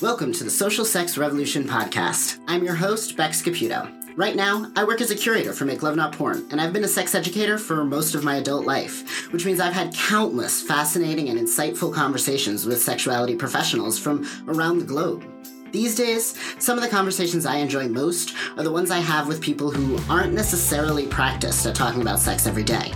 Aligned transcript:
Welcome 0.00 0.32
to 0.34 0.44
the 0.44 0.50
Social 0.50 0.84
Sex 0.84 1.18
Revolution 1.18 1.64
podcast. 1.64 2.38
I'm 2.46 2.62
your 2.62 2.76
host, 2.76 3.16
Bex 3.16 3.42
Caputo. 3.42 3.92
Right 4.16 4.36
now, 4.36 4.70
I 4.76 4.84
work 4.84 5.00
as 5.00 5.10
a 5.10 5.16
curator 5.16 5.52
for 5.52 5.64
Make 5.64 5.82
Love 5.82 5.96
Not 5.96 6.12
Porn, 6.12 6.46
and 6.50 6.60
I've 6.60 6.72
been 6.72 6.84
a 6.84 6.88
sex 6.88 7.14
educator 7.14 7.58
for 7.58 7.84
most 7.84 8.14
of 8.14 8.22
my 8.22 8.36
adult 8.36 8.64
life, 8.64 9.32
which 9.32 9.44
means 9.44 9.58
I've 9.58 9.72
had 9.72 9.94
countless 9.94 10.62
fascinating 10.62 11.28
and 11.28 11.38
insightful 11.38 11.92
conversations 11.92 12.64
with 12.64 12.80
sexuality 12.80 13.34
professionals 13.34 13.98
from 13.98 14.24
around 14.46 14.78
the 14.78 14.86
globe. 14.86 15.24
These 15.72 15.96
days, 15.96 16.38
some 16.58 16.78
of 16.78 16.84
the 16.84 16.90
conversations 16.90 17.44
I 17.44 17.56
enjoy 17.56 17.88
most 17.88 18.34
are 18.56 18.62
the 18.62 18.72
ones 18.72 18.90
I 18.90 18.98
have 18.98 19.28
with 19.28 19.42
people 19.42 19.70
who 19.70 19.98
aren't 20.12 20.32
necessarily 20.32 21.06
practiced 21.06 21.66
at 21.66 21.74
talking 21.74 22.02
about 22.02 22.20
sex 22.20 22.46
every 22.46 22.64
day. 22.64 22.92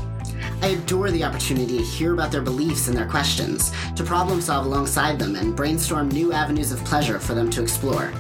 I 0.62 0.68
adore 0.68 1.10
the 1.10 1.24
opportunity 1.24 1.78
to 1.78 1.84
hear 1.84 2.14
about 2.14 2.30
their 2.30 2.40
beliefs 2.40 2.86
and 2.86 2.96
their 2.96 3.08
questions, 3.08 3.72
to 3.96 4.04
problem 4.04 4.40
solve 4.40 4.64
alongside 4.64 5.18
them, 5.18 5.34
and 5.34 5.56
brainstorm 5.56 6.08
new 6.08 6.32
avenues 6.32 6.70
of 6.70 6.84
pleasure 6.84 7.18
for 7.18 7.34
them 7.34 7.50
to 7.50 7.62
explore. 7.62 8.12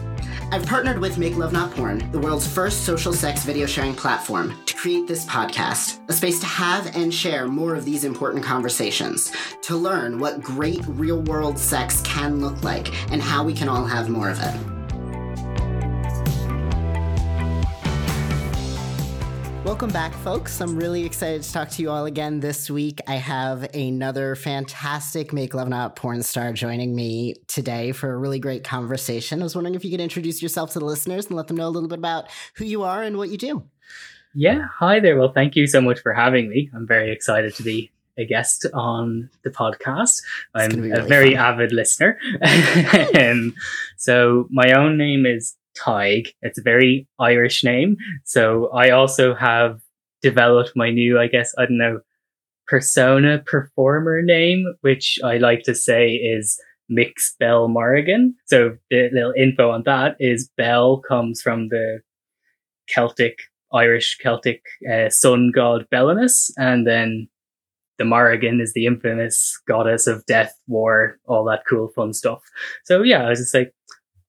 I've 0.50 0.66
partnered 0.66 0.98
with 0.98 1.18
Make 1.18 1.36
Love 1.36 1.52
Not 1.52 1.70
Porn, 1.70 2.10
the 2.10 2.18
world's 2.18 2.52
first 2.52 2.84
social 2.84 3.12
sex 3.12 3.44
video 3.44 3.64
sharing 3.64 3.94
platform, 3.94 4.54
to 4.66 4.74
create 4.74 5.06
this 5.06 5.24
podcast, 5.24 6.00
a 6.08 6.12
space 6.12 6.40
to 6.40 6.46
have 6.46 6.96
and 6.96 7.14
share 7.14 7.46
more 7.46 7.76
of 7.76 7.84
these 7.84 8.02
important 8.02 8.44
conversations, 8.44 9.32
to 9.62 9.76
learn 9.76 10.18
what 10.18 10.42
great 10.42 10.84
real 10.88 11.22
world 11.22 11.56
sex 11.56 12.00
can 12.00 12.40
look 12.40 12.64
like, 12.64 12.92
and 13.12 13.22
how 13.22 13.44
we 13.44 13.54
can 13.54 13.68
all 13.68 13.84
have 13.84 14.08
more 14.08 14.28
of 14.28 14.40
it. 14.40 14.71
Welcome 19.64 19.90
back, 19.90 20.12
folks. 20.12 20.60
I'm 20.60 20.76
really 20.76 21.04
excited 21.04 21.44
to 21.44 21.52
talk 21.52 21.68
to 21.70 21.82
you 21.82 21.90
all 21.90 22.06
again 22.06 22.40
this 22.40 22.68
week. 22.68 23.00
I 23.06 23.14
have 23.14 23.72
another 23.74 24.34
fantastic 24.34 25.32
Make 25.32 25.54
Love 25.54 25.68
Not 25.68 25.94
porn 25.94 26.24
star 26.24 26.52
joining 26.52 26.96
me 26.96 27.36
today 27.46 27.92
for 27.92 28.12
a 28.12 28.16
really 28.16 28.40
great 28.40 28.64
conversation. 28.64 29.40
I 29.40 29.44
was 29.44 29.54
wondering 29.54 29.76
if 29.76 29.84
you 29.84 29.92
could 29.92 30.00
introduce 30.00 30.42
yourself 30.42 30.72
to 30.72 30.80
the 30.80 30.84
listeners 30.84 31.26
and 31.26 31.36
let 31.36 31.46
them 31.46 31.58
know 31.58 31.68
a 31.68 31.70
little 31.70 31.88
bit 31.88 32.00
about 32.00 32.28
who 32.56 32.64
you 32.64 32.82
are 32.82 33.04
and 33.04 33.16
what 33.16 33.28
you 33.28 33.38
do. 33.38 33.62
Yeah, 34.34 34.66
hi 34.66 34.98
there. 34.98 35.16
Well, 35.16 35.32
thank 35.32 35.54
you 35.54 35.68
so 35.68 35.80
much 35.80 36.00
for 36.00 36.12
having 36.12 36.48
me. 36.48 36.68
I'm 36.74 36.86
very 36.86 37.12
excited 37.12 37.54
to 37.54 37.62
be 37.62 37.92
a 38.18 38.24
guest 38.24 38.66
on 38.74 39.30
the 39.44 39.50
podcast. 39.50 40.22
I'm 40.56 40.70
really 40.70 40.90
a 40.90 41.02
very 41.02 41.36
fun. 41.36 41.54
avid 41.54 41.72
listener. 41.72 42.18
um, 43.16 43.54
so 43.96 44.48
my 44.50 44.72
own 44.72 44.98
name 44.98 45.24
is 45.24 45.54
Tig. 45.74 46.28
It's 46.42 46.58
a 46.58 46.62
very 46.62 47.06
Irish 47.18 47.64
name. 47.64 47.96
So 48.24 48.68
I 48.72 48.90
also 48.90 49.34
have 49.34 49.80
developed 50.22 50.72
my 50.76 50.90
new, 50.90 51.18
I 51.18 51.26
guess, 51.26 51.52
I 51.58 51.66
don't 51.66 51.78
know, 51.78 52.00
persona 52.66 53.42
performer 53.44 54.22
name, 54.22 54.64
which 54.80 55.18
I 55.24 55.38
like 55.38 55.62
to 55.64 55.74
say 55.74 56.12
is 56.12 56.60
Mx 56.90 57.36
Bel 57.38 57.68
Morrigan. 57.68 58.34
So 58.46 58.76
the 58.90 59.10
little 59.12 59.34
info 59.36 59.70
on 59.70 59.82
that 59.84 60.16
is 60.20 60.50
Bel 60.56 60.98
comes 60.98 61.42
from 61.42 61.68
the 61.68 62.00
Celtic, 62.88 63.38
Irish 63.72 64.18
Celtic 64.18 64.62
uh, 64.90 65.08
sun 65.08 65.50
god 65.54 65.86
Belenus, 65.90 66.50
and 66.56 66.86
then 66.86 67.28
the 67.98 68.04
Morrigan 68.04 68.60
is 68.60 68.72
the 68.72 68.86
infamous 68.86 69.60
goddess 69.66 70.06
of 70.06 70.24
death, 70.26 70.54
war, 70.66 71.18
all 71.26 71.44
that 71.44 71.64
cool 71.68 71.88
fun 71.94 72.12
stuff. 72.12 72.42
So 72.84 73.02
yeah, 73.02 73.26
I 73.26 73.30
was 73.30 73.38
just 73.38 73.54
like, 73.54 73.74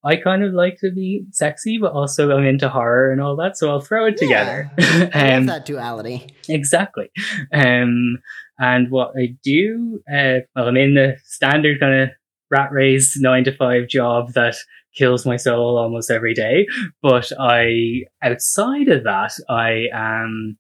I 0.06 0.18
kind 0.18 0.44
of 0.44 0.54
like 0.54 0.78
to 0.80 0.92
be 0.92 1.26
sexy, 1.32 1.78
but 1.78 1.94
also 1.94 2.32
I'm 2.32 2.46
into 2.46 2.70
horror 2.70 3.12
and 3.12 3.22
all 3.22 3.36
that, 3.38 3.58
so 3.58 3.70
I'll 3.70 3.82
throw 3.82 4.06
it 4.06 4.18
together. 4.18 4.70
Yeah, 4.78 5.10
um, 5.38 5.46
that 5.46 5.66
duality. 5.66 6.28
Exactly. 6.50 7.10
Um, 7.54 8.18
and 8.60 8.92
what 8.92 9.14
I 9.18 9.36
do, 9.44 10.02
uh, 10.12 10.40
well, 10.56 10.68
I'm 10.68 10.78
in 10.78 10.96
the 10.96 11.18
standard 11.24 11.80
kind 11.80 12.04
of 12.04 12.10
rat 12.52 12.72
race 12.72 13.18
nine 13.20 13.46
to 13.46 13.56
five 13.56 13.88
job 13.88 14.34
that 14.34 14.56
kills 14.96 15.26
my 15.26 15.38
soul 15.38 15.78
almost 15.78 16.12
every 16.12 16.34
day. 16.34 16.68
But 17.02 17.32
I, 17.40 18.04
outside 18.22 18.90
of 18.90 19.04
that, 19.06 19.34
I 19.50 19.88
am 19.94 20.58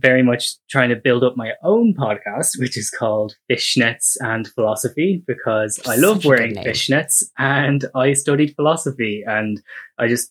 very 0.00 0.22
much 0.22 0.54
trying 0.70 0.90
to 0.90 0.96
build 0.96 1.24
up 1.24 1.36
my 1.36 1.52
own 1.62 1.94
podcast, 1.94 2.58
which 2.58 2.78
is 2.78 2.90
called 2.90 3.34
Fishnets 3.50 4.16
and 4.20 4.46
Philosophy, 4.48 5.22
because 5.26 5.80
I 5.86 5.96
love 5.96 6.18
Such 6.18 6.26
wearing 6.26 6.54
fishnets 6.54 7.24
and 7.38 7.84
I 7.94 8.12
studied 8.12 8.54
philosophy. 8.54 9.24
And 9.26 9.60
I 9.98 10.08
just, 10.08 10.30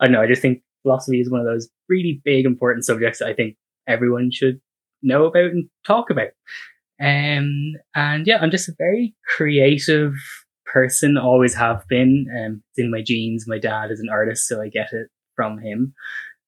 I 0.00 0.06
don't 0.06 0.12
know, 0.12 0.22
I 0.22 0.26
just 0.26 0.42
think 0.42 0.62
philosophy 0.82 1.20
is 1.20 1.30
one 1.30 1.40
of 1.40 1.46
those 1.46 1.68
really 1.88 2.20
big, 2.24 2.46
important 2.46 2.84
subjects 2.84 3.18
that 3.18 3.28
I 3.28 3.34
think 3.34 3.56
everyone 3.86 4.30
should 4.32 4.60
know 5.02 5.26
about 5.26 5.50
and 5.50 5.68
talk 5.86 6.10
about. 6.10 6.30
Um, 7.00 7.74
and 7.94 8.26
yeah, 8.26 8.38
I'm 8.40 8.50
just 8.50 8.68
a 8.68 8.74
very 8.78 9.14
creative 9.36 10.14
person, 10.66 11.16
always 11.16 11.54
have 11.54 11.86
been. 11.88 12.26
Um, 12.38 12.62
it's 12.70 12.78
in 12.78 12.90
my 12.90 13.02
genes. 13.02 13.44
My 13.46 13.58
dad 13.58 13.90
is 13.90 14.00
an 14.00 14.08
artist, 14.10 14.46
so 14.46 14.60
I 14.60 14.68
get 14.68 14.92
it 14.92 15.08
from 15.34 15.58
him. 15.58 15.94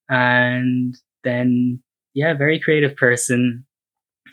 And 0.08 0.94
then 1.24 1.82
yeah, 2.14 2.34
very 2.34 2.58
creative 2.58 2.96
person. 2.96 3.64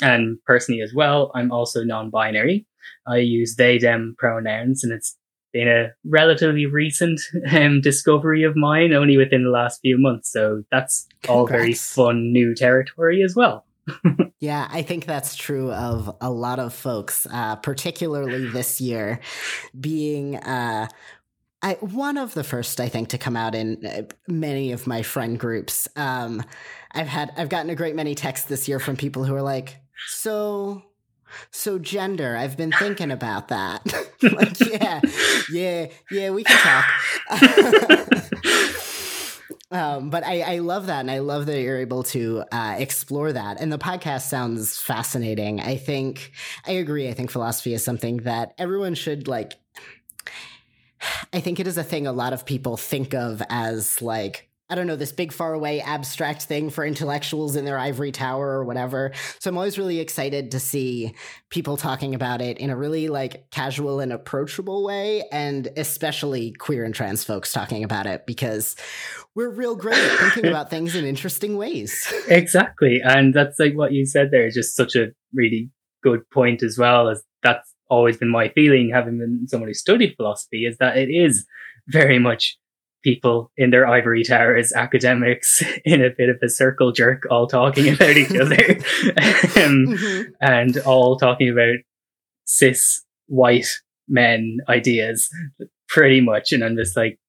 And 0.02 0.38
personally 0.46 0.82
as 0.82 0.94
well, 0.94 1.32
I'm 1.36 1.52
also 1.52 1.84
non-binary. 1.84 2.66
I 3.06 3.18
use 3.18 3.56
they, 3.56 3.78
them 3.78 4.16
pronouns 4.18 4.84
and 4.84 4.94
it's 4.94 5.18
been 5.52 5.68
a 5.68 5.92
relatively 6.06 6.66
recent 6.66 7.20
um, 7.52 7.82
discovery 7.82 8.44
of 8.44 8.56
mine 8.56 8.94
only 8.94 9.18
within 9.18 9.44
the 9.44 9.50
last 9.50 9.80
few 9.82 9.98
months. 9.98 10.32
So 10.32 10.64
that's 10.72 11.08
Congrats. 11.24 11.30
all 11.30 11.48
very 11.48 11.74
fun 11.74 12.32
new 12.32 12.56
territory 12.56 13.24
as 13.24 13.36
well. 13.36 13.66
yeah, 14.40 14.68
I 14.72 14.84
think 14.84 15.06
that's 15.06 15.36
true 15.36 15.72
of 15.72 16.16
a 16.22 16.30
lot 16.30 16.60
of 16.60 16.74
folks, 16.74 17.26
uh, 17.32 17.56
particularly 17.56 18.48
this 18.48 18.80
year, 18.80 19.20
being 19.80 20.36
uh, 20.36 20.88
I, 21.62 21.74
one 21.82 22.18
of 22.18 22.34
the 22.36 22.44
first, 22.44 22.80
I 22.80 22.88
think, 22.88 23.10
to 23.10 23.18
come 23.18 23.36
out 23.36 23.56
in 23.56 23.86
uh, 23.86 24.04
many 24.28 24.72
of 24.72 24.88
my 24.88 25.02
friend 25.02 25.38
groups. 25.40 25.88
Um, 25.96 26.44
I've 26.92 27.08
had, 27.08 27.32
I've 27.38 27.50
gotten 27.50 27.70
a 27.70 27.76
great 27.76 27.96
many 27.96 28.16
texts 28.16 28.48
this 28.48 28.68
year 28.68 28.80
from 28.80 28.96
people 28.96 29.24
who 29.24 29.36
are 29.36 29.42
like, 29.42 29.78
"So, 30.08 30.84
so 31.52 31.80
gender. 31.80 32.36
I've 32.36 32.58
been 32.58 32.72
thinking 32.72 33.12
about 33.12 33.50
that. 33.50 33.86
like, 34.22 34.60
yeah, 34.60 35.02
yeah, 35.52 35.88
yeah. 36.12 36.30
We 36.32 36.44
can 36.44 36.58
talk." 36.58 36.86
Um, 39.72 40.10
but 40.10 40.26
I, 40.26 40.56
I, 40.56 40.58
love 40.60 40.88
that, 40.88 41.02
and 41.02 41.12
I 41.12 41.20
love 41.20 41.46
that 41.46 41.62
you're 41.62 41.78
able 41.78 42.02
to 42.06 42.44
uh, 42.52 42.78
explore 42.80 43.32
that. 43.32 43.62
And 43.62 43.72
the 43.72 43.78
podcast 43.78 44.24
sounds 44.24 44.80
fascinating. 44.80 45.62
I 45.62 45.76
think 45.78 46.32
I 46.66 46.72
agree. 46.72 47.08
I 47.08 47.14
think 47.14 47.30
philosophy 47.30 47.76
is 47.76 47.86
something 47.86 48.18
that 48.24 48.56
everyone 48.58 48.96
should 48.96 49.28
like 49.28 49.60
I 51.34 51.40
think 51.40 51.60
it 51.60 51.68
is 51.68 51.78
a 51.78 51.84
thing 51.84 52.08
a 52.08 52.12
lot 52.12 52.34
of 52.34 52.46
people 52.46 52.78
think 52.78 53.14
of 53.14 53.42
as 53.50 54.02
like 54.02 54.49
I 54.69 54.75
don't 54.75 54.85
know, 54.85 54.96
this 54.96 55.12
big, 55.12 55.31
far 55.31 55.53
away, 55.53 55.81
abstract 55.81 56.44
thing 56.44 56.69
for 56.69 56.85
intellectuals 56.85 57.56
in 57.56 57.66
their 57.66 57.80
ivory 57.80 58.12
tower 58.12 58.47
or 58.47 58.63
whatever. 58.63 59.12
So 59.40 59.50
I'm 59.50 59.57
always 59.57 59.78
really 59.78 60.00
excited 60.00 60.52
to 60.52 60.59
see 60.59 61.16
people 61.50 61.75
talking 61.75 62.13
about 62.13 62.41
it 62.41 62.59
in 62.59 62.69
a 62.69 62.78
really 62.78 63.07
like 63.07 63.50
casual 63.50 64.00
and 64.00 64.13
approachable 64.13 64.84
way, 64.84 65.24
and 65.31 65.68
especially 65.75 66.52
queer 66.52 66.84
and 66.84 66.94
trans 66.94 67.24
folks 67.24 67.52
talking 67.52 67.84
about 67.84 68.06
it 68.06 68.25
because 68.28 68.75
we're 69.34 69.50
real 69.50 69.75
great 69.75 69.97
at 69.97 70.19
thinking 70.19 70.46
about 70.50 70.69
things 70.69 70.96
in 70.96 71.06
interesting 71.06 71.57
ways. 71.57 72.13
Exactly. 72.28 73.01
And 73.03 73.34
that's 73.34 73.59
like 73.59 73.74
what 73.74 73.91
you 73.91 74.06
said 74.06 74.30
there 74.31 74.46
is 74.46 74.53
just 74.53 74.75
such 74.75 74.96
a 74.96 75.07
really 75.34 75.72
good 76.03 76.30
point 76.30 76.62
as 76.62 76.78
well 76.78 77.09
as 77.09 77.24
that's 77.44 77.74
always 77.90 78.18
been 78.18 78.30
my 78.30 78.50
feeling, 78.50 78.91
having 78.94 79.18
been 79.18 79.47
someone 79.47 79.69
who 79.69 79.74
studied 79.74 80.16
philosophy, 80.16 80.66
is 80.66 80.78
that 80.78 80.97
it 80.97 81.09
is 81.09 81.46
very 81.88 82.19
much 82.19 82.57
people 83.04 83.52
in 83.58 83.70
their 83.70 83.88
ivory 83.88 84.24
towers, 84.24 84.74
academics 84.74 85.64
in 85.86 86.04
a 86.04 86.10
bit 86.10 86.30
of 86.30 86.38
a 86.42 86.50
circle 86.50 86.92
jerk, 86.92 87.24
all 87.30 87.48
talking 87.48 87.90
about 87.94 88.18
each 88.18 88.36
other 88.36 88.56
um, 89.62 89.86
mm-hmm. 89.86 90.32
and 90.42 90.78
all 90.80 91.18
talking 91.18 91.50
about 91.50 91.76
cis 92.46 93.04
white 93.28 93.68
men 94.07 94.57
ideas 94.68 95.30
pretty 95.88 96.22
much. 96.22 96.51
And 96.51 96.63
I'm 96.63 96.75
just 96.75 96.98
like, 96.98 97.19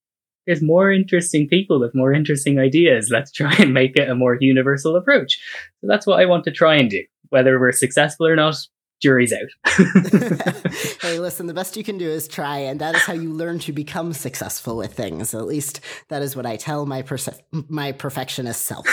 there's 0.47 0.63
more 0.63 0.91
interesting 0.91 1.47
people 1.49 1.79
with 1.79 1.95
more 1.95 2.13
interesting 2.13 2.59
ideas. 2.59 3.11
Let's 3.11 3.31
try 3.31 3.55
and 3.59 3.75
make 3.75 3.97
it 3.97 4.09
a 4.09 4.15
more 4.15 4.39
universal 4.41 4.97
approach. 4.97 5.39
So 5.81 5.87
that's 5.87 6.07
what 6.07 6.19
I 6.19 6.27
want 6.27 6.45
to 6.45 6.51
try 6.51 6.77
and 6.77 6.91
do. 6.91 7.03
Whether 7.29 7.61
we're 7.61 7.73
successful 7.73 8.27
or 8.27 8.35
not, 8.35 8.57
jury's 9.01 9.33
out. 9.33 9.73
hey, 11.01 11.19
listen, 11.19 11.47
the 11.47 11.55
best 11.55 11.77
you 11.77 11.85
can 11.85 11.99
do 11.99 12.09
is 12.09 12.29
try, 12.29 12.59
and 12.59 12.81
that 12.81 12.95
is 12.95 13.03
how 13.03 13.13
you 13.13 13.33
learn 13.33 13.59
to 13.61 13.73
become 13.73 14.13
successful 14.13 14.77
with 14.77 14.93
things. 14.93 15.35
At 15.35 15.47
least 15.47 15.81
that 16.09 16.23
is 16.23 16.37
what 16.37 16.47
I 16.47 16.57
tell 16.57 16.87
my 16.87 17.03
perse- 17.03 17.41
my 17.51 17.93
perfectionist 17.93 18.67
self. 18.67 18.87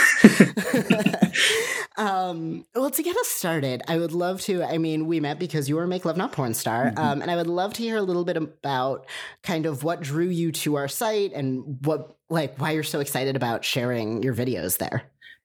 um, 1.96 2.64
well, 2.74 2.90
to 2.90 3.02
get 3.02 3.16
us 3.16 3.28
started, 3.28 3.82
I 3.86 3.98
would 3.98 4.12
love 4.12 4.40
to. 4.42 4.64
I 4.64 4.78
mean, 4.78 5.06
we 5.06 5.20
met 5.20 5.38
because 5.38 5.68
you 5.68 5.76
were 5.76 5.84
a 5.84 5.88
Make 5.88 6.04
Love 6.04 6.16
Not 6.16 6.32
Porn 6.32 6.54
star, 6.54 6.86
mm-hmm. 6.86 6.98
um, 6.98 7.22
and 7.22 7.30
I 7.30 7.36
would 7.36 7.46
love 7.46 7.74
to 7.74 7.82
hear 7.82 7.96
a 7.96 8.02
little 8.02 8.24
bit 8.24 8.36
about 8.36 9.06
kind 9.42 9.66
of 9.66 9.84
what 9.84 10.00
drew 10.00 10.28
you 10.28 10.52
to 10.52 10.76
our 10.76 10.88
site 10.88 11.32
and 11.32 11.78
what, 11.84 12.16
like, 12.30 12.58
why 12.58 12.72
you're 12.72 12.82
so 12.82 13.00
excited 13.00 13.36
about 13.36 13.64
sharing 13.64 14.22
your 14.22 14.34
videos 14.34 14.78
there. 14.78 15.02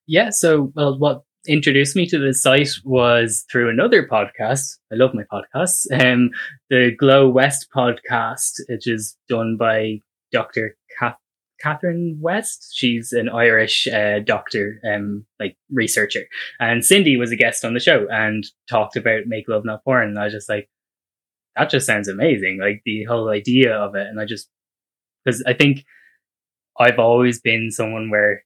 Yeah. 0.08 0.30
So, 0.32 0.72
well, 0.76 0.98
what 0.98 1.24
introduced 1.48 1.96
me 1.96 2.06
to 2.08 2.20
the 2.20 2.34
site 2.34 2.70
was 2.84 3.46
through 3.52 3.70
another 3.70 4.08
podcast. 4.08 4.78
I 4.92 4.96
love 4.96 5.14
my 5.14 5.24
podcasts. 5.32 5.86
Um, 5.92 6.32
the 6.70 6.92
Glow 6.98 7.30
West 7.30 7.68
podcast, 7.76 8.60
which 8.70 8.88
is 8.88 9.18
done 9.28 9.58
by 9.58 10.00
Dr. 10.32 10.76
Kath- 11.00 11.18
Catherine 11.62 12.18
West. 12.22 12.72
She's 12.74 13.14
an 13.14 13.30
Irish 13.30 13.88
uh, 13.88 14.20
doctor, 14.20 14.80
um, 14.86 15.26
like 15.40 15.58
researcher. 15.72 16.24
And 16.60 16.84
Cindy 16.84 17.18
was 17.18 17.32
a 17.32 17.38
guest 17.38 17.64
on 17.64 17.74
the 17.74 17.80
show 17.80 18.08
and 18.10 18.46
talked 18.70 18.96
about 18.96 19.28
Make 19.28 19.48
Love 19.48 19.66
Not 19.66 19.84
Porn. 19.84 20.10
And 20.10 20.20
I 20.20 20.26
was 20.26 20.34
just 20.34 20.50
like, 20.50 20.70
that 21.56 21.70
just 21.70 21.86
sounds 21.86 22.08
amazing. 22.08 22.60
Like 22.62 22.82
the 22.86 23.04
whole 23.04 23.30
idea 23.30 23.76
of 23.76 23.96
it. 23.96 24.08
And 24.08 24.20
I 24.20 24.26
just, 24.26 24.50
because 25.24 25.44
I 25.46 25.54
think 25.54 25.86
I've 26.80 27.00
always 27.00 27.40
been 27.40 27.70
someone 27.72 28.10
where 28.10 28.44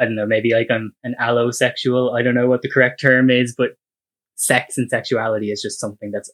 I 0.00 0.04
don't 0.04 0.16
know, 0.16 0.26
maybe 0.26 0.52
like 0.52 0.68
I'm 0.70 0.92
an 1.04 1.14
allosexual. 1.20 2.18
I 2.18 2.22
don't 2.22 2.34
know 2.34 2.48
what 2.48 2.62
the 2.62 2.70
correct 2.70 3.00
term 3.00 3.30
is, 3.30 3.54
but 3.56 3.72
sex 4.36 4.78
and 4.78 4.88
sexuality 4.88 5.50
is 5.50 5.60
just 5.60 5.78
something 5.78 6.10
that's, 6.10 6.30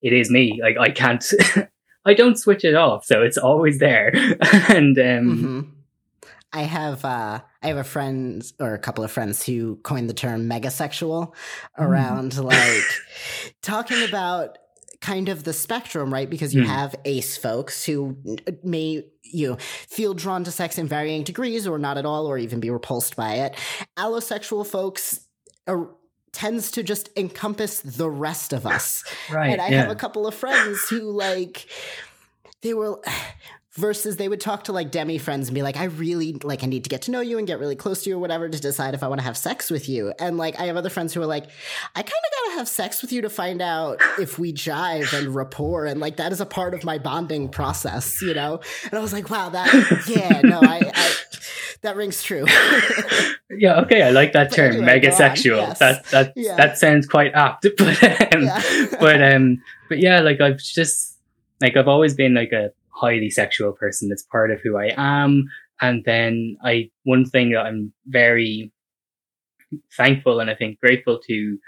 it 0.00 0.12
is 0.12 0.30
me. 0.30 0.60
Like 0.62 0.76
I 0.78 0.90
can't, 0.90 1.24
I 2.04 2.14
don't 2.14 2.38
switch 2.38 2.64
it 2.64 2.74
off. 2.74 3.04
So 3.04 3.22
it's 3.22 3.36
always 3.36 3.78
there. 3.78 4.12
and, 4.68 4.96
um, 4.98 5.04
mm-hmm. 5.04 5.60
I 6.52 6.62
have, 6.62 7.04
uh, 7.04 7.40
I 7.62 7.66
have 7.66 7.76
a 7.76 7.84
friend 7.84 8.42
or 8.58 8.72
a 8.72 8.78
couple 8.78 9.04
of 9.04 9.10
friends 9.10 9.44
who 9.44 9.76
coined 9.82 10.08
the 10.08 10.14
term 10.14 10.48
megasexual 10.48 11.34
around 11.76 12.32
mm. 12.32 12.44
like 12.44 12.84
talking 13.62 14.02
about 14.08 14.56
kind 15.00 15.28
of 15.28 15.44
the 15.44 15.52
spectrum, 15.52 16.12
right? 16.12 16.28
Because 16.28 16.54
you 16.54 16.62
mm. 16.62 16.66
have 16.66 16.94
ace 17.04 17.36
folks 17.36 17.84
who 17.84 18.16
may 18.62 19.04
you 19.30 19.50
know, 19.50 19.56
feel 19.56 20.14
drawn 20.14 20.44
to 20.44 20.50
sex 20.50 20.78
in 20.78 20.86
varying 20.86 21.22
degrees 21.22 21.66
or 21.66 21.78
not 21.78 21.98
at 21.98 22.06
all 22.06 22.26
or 22.26 22.38
even 22.38 22.60
be 22.60 22.70
repulsed 22.70 23.16
by 23.16 23.34
it. 23.34 23.54
Allosexual 23.96 24.66
folks 24.66 25.20
are 25.66 25.88
tends 26.32 26.70
to 26.72 26.82
just 26.82 27.08
encompass 27.16 27.80
the 27.80 28.08
rest 28.08 28.52
of 28.52 28.66
us. 28.66 29.04
Right. 29.30 29.50
And 29.50 29.60
I 29.60 29.68
yeah. 29.68 29.82
have 29.82 29.90
a 29.90 29.94
couple 29.94 30.26
of 30.26 30.34
friends 30.34 30.88
who 30.88 31.10
like 31.10 31.66
they 32.62 32.72
were 32.72 32.98
versus 33.74 34.16
they 34.16 34.28
would 34.28 34.40
talk 34.40 34.64
to 34.64 34.72
like 34.72 34.90
demi 34.90 35.18
friends 35.18 35.48
and 35.48 35.54
be 35.54 35.62
like 35.62 35.76
i 35.76 35.84
really 35.84 36.32
like 36.42 36.62
i 36.62 36.66
need 36.66 36.84
to 36.84 36.90
get 36.90 37.02
to 37.02 37.10
know 37.10 37.20
you 37.20 37.38
and 37.38 37.46
get 37.46 37.58
really 37.58 37.76
close 37.76 38.02
to 38.02 38.10
you 38.10 38.16
or 38.16 38.18
whatever 38.18 38.48
to 38.48 38.60
decide 38.60 38.94
if 38.94 39.02
i 39.02 39.08
want 39.08 39.20
to 39.20 39.24
have 39.24 39.36
sex 39.36 39.70
with 39.70 39.88
you 39.88 40.12
and 40.18 40.38
like 40.38 40.58
i 40.58 40.64
have 40.64 40.76
other 40.76 40.88
friends 40.88 41.12
who 41.12 41.20
are 41.20 41.26
like 41.26 41.44
i 41.94 42.02
kind 42.02 42.06
of 42.06 42.46
gotta 42.46 42.58
have 42.58 42.68
sex 42.68 43.02
with 43.02 43.12
you 43.12 43.20
to 43.20 43.28
find 43.28 43.60
out 43.60 44.00
if 44.18 44.38
we 44.38 44.52
jive 44.52 45.12
and 45.12 45.34
rapport 45.34 45.84
and 45.84 46.00
like 46.00 46.16
that 46.16 46.32
is 46.32 46.40
a 46.40 46.46
part 46.46 46.72
of 46.72 46.82
my 46.82 46.98
bonding 46.98 47.48
process 47.48 48.22
you 48.22 48.32
know 48.34 48.58
and 48.84 48.94
i 48.94 49.00
was 49.00 49.12
like 49.12 49.28
wow 49.28 49.50
that 49.50 49.68
yeah 50.08 50.40
no 50.40 50.60
i, 50.62 50.90
I 50.94 51.14
that 51.82 51.94
rings 51.94 52.22
true 52.22 52.44
yeah 53.50 53.80
okay 53.80 54.02
i 54.02 54.10
like 54.10 54.32
that 54.32 54.50
term 54.52 54.76
anyway, 54.76 55.00
megasexual 55.00 55.58
yes. 55.58 55.78
that 55.78 56.04
that 56.06 56.32
yeah. 56.34 56.56
that 56.56 56.78
sounds 56.78 57.06
quite 57.06 57.34
apt 57.34 57.66
but 57.78 58.02
um, 58.34 58.42
yeah. 58.42 58.86
but 58.98 59.22
um 59.22 59.62
but 59.88 59.98
yeah 59.98 60.20
like 60.20 60.40
i've 60.40 60.58
just 60.58 61.18
like 61.60 61.76
i've 61.76 61.86
always 61.86 62.14
been 62.14 62.34
like 62.34 62.52
a 62.52 62.72
highly 62.98 63.30
sexual 63.30 63.72
person. 63.72 64.10
It's 64.10 64.22
part 64.24 64.50
of 64.50 64.60
who 64.60 64.76
I 64.76 64.92
am. 64.96 65.48
And 65.80 66.04
then 66.04 66.56
I, 66.64 66.90
one 67.04 67.24
thing 67.24 67.52
that 67.52 67.60
I'm 67.60 67.92
very 68.06 68.72
thankful 69.96 70.40
and 70.40 70.50
I 70.50 70.54
think 70.54 70.80
grateful 70.80 71.20
to 71.28 71.58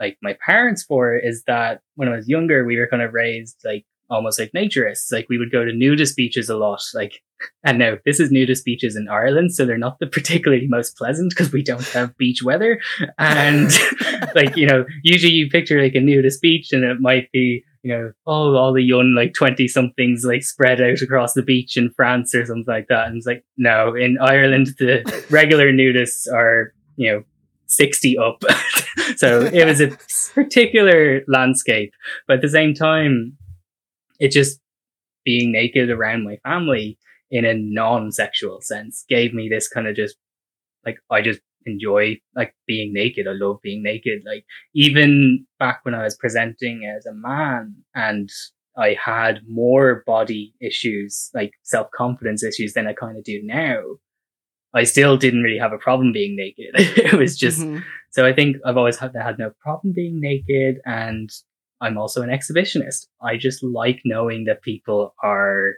like 0.00 0.18
my 0.22 0.36
parents 0.44 0.82
for 0.82 1.16
is 1.16 1.44
that 1.46 1.80
when 1.94 2.08
I 2.08 2.16
was 2.16 2.28
younger, 2.28 2.64
we 2.64 2.78
were 2.78 2.88
kind 2.88 3.02
of 3.02 3.12
raised 3.12 3.60
like 3.64 3.84
almost 4.10 4.38
like 4.38 4.52
naturists. 4.52 5.12
Like 5.12 5.26
we 5.28 5.38
would 5.38 5.52
go 5.52 5.64
to 5.64 5.72
nudist 5.72 6.16
beaches 6.16 6.48
a 6.48 6.56
lot. 6.56 6.82
Like, 6.94 7.22
and 7.64 7.78
now 7.78 7.96
this 8.04 8.20
is 8.20 8.30
nudist 8.30 8.64
beaches 8.64 8.96
in 8.96 9.08
Ireland. 9.08 9.54
So 9.54 9.64
they're 9.64 9.78
not 9.78 9.98
the 9.98 10.06
particularly 10.18 10.66
most 10.68 10.96
pleasant 10.96 11.30
because 11.30 11.52
we 11.52 11.62
don't 11.62 11.86
have 11.88 12.16
beach 12.16 12.42
weather. 12.42 12.80
And 13.18 13.70
like, 14.34 14.56
you 14.56 14.66
know, 14.66 14.84
usually 15.02 15.32
you 15.32 15.48
picture 15.48 15.82
like 15.82 15.94
a 15.94 16.00
nudist 16.00 16.42
beach 16.42 16.72
and 16.72 16.84
it 16.84 17.00
might 17.00 17.30
be 17.32 17.64
you 17.84 17.92
know, 17.92 18.12
oh, 18.26 18.56
all 18.56 18.72
the 18.72 18.82
young 18.82 19.14
like 19.14 19.34
20 19.34 19.68
somethings 19.68 20.24
like 20.24 20.42
spread 20.42 20.80
out 20.80 21.02
across 21.02 21.34
the 21.34 21.42
beach 21.42 21.76
in 21.76 21.90
France 21.90 22.34
or 22.34 22.46
something 22.46 22.64
like 22.66 22.88
that. 22.88 23.08
And 23.08 23.18
it's 23.18 23.26
like, 23.26 23.44
no, 23.58 23.94
in 23.94 24.16
Ireland, 24.22 24.68
the 24.78 25.04
regular 25.30 25.70
nudists 25.70 26.26
are, 26.32 26.72
you 26.96 27.12
know, 27.12 27.22
60 27.66 28.16
up. 28.16 28.42
so 29.16 29.42
it 29.42 29.66
was 29.66 29.82
a 29.82 29.96
particular 30.32 31.20
landscape. 31.28 31.92
But 32.26 32.36
at 32.36 32.40
the 32.40 32.48
same 32.48 32.72
time, 32.72 33.36
it 34.18 34.30
just 34.32 34.60
being 35.22 35.52
naked 35.52 35.90
around 35.90 36.24
my 36.24 36.38
family 36.42 36.98
in 37.30 37.44
a 37.44 37.52
non 37.52 38.12
sexual 38.12 38.62
sense 38.62 39.04
gave 39.10 39.34
me 39.34 39.50
this 39.50 39.68
kind 39.68 39.86
of 39.86 39.94
just 39.94 40.16
like, 40.86 40.96
I 41.10 41.20
just 41.20 41.40
enjoy 41.66 42.18
like 42.34 42.54
being 42.66 42.92
naked. 42.92 43.26
I 43.26 43.32
love 43.32 43.58
being 43.62 43.82
naked. 43.82 44.22
Like 44.26 44.44
even 44.74 45.46
back 45.58 45.80
when 45.82 45.94
I 45.94 46.04
was 46.04 46.16
presenting 46.16 46.90
as 46.96 47.06
a 47.06 47.14
man 47.14 47.76
and 47.94 48.30
I 48.76 48.96
had 49.02 49.40
more 49.48 50.02
body 50.06 50.54
issues, 50.60 51.30
like 51.34 51.52
self 51.62 51.88
confidence 51.96 52.42
issues 52.42 52.72
than 52.72 52.86
I 52.86 52.92
kind 52.92 53.16
of 53.16 53.24
do 53.24 53.40
now. 53.42 53.80
I 54.76 54.82
still 54.82 55.16
didn't 55.16 55.42
really 55.42 55.58
have 55.58 55.72
a 55.72 55.78
problem 55.78 56.12
being 56.12 56.34
naked. 56.34 56.70
it 56.74 57.12
was 57.12 57.38
just, 57.38 57.60
mm-hmm. 57.60 57.78
so 58.10 58.26
I 58.26 58.32
think 58.32 58.56
I've 58.66 58.76
always 58.76 58.98
had, 58.98 59.12
had 59.14 59.38
no 59.38 59.52
problem 59.62 59.92
being 59.94 60.20
naked 60.20 60.80
and 60.84 61.30
I'm 61.80 61.96
also 61.96 62.22
an 62.22 62.30
exhibitionist. 62.30 63.06
I 63.22 63.36
just 63.36 63.62
like 63.62 64.00
knowing 64.04 64.44
that 64.44 64.62
people 64.62 65.14
are 65.22 65.74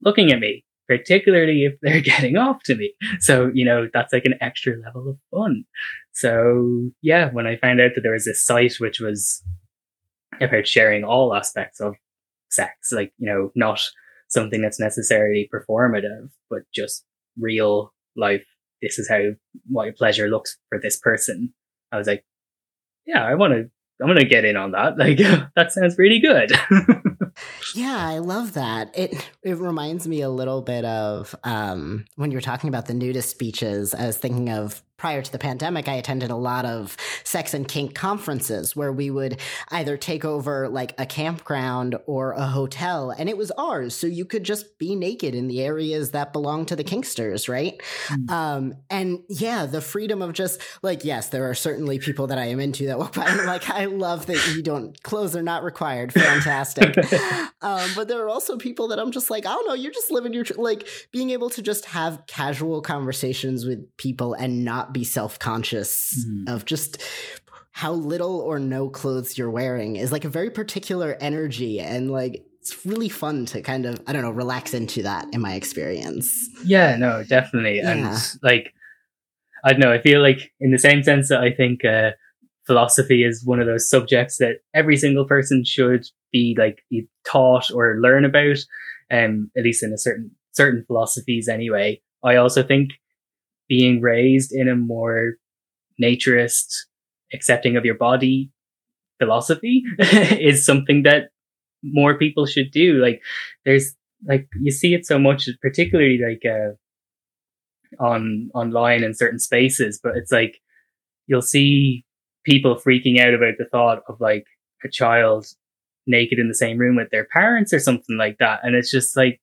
looking 0.00 0.32
at 0.32 0.40
me 0.40 0.64
particularly 0.88 1.64
if 1.64 1.74
they're 1.82 2.00
getting 2.12 2.36
off 2.36 2.62
to 2.64 2.74
me. 2.74 2.94
So, 3.20 3.50
you 3.52 3.64
know, 3.64 3.88
that's 3.92 4.12
like 4.12 4.24
an 4.24 4.34
extra 4.40 4.76
level 4.76 5.10
of 5.10 5.18
fun. 5.30 5.64
So 6.12 6.90
yeah, 7.02 7.30
when 7.30 7.46
I 7.46 7.56
found 7.56 7.80
out 7.80 7.92
that 7.94 8.00
there 8.02 8.12
was 8.12 8.24
this 8.24 8.44
site 8.44 8.74
which 8.78 9.00
was 9.00 9.42
about 10.40 10.66
sharing 10.66 11.04
all 11.04 11.34
aspects 11.34 11.80
of 11.80 11.94
sex, 12.50 12.90
like, 12.92 13.12
you 13.18 13.28
know, 13.28 13.52
not 13.54 13.80
something 14.28 14.60
that's 14.60 14.80
necessarily 14.80 15.48
performative, 15.52 16.30
but 16.50 16.60
just 16.74 17.04
real 17.38 17.92
life. 18.16 18.44
This 18.82 18.98
is 18.98 19.08
how 19.08 19.20
my 19.68 19.90
pleasure 19.96 20.28
looks 20.28 20.56
for 20.68 20.80
this 20.80 20.98
person. 20.98 21.52
I 21.92 21.98
was 21.98 22.06
like, 22.06 22.24
yeah, 23.06 23.24
I 23.24 23.34
want 23.34 23.54
to, 23.54 23.70
I'm 24.00 24.06
going 24.06 24.18
to 24.18 24.24
get 24.24 24.44
in 24.44 24.56
on 24.56 24.72
that. 24.72 24.94
Like, 24.98 25.18
that 25.56 25.72
sounds 25.72 25.96
really 25.98 26.20
good. 26.20 26.52
Yeah, 27.74 27.96
I 28.08 28.18
love 28.18 28.54
that. 28.54 28.96
It 28.96 29.30
it 29.42 29.58
reminds 29.58 30.08
me 30.08 30.22
a 30.22 30.30
little 30.30 30.62
bit 30.62 30.84
of 30.84 31.34
um, 31.44 32.06
when 32.16 32.30
you 32.30 32.36
were 32.36 32.42
talking 32.42 32.68
about 32.68 32.86
the 32.86 32.94
nudist 32.94 33.30
speeches. 33.30 33.94
I 33.94 34.06
was 34.06 34.16
thinking 34.16 34.48
of 34.50 34.82
prior 34.98 35.22
to 35.22 35.32
the 35.32 35.38
pandemic, 35.38 35.88
I 35.88 35.94
attended 35.94 36.30
a 36.30 36.36
lot 36.36 36.64
of 36.64 36.96
sex 37.22 37.54
and 37.54 37.66
kink 37.66 37.94
conferences 37.94 38.74
where 38.74 38.92
we 38.92 39.10
would 39.10 39.40
either 39.70 39.96
take 39.96 40.24
over 40.24 40.68
like 40.68 40.92
a 40.98 41.06
campground 41.06 41.96
or 42.06 42.32
a 42.32 42.46
hotel, 42.46 43.10
and 43.10 43.28
it 43.28 43.38
was 43.38 43.52
ours. 43.52 43.94
So 43.94 44.08
you 44.08 44.24
could 44.24 44.42
just 44.42 44.76
be 44.78 44.96
naked 44.96 45.34
in 45.34 45.46
the 45.46 45.62
areas 45.62 46.10
that 46.10 46.32
belong 46.32 46.66
to 46.66 46.76
the 46.76 46.84
kinksters, 46.84 47.48
right? 47.48 47.80
Mm. 48.08 48.30
Um, 48.30 48.74
and 48.90 49.20
yeah, 49.28 49.66
the 49.66 49.80
freedom 49.80 50.20
of 50.20 50.32
just 50.32 50.60
like, 50.82 51.04
yes, 51.04 51.28
there 51.28 51.48
are 51.48 51.54
certainly 51.54 52.00
people 52.00 52.26
that 52.26 52.38
I 52.38 52.46
am 52.46 52.58
into 52.58 52.86
that 52.86 52.98
walk 52.98 53.14
by 53.14 53.26
and 53.28 53.46
like, 53.46 53.70
I 53.70 53.84
love 53.84 54.26
that 54.26 54.54
you 54.54 54.62
don't, 54.62 55.00
clothes 55.04 55.36
are 55.36 55.42
not 55.42 55.62
required. 55.62 56.12
Fantastic. 56.12 56.96
um, 57.62 57.88
but 57.94 58.08
there 58.08 58.24
are 58.24 58.28
also 58.28 58.56
people 58.56 58.88
that 58.88 58.98
I'm 58.98 59.12
just 59.12 59.30
like, 59.30 59.46
I 59.46 59.54
don't 59.54 59.66
know, 59.68 59.74
you're 59.74 59.92
just 59.92 60.10
living 60.10 60.32
your, 60.32 60.44
like 60.56 60.88
being 61.12 61.30
able 61.30 61.50
to 61.50 61.62
just 61.62 61.84
have 61.86 62.26
casual 62.26 62.82
conversations 62.82 63.64
with 63.64 63.96
people 63.96 64.34
and 64.34 64.64
not 64.64 64.87
be 64.92 65.04
self 65.04 65.38
conscious 65.38 66.26
mm-hmm. 66.26 66.48
of 66.52 66.64
just 66.64 67.02
how 67.72 67.92
little 67.92 68.40
or 68.40 68.58
no 68.58 68.88
clothes 68.88 69.38
you're 69.38 69.50
wearing 69.50 69.96
is 69.96 70.10
like 70.10 70.24
a 70.24 70.28
very 70.28 70.50
particular 70.50 71.16
energy 71.20 71.78
and 71.78 72.10
like 72.10 72.44
it's 72.60 72.84
really 72.84 73.08
fun 73.08 73.46
to 73.46 73.62
kind 73.62 73.86
of 73.86 74.00
I 74.06 74.12
don't 74.12 74.22
know 74.22 74.30
relax 74.30 74.74
into 74.74 75.02
that 75.02 75.26
in 75.32 75.40
my 75.40 75.54
experience. 75.54 76.48
Yeah, 76.64 76.96
no, 76.96 77.24
definitely, 77.24 77.78
yeah. 77.78 77.92
and 77.92 78.38
like 78.42 78.74
I 79.64 79.72
don't 79.72 79.80
know, 79.80 79.92
I 79.92 80.00
feel 80.00 80.20
like 80.20 80.52
in 80.60 80.70
the 80.70 80.78
same 80.78 81.02
sense 81.02 81.28
that 81.28 81.40
I 81.40 81.52
think 81.52 81.84
uh, 81.84 82.12
philosophy 82.66 83.24
is 83.24 83.44
one 83.44 83.60
of 83.60 83.66
those 83.66 83.88
subjects 83.88 84.36
that 84.38 84.58
every 84.74 84.96
single 84.96 85.24
person 85.24 85.64
should 85.64 86.06
be 86.32 86.56
like 86.58 86.84
taught 87.24 87.70
or 87.70 87.98
learn 88.00 88.24
about, 88.24 88.58
um, 89.10 89.50
at 89.56 89.64
least 89.64 89.82
in 89.82 89.92
a 89.92 89.98
certain 89.98 90.30
certain 90.52 90.84
philosophies 90.86 91.48
anyway. 91.48 92.00
I 92.22 92.36
also 92.36 92.62
think 92.62 92.90
being 93.68 94.00
raised 94.00 94.52
in 94.52 94.68
a 94.68 94.76
more 94.76 95.34
naturist, 96.02 96.86
accepting 97.32 97.76
of 97.76 97.84
your 97.84 97.94
body 97.96 98.50
philosophy 99.18 99.82
is 99.98 100.64
something 100.64 101.02
that 101.02 101.30
more 101.82 102.16
people 102.16 102.46
should 102.46 102.70
do. 102.70 102.94
Like 102.94 103.20
there's 103.64 103.94
like 104.26 104.48
you 104.60 104.70
see 104.70 104.94
it 104.94 105.06
so 105.06 105.18
much, 105.18 105.48
particularly 105.60 106.18
like 106.18 106.42
uh, 106.44 106.72
on 108.02 108.50
online 108.54 109.02
in 109.02 109.14
certain 109.14 109.38
spaces, 109.38 110.00
but 110.02 110.16
it's 110.16 110.32
like 110.32 110.58
you'll 111.26 111.42
see 111.42 112.04
people 112.44 112.76
freaking 112.76 113.20
out 113.20 113.34
about 113.34 113.54
the 113.58 113.66
thought 113.70 114.02
of 114.08 114.20
like 114.20 114.46
a 114.84 114.88
child 114.88 115.46
naked 116.06 116.38
in 116.38 116.48
the 116.48 116.54
same 116.54 116.78
room 116.78 116.96
with 116.96 117.10
their 117.10 117.26
parents 117.32 117.72
or 117.72 117.78
something 117.78 118.16
like 118.16 118.38
that. 118.38 118.60
And 118.62 118.74
it's 118.74 118.90
just 118.90 119.16
like, 119.16 119.40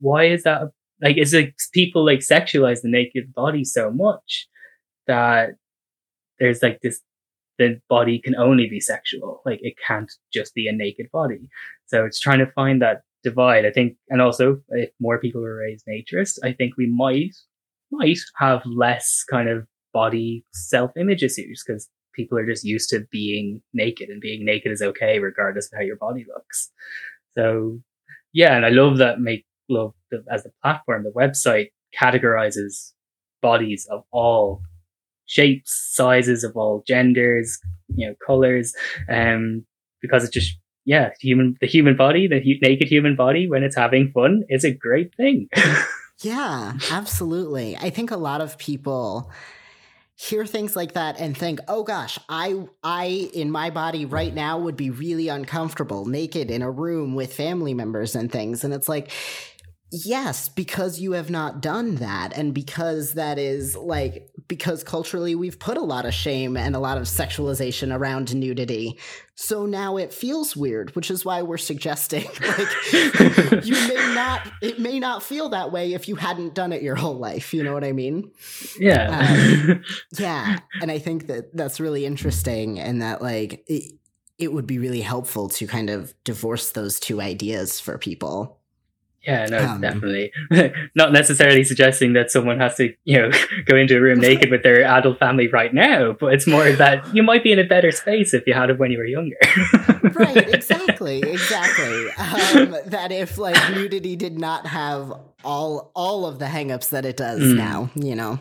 why 0.00 0.24
is 0.24 0.44
that 0.44 0.62
like 1.02 1.16
it's 1.16 1.32
like 1.34 1.54
people 1.72 2.04
like 2.04 2.20
sexualize 2.20 2.82
the 2.82 2.88
naked 2.88 3.34
body 3.34 3.64
so 3.64 3.90
much 3.90 4.48
that 5.06 5.50
there's 6.38 6.62
like 6.62 6.80
this 6.82 7.00
the 7.58 7.80
body 7.88 8.18
can 8.18 8.36
only 8.36 8.68
be 8.68 8.80
sexual. 8.80 9.42
Like 9.44 9.60
it 9.62 9.74
can't 9.84 10.12
just 10.32 10.54
be 10.54 10.68
a 10.68 10.72
naked 10.72 11.10
body. 11.12 11.48
So 11.86 12.04
it's 12.04 12.20
trying 12.20 12.40
to 12.40 12.52
find 12.52 12.82
that 12.82 13.02
divide. 13.22 13.64
I 13.64 13.70
think, 13.70 13.96
and 14.08 14.20
also 14.20 14.60
if 14.70 14.90
more 15.00 15.18
people 15.18 15.40
were 15.40 15.56
raised 15.56 15.86
naturist, 15.86 16.38
I 16.44 16.52
think 16.52 16.76
we 16.76 16.86
might, 16.86 17.34
might 17.90 18.18
have 18.36 18.62
less 18.66 19.24
kind 19.28 19.48
of 19.48 19.66
body 19.92 20.44
self 20.52 20.90
image 20.98 21.22
issues 21.22 21.64
because 21.66 21.88
people 22.14 22.38
are 22.38 22.46
just 22.46 22.64
used 22.64 22.90
to 22.90 23.06
being 23.10 23.62
naked 23.72 24.08
and 24.08 24.20
being 24.20 24.44
naked 24.44 24.72
is 24.72 24.82
okay 24.82 25.18
regardless 25.18 25.66
of 25.72 25.78
how 25.78 25.84
your 25.84 25.96
body 25.96 26.26
looks. 26.28 26.70
So 27.36 27.80
yeah, 28.32 28.56
and 28.56 28.66
I 28.66 28.70
love 28.70 28.98
that 28.98 29.20
make 29.20 29.46
love 29.68 29.94
as 30.32 30.44
the 30.44 30.50
platform, 30.62 31.04
the 31.04 31.10
website 31.10 31.68
categorizes 31.98 32.92
bodies 33.42 33.86
of 33.90 34.02
all 34.10 34.62
shapes, 35.26 35.90
sizes 35.92 36.44
of 36.44 36.56
all 36.56 36.82
genders, 36.86 37.58
you 37.94 38.06
know, 38.06 38.14
colors, 38.24 38.74
um, 39.08 39.64
because 40.00 40.24
it 40.24 40.32
just, 40.32 40.56
yeah, 40.84 41.10
human, 41.20 41.56
the 41.60 41.66
human 41.66 41.96
body, 41.96 42.28
the 42.28 42.40
hu- 42.40 42.58
naked 42.62 42.88
human 42.88 43.16
body, 43.16 43.48
when 43.48 43.62
it's 43.62 43.76
having 43.76 44.10
fun, 44.12 44.42
is 44.48 44.64
a 44.64 44.72
great 44.72 45.14
thing. 45.16 45.48
yeah, 46.22 46.74
absolutely. 46.90 47.76
I 47.76 47.90
think 47.90 48.10
a 48.10 48.16
lot 48.16 48.40
of 48.40 48.56
people 48.58 49.30
hear 50.16 50.46
things 50.46 50.74
like 50.74 50.92
that 50.94 51.20
and 51.20 51.36
think, 51.36 51.60
"Oh 51.68 51.82
gosh, 51.82 52.18
I 52.28 52.66
I 52.82 53.30
in 53.34 53.50
my 53.50 53.68
body 53.68 54.06
right 54.06 54.34
now 54.34 54.58
would 54.58 54.76
be 54.76 54.88
really 54.88 55.28
uncomfortable 55.28 56.06
naked 56.06 56.50
in 56.50 56.62
a 56.62 56.70
room 56.70 57.14
with 57.14 57.34
family 57.34 57.74
members 57.74 58.14
and 58.14 58.32
things." 58.32 58.64
And 58.64 58.72
it's 58.72 58.88
like 58.88 59.12
Yes, 59.92 60.48
because 60.48 60.98
you 60.98 61.12
have 61.12 61.30
not 61.30 61.60
done 61.60 61.96
that. 61.96 62.36
And 62.36 62.52
because 62.52 63.14
that 63.14 63.38
is 63.38 63.76
like, 63.76 64.28
because 64.48 64.82
culturally 64.82 65.36
we've 65.36 65.60
put 65.60 65.76
a 65.76 65.82
lot 65.82 66.06
of 66.06 66.12
shame 66.12 66.56
and 66.56 66.74
a 66.74 66.80
lot 66.80 66.98
of 66.98 67.04
sexualization 67.04 67.94
around 67.94 68.34
nudity. 68.34 68.98
So 69.36 69.64
now 69.64 69.96
it 69.96 70.12
feels 70.12 70.56
weird, 70.56 70.94
which 70.96 71.08
is 71.08 71.24
why 71.24 71.42
we're 71.42 71.56
suggesting 71.56 72.24
like, 72.40 73.64
you 73.64 73.74
may 73.86 74.12
not, 74.14 74.48
it 74.60 74.80
may 74.80 74.98
not 74.98 75.22
feel 75.22 75.50
that 75.50 75.70
way 75.70 75.94
if 75.94 76.08
you 76.08 76.16
hadn't 76.16 76.54
done 76.54 76.72
it 76.72 76.82
your 76.82 76.96
whole 76.96 77.18
life. 77.18 77.54
You 77.54 77.62
know 77.62 77.72
what 77.72 77.84
I 77.84 77.92
mean? 77.92 78.32
Yeah. 78.80 79.20
Um, 79.20 79.84
yeah. 80.18 80.58
And 80.82 80.90
I 80.90 80.98
think 80.98 81.28
that 81.28 81.56
that's 81.56 81.78
really 81.78 82.04
interesting 82.06 82.80
and 82.80 83.02
that 83.02 83.22
like, 83.22 83.62
it, 83.68 83.92
it 84.38 84.52
would 84.52 84.66
be 84.66 84.78
really 84.78 85.00
helpful 85.00 85.48
to 85.48 85.66
kind 85.66 85.90
of 85.90 86.12
divorce 86.24 86.72
those 86.72 87.00
two 87.00 87.20
ideas 87.20 87.80
for 87.80 87.98
people. 87.98 88.55
Yeah, 89.26 89.46
no, 89.46 89.58
um, 89.58 89.80
definitely. 89.80 90.32
Not 90.94 91.12
necessarily 91.12 91.64
suggesting 91.64 92.12
that 92.12 92.30
someone 92.30 92.60
has 92.60 92.76
to, 92.76 92.94
you 93.04 93.20
know, 93.20 93.30
go 93.66 93.76
into 93.76 93.96
a 93.96 94.00
room 94.00 94.20
naked 94.20 94.50
with 94.50 94.62
their 94.62 94.84
adult 94.84 95.18
family 95.18 95.48
right 95.48 95.74
now, 95.74 96.12
but 96.12 96.32
it's 96.32 96.46
more 96.46 96.70
that 96.70 97.14
you 97.14 97.22
might 97.22 97.42
be 97.42 97.50
in 97.52 97.58
a 97.58 97.64
better 97.64 97.90
space 97.90 98.32
if 98.34 98.46
you 98.46 98.54
had 98.54 98.70
it 98.70 98.78
when 98.78 98.92
you 98.92 98.98
were 98.98 99.04
younger. 99.04 99.36
right, 100.14 100.48
exactly, 100.54 101.20
exactly. 101.20 102.08
Um, 102.10 102.76
that 102.86 103.10
if 103.10 103.36
like 103.36 103.56
nudity 103.74 104.14
did 104.14 104.38
not 104.38 104.66
have 104.66 105.12
all 105.44 105.90
all 105.94 106.26
of 106.26 106.38
the 106.38 106.46
hangups 106.46 106.90
that 106.90 107.04
it 107.04 107.16
does 107.16 107.40
mm. 107.40 107.56
now, 107.56 107.90
you 107.94 108.14
know. 108.14 108.38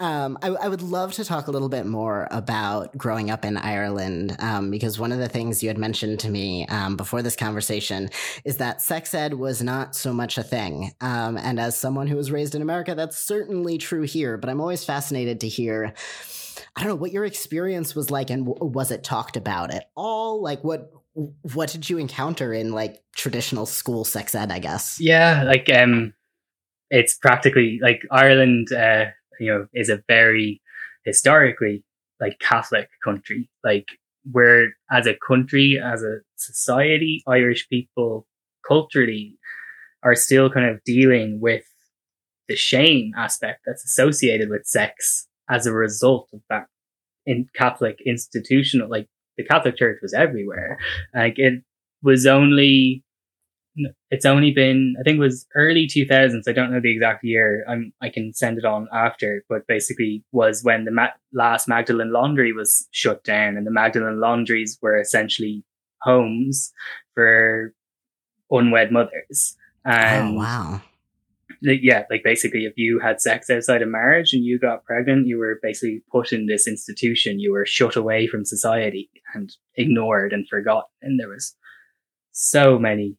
Um, 0.00 0.36
I, 0.42 0.48
I, 0.48 0.68
would 0.68 0.82
love 0.82 1.12
to 1.14 1.24
talk 1.24 1.46
a 1.46 1.52
little 1.52 1.68
bit 1.68 1.86
more 1.86 2.26
about 2.32 2.98
growing 2.98 3.30
up 3.30 3.44
in 3.44 3.56
Ireland 3.56 4.34
um, 4.40 4.68
because 4.68 4.98
one 4.98 5.12
of 5.12 5.20
the 5.20 5.28
things 5.28 5.62
you 5.62 5.68
had 5.68 5.78
mentioned 5.78 6.18
to 6.20 6.30
me 6.30 6.66
um, 6.66 6.96
before 6.96 7.22
this 7.22 7.36
conversation 7.36 8.10
is 8.44 8.56
that 8.56 8.82
sex 8.82 9.14
ed 9.14 9.34
was 9.34 9.62
not 9.62 9.94
so 9.94 10.12
much 10.12 10.36
a 10.36 10.42
thing. 10.42 10.90
Um, 11.00 11.36
and 11.36 11.60
as 11.60 11.78
someone 11.78 12.08
who 12.08 12.16
was 12.16 12.32
raised 12.32 12.56
in 12.56 12.62
America, 12.62 12.96
that's 12.96 13.16
certainly 13.16 13.78
true 13.78 14.02
here. 14.02 14.36
But 14.36 14.50
I'm 14.50 14.60
always 14.60 14.84
fascinated 14.84 15.38
to 15.40 15.48
hear. 15.48 15.94
I 16.74 16.80
don't 16.80 16.88
know 16.88 16.96
what 16.96 17.12
your 17.12 17.24
experience 17.24 17.94
was 17.94 18.10
like, 18.10 18.30
and 18.30 18.46
w- 18.46 18.72
was 18.72 18.90
it 18.90 19.04
talked 19.04 19.36
about 19.36 19.72
at 19.72 19.90
all? 19.94 20.42
Like, 20.42 20.64
what 20.64 20.90
what 21.52 21.70
did 21.70 21.88
you 21.88 21.98
encounter 21.98 22.52
in 22.52 22.72
like 22.72 23.00
traditional 23.14 23.64
school 23.64 24.04
sex 24.04 24.34
ed? 24.34 24.50
I 24.50 24.58
guess. 24.58 24.98
Yeah, 25.00 25.44
like 25.44 25.70
um, 25.72 26.14
it's 26.90 27.16
practically 27.16 27.78
like 27.80 28.02
Ireland. 28.10 28.72
Uh, 28.72 29.06
you 29.40 29.52
know, 29.52 29.66
is 29.74 29.88
a 29.88 30.02
very 30.08 30.60
historically 31.04 31.84
like 32.20 32.38
Catholic 32.38 32.88
country. 33.02 33.50
Like 33.62 33.86
where 34.30 34.74
as 34.90 35.06
a 35.06 35.16
country, 35.26 35.80
as 35.82 36.02
a 36.02 36.18
society, 36.36 37.22
Irish 37.26 37.68
people 37.68 38.26
culturally 38.66 39.38
are 40.02 40.14
still 40.14 40.50
kind 40.50 40.66
of 40.66 40.82
dealing 40.84 41.40
with 41.40 41.64
the 42.48 42.56
shame 42.56 43.12
aspect 43.16 43.60
that's 43.66 43.84
associated 43.84 44.50
with 44.50 44.66
sex 44.66 45.26
as 45.48 45.66
a 45.66 45.72
result 45.72 46.28
of 46.32 46.40
that 46.50 46.66
in 47.26 47.46
Catholic 47.54 47.98
institutional, 48.04 48.88
like 48.88 49.08
the 49.36 49.44
Catholic 49.44 49.76
Church 49.76 49.98
was 50.02 50.12
everywhere. 50.12 50.78
Like 51.14 51.38
it 51.38 51.62
was 52.02 52.26
only 52.26 53.02
it's 54.10 54.24
only 54.24 54.52
been, 54.52 54.94
I 54.98 55.02
think 55.02 55.16
it 55.16 55.20
was 55.20 55.46
early 55.54 55.86
2000s. 55.86 56.42
I 56.46 56.52
don't 56.52 56.72
know 56.72 56.80
the 56.80 56.92
exact 56.92 57.24
year. 57.24 57.64
I'm, 57.68 57.92
I 58.00 58.08
can 58.08 58.32
send 58.32 58.58
it 58.58 58.64
on 58.64 58.88
after, 58.92 59.44
but 59.48 59.66
basically 59.66 60.22
was 60.32 60.62
when 60.62 60.84
the 60.84 60.90
Ma- 60.90 61.08
last 61.32 61.68
Magdalen 61.68 62.12
laundry 62.12 62.52
was 62.52 62.86
shut 62.92 63.24
down 63.24 63.56
and 63.56 63.66
the 63.66 63.72
Magdalen 63.72 64.20
laundries 64.20 64.78
were 64.80 64.98
essentially 64.98 65.64
homes 66.02 66.72
for 67.14 67.74
unwed 68.50 68.92
mothers. 68.92 69.56
And 69.84 70.36
oh, 70.36 70.40
wow. 70.40 70.82
yeah, 71.60 72.04
like 72.10 72.22
basically 72.22 72.64
if 72.64 72.74
you 72.76 73.00
had 73.00 73.20
sex 73.20 73.50
outside 73.50 73.82
of 73.82 73.88
marriage 73.88 74.32
and 74.32 74.44
you 74.44 74.58
got 74.58 74.84
pregnant, 74.84 75.26
you 75.26 75.38
were 75.38 75.58
basically 75.62 76.02
put 76.10 76.32
in 76.32 76.46
this 76.46 76.68
institution. 76.68 77.40
You 77.40 77.52
were 77.52 77.66
shut 77.66 77.96
away 77.96 78.28
from 78.28 78.44
society 78.44 79.10
and 79.34 79.54
ignored 79.74 80.32
and 80.32 80.48
forgotten. 80.48 80.90
And 81.02 81.18
there 81.18 81.28
was 81.28 81.56
so 82.32 82.78
many 82.78 83.16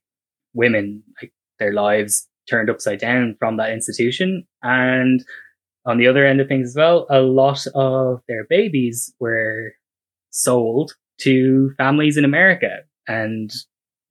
women, 0.56 1.04
like 1.22 1.32
their 1.60 1.74
lives 1.74 2.28
turned 2.50 2.70
upside 2.70 3.00
down 3.00 3.36
from 3.40 3.58
that 3.58 3.72
institution. 3.72 4.48
And 4.64 5.24
on 5.86 5.98
the 5.98 6.08
other 6.08 6.26
end 6.26 6.42
of 6.42 6.48
things 6.48 6.70
as 6.70 6.76
well, 6.76 7.06
a 7.10 7.22
lot 7.22 7.66
of 7.76 8.22
their 8.28 8.46
babies 8.50 9.14
were 9.20 9.74
sold 10.32 10.94
to 11.22 11.72
families 11.78 12.18
in 12.18 12.26
America. 12.26 12.80
And 13.08 13.52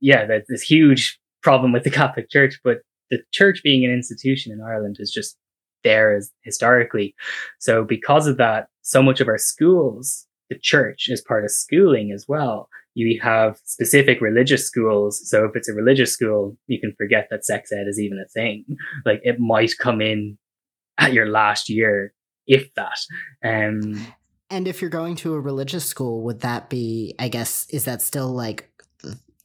yeah, 0.01 0.25
there's 0.27 0.47
this 0.49 0.63
huge 0.63 1.19
problem 1.43 1.73
with 1.73 1.85
the 1.85 1.91
Catholic 1.91 2.31
Church, 2.31 2.61
but 2.63 2.79
the 3.11 3.23
church 3.33 3.61
being 3.63 3.85
an 3.85 3.91
institution 3.91 4.53
in 4.53 4.61
Ireland 4.63 4.97
is 4.99 5.11
just 5.13 5.37
there 5.83 6.17
as 6.17 6.31
historically. 6.43 7.15
So 7.59 7.85
because 7.85 8.27
of 8.27 8.39
that, 8.39 8.69
so 8.83 9.03
much 9.03 9.21
of 9.21 9.29
our 9.29 9.39
schools, 9.39 10.27
the 10.49 10.59
church 10.59 11.07
is 11.09 11.21
part 11.21 11.45
of 11.45 11.51
schooling 11.51 12.13
as 12.13 12.27
well 12.29 12.69
you 12.95 13.21
have 13.23 13.59
specific 13.65 14.21
religious 14.21 14.67
schools. 14.67 15.29
So 15.29 15.45
if 15.45 15.53
it's 15.55 15.69
a 15.69 15.75
religious 15.75 16.13
school, 16.13 16.57
you 16.67 16.81
can 16.81 16.95
forget 16.97 17.29
that 17.31 17.45
sex 17.45 17.73
ed 17.73 17.87
is 17.89 18.01
even 18.01 18.19
a 18.19 18.29
thing. 18.29 18.65
Like 19.05 19.21
it 19.23 19.39
might 19.39 19.73
come 19.79 20.01
in 20.01 20.39
at 20.99 21.13
your 21.13 21.27
last 21.27 21.69
year, 21.69 22.15
if 22.47 22.73
that. 22.75 22.99
Um, 23.45 24.07
and 24.49 24.69
if 24.69 24.81
you're 24.81 24.91
going 24.91 25.17
to 25.17 25.35
a 25.35 25.41
religious 25.41 25.85
school, 25.85 26.23
would 26.23 26.41
that 26.41 26.71
be, 26.71 27.15
I 27.19 27.29
guess, 27.29 27.67
is 27.71 27.85
that 27.85 28.01
still 28.01 28.33
like 28.33 28.71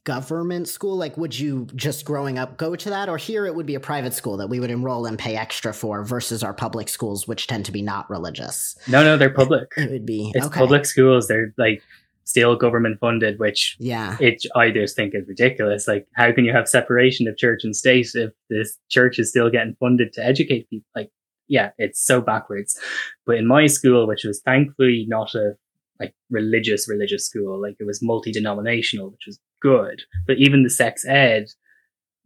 government 0.04 0.68
school? 0.68 0.96
Like, 0.96 1.16
would 1.16 1.38
you 1.38 1.66
just 1.74 2.04
growing 2.04 2.38
up 2.38 2.56
go 2.56 2.74
to 2.74 2.90
that? 2.90 3.08
Or 3.08 3.16
here 3.16 3.46
it 3.46 3.54
would 3.54 3.66
be 3.66 3.74
a 3.74 3.80
private 3.80 4.14
school 4.14 4.36
that 4.38 4.48
we 4.48 4.60
would 4.60 4.70
enroll 4.70 5.06
and 5.06 5.18
pay 5.18 5.36
extra 5.36 5.74
for 5.74 6.04
versus 6.04 6.42
our 6.42 6.54
public 6.54 6.88
schools, 6.88 7.28
which 7.28 7.46
tend 7.46 7.64
to 7.66 7.72
be 7.72 7.82
not 7.82 8.08
religious? 8.08 8.76
No, 8.88 9.02
no, 9.02 9.16
they're 9.16 9.30
public. 9.30 9.72
It, 9.76 9.84
it 9.84 9.90
would 9.90 10.06
be. 10.06 10.32
It's 10.34 10.46
okay. 10.46 10.58
public 10.58 10.86
schools. 10.86 11.28
They're 11.28 11.52
like 11.58 11.82
still 12.30 12.56
government 12.56 12.98
funded, 13.00 13.38
which 13.38 13.76
yeah, 13.78 14.16
it 14.20 14.42
I 14.54 14.70
just 14.70 14.96
think 14.96 15.14
is 15.14 15.28
ridiculous. 15.28 15.86
Like, 15.86 16.06
how 16.14 16.32
can 16.32 16.44
you 16.44 16.52
have 16.52 16.68
separation 16.68 17.28
of 17.28 17.36
church 17.36 17.60
and 17.64 17.76
state 17.76 18.08
if 18.14 18.30
this 18.48 18.78
church 18.88 19.18
is 19.18 19.28
still 19.28 19.50
getting 19.50 19.76
funded 19.78 20.12
to 20.14 20.24
educate 20.24 20.70
people? 20.70 20.88
Like, 20.94 21.10
yeah, 21.48 21.70
it's 21.76 22.02
so 22.02 22.20
backwards. 22.20 22.78
But 23.26 23.36
in 23.36 23.46
my 23.46 23.66
school, 23.66 24.06
which 24.06 24.24
was 24.24 24.40
thankfully 24.40 25.04
not 25.08 25.34
a 25.34 25.54
like 25.98 26.14
religious 26.30 26.88
religious 26.88 27.26
school, 27.26 27.60
like 27.60 27.76
it 27.78 27.86
was 27.86 28.02
multi 28.02 28.32
denominational, 28.32 29.10
which 29.10 29.26
was 29.26 29.38
good. 29.60 30.02
But 30.26 30.38
even 30.38 30.62
the 30.62 30.70
sex 30.70 31.04
ed 31.06 31.46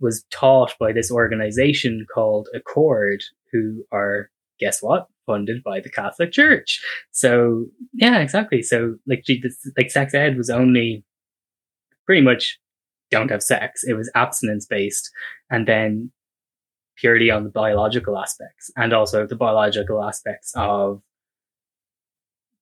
was 0.00 0.24
taught 0.30 0.74
by 0.78 0.92
this 0.92 1.10
organization 1.10 2.06
called 2.12 2.48
Accord, 2.54 3.22
who 3.52 3.84
are 3.92 4.30
guess 4.58 4.82
what? 4.82 5.08
funded 5.26 5.62
by 5.62 5.80
the 5.80 5.90
Catholic 5.90 6.32
Church. 6.32 6.80
So 7.10 7.66
yeah, 7.92 8.18
exactly. 8.18 8.62
So 8.62 8.96
like, 9.06 9.24
like 9.76 9.90
sex 9.90 10.14
ed 10.14 10.36
was 10.36 10.50
only 10.50 11.04
pretty 12.06 12.22
much 12.22 12.58
don't 13.10 13.30
have 13.30 13.42
sex. 13.42 13.84
It 13.84 13.94
was 13.94 14.10
abstinence 14.14 14.66
based 14.66 15.10
and 15.50 15.66
then 15.66 16.10
purely 16.96 17.30
on 17.30 17.44
the 17.44 17.50
biological 17.50 18.18
aspects 18.18 18.70
and 18.76 18.92
also 18.92 19.26
the 19.26 19.36
biological 19.36 20.02
aspects 20.02 20.52
of 20.56 21.02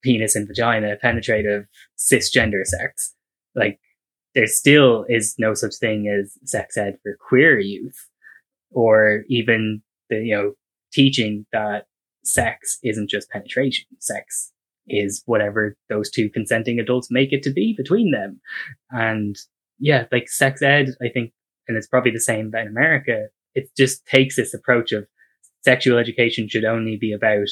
penis 0.03 0.35
and 0.35 0.49
vagina, 0.49 0.97
penetrative 0.97 1.67
cisgender 1.99 2.65
sex. 2.65 3.15
Like 3.55 3.79
there 4.35 4.47
still 4.47 5.05
is 5.09 5.35
no 5.39 5.55
such 5.55 5.75
thing 5.77 6.09
as 6.09 6.37
sex 6.45 6.77
ed 6.77 6.99
for 7.03 7.17
queer 7.29 7.59
youth 7.59 8.09
or 8.71 9.25
even 9.29 9.83
the, 10.09 10.17
you 10.17 10.35
know, 10.35 10.53
teaching 10.93 11.47
that 11.53 11.87
sex 12.25 12.79
isn't 12.83 13.11
just 13.11 13.31
penetration. 13.31 13.87
Sex 13.99 14.53
is 14.89 15.23
whatever 15.27 15.77
those 15.89 16.11
two 16.11 16.29
consenting 16.31 16.79
adults 16.79 17.09
make 17.11 17.33
it 17.33 17.43
to 17.45 17.53
be 17.53 17.75
between 17.77 18.11
them. 18.11 18.41
And 18.91 19.37
yeah, 19.79 20.07
like 20.13 20.29
sex 20.29 20.63
ed, 20.63 20.91
I 21.03 21.09
think, 21.09 21.33
and 21.69 21.77
it's 21.77 21.87
probably 21.87 22.13
the 22.13 22.21
same 22.21 22.53
in 22.55 22.67
America. 22.67 23.27
It 23.55 23.71
just 23.77 24.05
takes 24.07 24.37
this 24.37 24.55
approach 24.55 24.93
of 24.93 25.07
sexual 25.65 25.99
education 25.99 26.49
should 26.49 26.65
only 26.65 26.97
be 26.97 27.13
about 27.13 27.49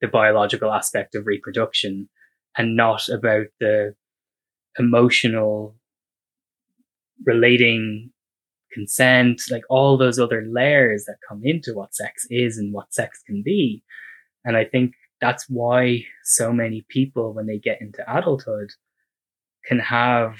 the 0.00 0.08
biological 0.08 0.72
aspect 0.72 1.14
of 1.14 1.26
reproduction 1.26 2.08
and 2.56 2.76
not 2.76 3.08
about 3.08 3.46
the 3.58 3.94
emotional 4.78 5.76
relating 7.24 8.10
consent, 8.72 9.42
like 9.50 9.62
all 9.68 9.96
those 9.96 10.18
other 10.18 10.44
layers 10.50 11.04
that 11.04 11.16
come 11.28 11.40
into 11.44 11.74
what 11.74 11.94
sex 11.94 12.26
is 12.30 12.58
and 12.58 12.72
what 12.72 12.92
sex 12.92 13.20
can 13.26 13.42
be. 13.42 13.82
And 14.44 14.56
I 14.56 14.64
think 14.64 14.92
that's 15.20 15.46
why 15.48 16.04
so 16.24 16.52
many 16.52 16.84
people, 16.88 17.34
when 17.34 17.46
they 17.46 17.58
get 17.58 17.80
into 17.80 18.02
adulthood, 18.10 18.70
can 19.66 19.78
have 19.78 20.36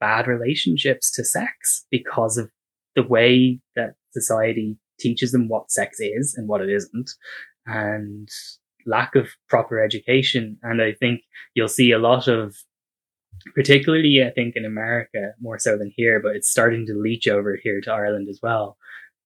bad 0.00 0.28
relationships 0.28 1.10
to 1.12 1.24
sex 1.24 1.84
because 1.90 2.38
of 2.38 2.50
the 2.94 3.02
way 3.02 3.60
that 3.74 3.94
society 4.12 4.78
teaches 5.00 5.32
them 5.32 5.48
what 5.48 5.70
sex 5.70 5.98
is 6.00 6.34
and 6.36 6.48
what 6.48 6.60
it 6.60 6.70
isn't 6.70 7.10
and 7.66 8.28
lack 8.86 9.14
of 9.14 9.28
proper 9.48 9.82
education. 9.82 10.56
And 10.62 10.80
I 10.80 10.92
think 10.92 11.20
you'll 11.54 11.68
see 11.68 11.92
a 11.92 11.98
lot 11.98 12.28
of 12.28 12.56
particularly 13.54 14.22
I 14.26 14.30
think 14.30 14.54
in 14.56 14.64
America 14.64 15.32
more 15.40 15.58
so 15.58 15.76
than 15.76 15.92
here, 15.96 16.20
but 16.20 16.36
it's 16.36 16.50
starting 16.50 16.86
to 16.86 16.94
leach 16.94 17.28
over 17.28 17.58
here 17.62 17.80
to 17.82 17.92
Ireland 17.92 18.28
as 18.28 18.40
well. 18.42 18.76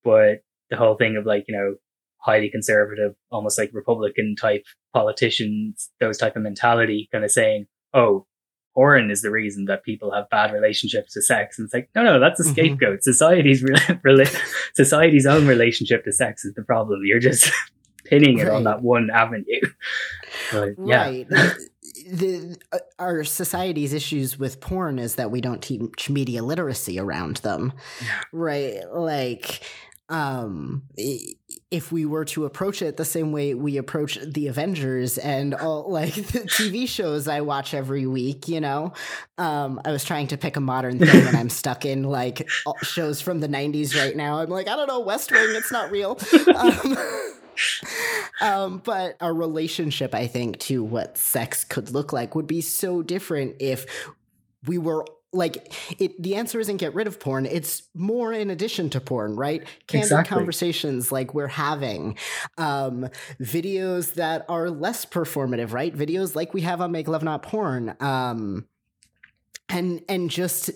But 0.05 0.43
the 0.71 0.77
whole 0.77 0.97
thing 0.97 1.17
of 1.17 1.27
like, 1.27 1.45
you 1.49 1.57
know, 1.57 1.75
highly 2.19 2.51
conservative, 2.51 3.15
almost 3.31 3.59
like 3.59 3.71
Republican 3.73 4.37
type 4.37 4.65
politicians, 4.95 5.91
those 6.01 6.19
type 6.19 6.37
of 6.37 6.43
mentality 6.43 7.09
kind 7.13 7.25
of 7.25 7.31
saying, 7.31 7.67
oh, 7.95 8.27
porn 8.75 9.11
is 9.11 9.23
the 9.23 9.31
reason 9.31 9.67
that 9.67 9.85
people 9.85 10.13
have 10.13 10.31
bad 10.31 10.53
relationships 10.53 11.13
to 11.13 11.23
sex. 11.23 11.59
And 11.59 11.67
it's 11.67 11.75
like, 11.75 11.91
no, 11.95 12.03
no, 12.03 12.21
that's 12.21 12.41
a 12.41 12.45
mm-hmm. 12.45 12.53
scapegoat. 12.53 13.01
Mm-hmm. 13.01 13.11
Society's, 13.11 13.63
re- 13.63 14.27
society's 14.75 15.27
own 15.27 15.47
relationship 15.47 16.05
to 16.05 16.13
sex 16.13 16.45
is 16.45 16.55
the 16.55 16.63
problem. 16.63 17.01
You're 17.05 17.21
just 17.21 17.51
pinning 18.05 18.39
it 18.39 18.45
right. 18.45 18.53
on 18.53 18.65
that 18.65 18.83
one 18.83 19.11
avenue. 19.11 19.45
But, 20.51 20.71
yeah. 20.87 21.09
Right 21.09 21.27
the 22.13 22.57
uh, 22.73 22.79
our 22.99 23.25
society's 23.25 23.93
issues 23.93 24.39
with 24.39 24.61
porn 24.61 24.99
is 24.99 25.15
that 25.17 25.31
we 25.31 25.41
don't 25.41 25.63
teach 25.63 26.11
media 26.11 26.43
literacy 26.43 26.99
around 27.01 27.39
them. 27.39 27.73
Right? 28.33 28.83
Like 28.93 29.63
um 30.09 30.83
if 31.71 31.91
we 31.91 32.05
were 32.05 32.25
to 32.25 32.45
approach 32.45 32.83
it 32.83 32.99
the 32.99 33.05
same 33.05 33.33
way 33.33 33.55
we 33.55 33.79
approach 33.79 34.19
the 34.21 34.49
avengers 34.49 35.17
and 35.17 35.55
all 35.55 35.89
like 35.91 36.15
the 36.15 36.41
tv 36.41 36.87
shows 36.87 37.29
i 37.29 37.41
watch 37.41 37.73
every 37.73 38.07
week 38.07 38.47
you 38.47 38.61
know? 38.61 38.93
Um 39.39 39.81
i 39.85 39.93
was 39.93 40.05
trying 40.05 40.27
to 40.27 40.37
pick 40.37 40.57
a 40.57 40.61
modern 40.61 40.99
thing 40.99 41.27
and 41.29 41.37
i'm 41.37 41.49
stuck 41.63 41.87
in 41.87 42.03
like 42.03 42.51
shows 42.83 43.21
from 43.23 43.41
the 43.41 43.49
90s 43.49 43.97
right 43.97 44.15
now. 44.15 44.41
I'm 44.41 44.51
like 44.51 44.69
i 44.69 44.77
don't 44.77 44.89
know 44.89 45.01
west 45.01 45.31
wing 45.31 45.55
it's 45.55 45.73
not 45.73 45.91
real. 45.91 46.19
Um, 46.55 46.97
um, 48.41 48.79
but 48.79 49.17
our 49.21 49.35
relationship, 49.35 50.15
I 50.15 50.27
think, 50.27 50.59
to 50.61 50.83
what 50.83 51.19
sex 51.19 51.65
could 51.65 51.91
look 51.91 52.13
like 52.13 52.35
would 52.35 52.47
be 52.47 52.61
so 52.61 53.03
different 53.03 53.57
if 53.61 53.87
we 54.67 54.79
were 54.79 55.05
like 55.33 55.73
it 55.99 56.23
the 56.23 56.37
answer 56.37 56.61
isn't 56.61 56.77
get 56.77 56.95
rid 56.95 57.07
of 57.07 57.19
porn 57.19 57.47
it's 57.47 57.85
more 57.95 58.33
in 58.33 58.51
addition 58.51 58.91
to 58.91 59.01
porn 59.01 59.35
right 59.35 59.67
candid 59.87 60.05
exactly. 60.05 60.37
conversations 60.37 61.11
like 61.11 61.33
we're 61.33 61.49
having 61.49 62.17
um 62.59 63.09
videos 63.41 64.15
that 64.15 64.45
are 64.49 64.69
less 64.69 65.07
performative 65.07 65.73
right 65.73 65.97
videos 65.97 66.37
like 66.37 66.53
we 66.53 66.61
have 66.61 66.83
on 66.83 66.93
make 66.93 67.09
love 67.09 67.23
not 67.23 67.43
porn 67.43 67.97
um 68.01 68.67
and 69.71 70.03
and 70.09 70.31
just 70.31 70.71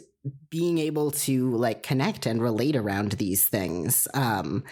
being 0.51 0.79
able 0.79 1.11
to 1.11 1.51
like 1.57 1.83
connect 1.83 2.27
and 2.27 2.43
relate 2.43 2.77
around 2.77 3.13
these 3.13 3.47
things. 3.47 4.09
Um, 4.15 4.65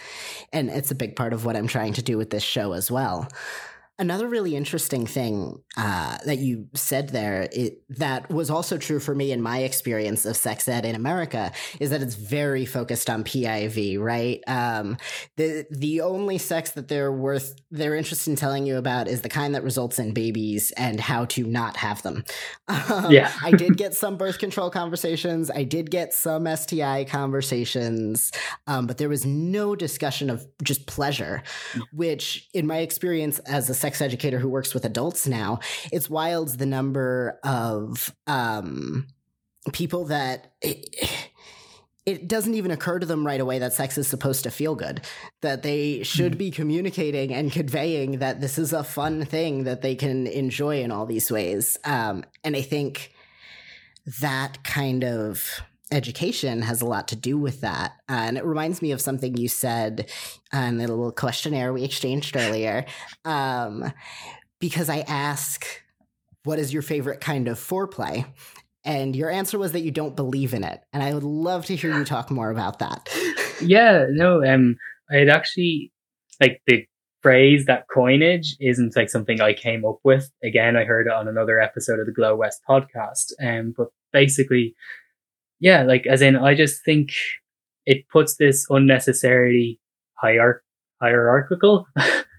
and 0.53 0.69
it's 0.69 0.91
a 0.91 0.95
big 0.95 1.15
part 1.15 1.33
of 1.33 1.45
what 1.45 1.55
I'm 1.55 1.67
trying 1.67 1.93
to 1.93 2.01
do 2.01 2.17
with 2.17 2.29
this 2.29 2.43
show 2.43 2.73
as 2.73 2.91
well. 2.91 3.27
Another 3.97 4.27
really 4.27 4.57
interesting 4.57 5.05
thing 5.05 5.61
uh, 5.77 6.17
that 6.25 6.39
you 6.39 6.67
said 6.73 7.09
there 7.09 7.47
it, 7.53 7.81
that 7.97 8.29
was 8.29 8.49
also 8.49 8.77
true 8.77 8.99
for 8.99 9.15
me 9.15 9.31
in 9.31 9.41
my 9.41 9.59
experience 9.59 10.25
of 10.25 10.35
sex 10.35 10.67
ed 10.67 10.85
in 10.85 10.95
America 10.95 11.53
is 11.79 11.91
that 11.91 12.01
it's 12.01 12.15
very 12.15 12.65
focused 12.65 13.09
on 13.09 13.23
PIV, 13.23 13.97
right? 13.97 14.43
Um, 14.47 14.97
the 15.37 15.65
the 15.71 16.01
only 16.01 16.37
sex 16.37 16.71
that 16.71 16.89
they're 16.89 17.11
worth 17.11 17.55
they're 17.71 17.95
interested 17.95 18.31
in 18.31 18.35
telling 18.35 18.65
you 18.65 18.75
about 18.75 19.07
is 19.07 19.21
the 19.21 19.29
kind 19.29 19.55
that 19.55 19.63
results 19.63 19.97
in 19.97 20.13
babies 20.13 20.71
and 20.71 20.99
how 20.99 21.23
to 21.25 21.45
not 21.45 21.77
have 21.77 22.01
them. 22.01 22.23
Um, 22.87 23.11
yeah, 23.11 23.31
I 23.41 23.51
did 23.51 23.77
get 23.77 23.93
some 23.93 24.17
birth 24.17 24.37
control 24.37 24.69
conversations. 24.69 25.49
I 25.49 25.63
did 25.63 25.89
get 25.89 26.13
some 26.13 26.45
STI 26.47 27.05
conversations, 27.05 28.31
um, 28.67 28.85
but 28.85 28.97
there 28.97 29.09
was 29.09 29.25
no 29.25 29.75
discussion 29.75 30.29
of 30.29 30.45
just 30.63 30.85
pleasure, 30.85 31.41
which 31.93 32.47
in 32.53 32.67
my 32.67 32.79
experience 32.79 33.39
as 33.39 33.69
a 33.69 33.73
sex 33.85 34.01
educator 34.01 34.39
who 34.39 34.49
works 34.49 34.73
with 34.73 34.83
adults 34.83 35.27
now, 35.27 35.59
it's 35.91 36.09
wild 36.09 36.57
the 36.57 36.65
number 36.65 37.39
of 37.43 38.15
um, 38.25 39.05
people 39.73 40.05
that. 40.05 40.53
It, 40.61 41.09
it 42.07 42.27
doesn't 42.27 42.53
even 42.53 42.69
occur 42.69 42.99
to 42.99 43.05
them 43.05 43.25
right 43.25 43.39
away 43.39 43.57
that 43.57 43.73
sex 43.73 43.97
is 43.97 44.07
supposed 44.07 44.43
to 44.43 44.51
feel 44.51 44.75
good, 44.75 45.01
that 45.41 45.63
they 45.63 46.03
should 46.03 46.33
mm. 46.33 46.37
be 46.37 46.51
communicating 46.51 47.33
and 47.33 47.51
conveying 47.51 48.19
that 48.19 48.41
this 48.41 48.59
is 48.59 48.73
a 48.73 48.83
fun 48.83 49.25
thing 49.25 49.63
that 49.63 49.81
they 49.81 49.95
can 49.95 50.27
enjoy 50.27 50.83
in 50.83 50.91
all 50.91 51.07
these 51.07 51.31
ways. 51.31 51.79
Um, 51.83 52.23
and 52.43 52.55
I 52.55 52.61
think 52.61 53.11
that 54.21 54.63
kind 54.63 55.03
of 55.03 55.63
education 55.91 56.61
has 56.61 56.81
a 56.81 56.85
lot 56.85 57.07
to 57.09 57.15
do 57.15 57.37
with 57.37 57.61
that. 57.61 57.93
Uh, 58.09 58.13
and 58.13 58.37
it 58.37 58.45
reminds 58.45 58.81
me 58.81 58.91
of 58.91 59.01
something 59.01 59.37
you 59.37 59.47
said 59.47 60.09
in 60.53 60.77
the 60.77 60.87
little 60.87 61.11
questionnaire 61.11 61.73
we 61.73 61.83
exchanged 61.83 62.35
earlier. 62.35 62.85
Um, 63.23 63.93
because 64.59 64.89
I 64.89 64.99
ask, 65.07 65.65
what 66.43 66.59
is 66.59 66.73
your 66.73 66.81
favorite 66.81 67.21
kind 67.21 67.47
of 67.47 67.59
foreplay? 67.59 68.25
And 68.83 69.15
your 69.15 69.29
answer 69.29 69.57
was 69.57 69.71
that 69.71 69.81
you 69.81 69.91
don't 69.91 70.15
believe 70.15 70.53
in 70.53 70.63
it. 70.63 70.81
And 70.93 71.01
I 71.01 71.13
would 71.13 71.23
love 71.23 71.65
to 71.65 71.75
hear 71.75 71.95
you 71.95 72.05
talk 72.05 72.29
more 72.29 72.51
about 72.51 72.79
that. 72.79 73.09
yeah, 73.61 74.05
no, 74.09 74.45
um, 74.45 74.77
I'd 75.09 75.29
actually 75.29 75.91
like 76.39 76.61
the 76.67 76.85
phrase 77.21 77.65
that 77.65 77.87
coinage 77.91 78.55
isn't 78.59 78.95
like 78.95 79.09
something 79.09 79.41
I 79.41 79.53
came 79.53 79.83
up 79.83 79.97
with. 80.03 80.31
Again, 80.43 80.75
I 80.75 80.83
heard 80.83 81.07
it 81.07 81.13
on 81.13 81.27
another 81.27 81.59
episode 81.59 81.99
of 81.99 82.05
the 82.05 82.11
Glow 82.11 82.35
West 82.35 82.61
podcast. 82.69 83.33
Um, 83.41 83.73
but 83.75 83.87
basically 84.13 84.75
yeah, 85.59 85.83
like 85.83 86.05
as 86.07 86.21
in, 86.21 86.35
I 86.35 86.55
just 86.55 86.83
think 86.83 87.09
it 87.85 88.07
puts 88.09 88.37
this 88.37 88.65
unnecessarily 88.69 89.79
hierarch- 90.21 90.63
hierarchical. 91.01 91.87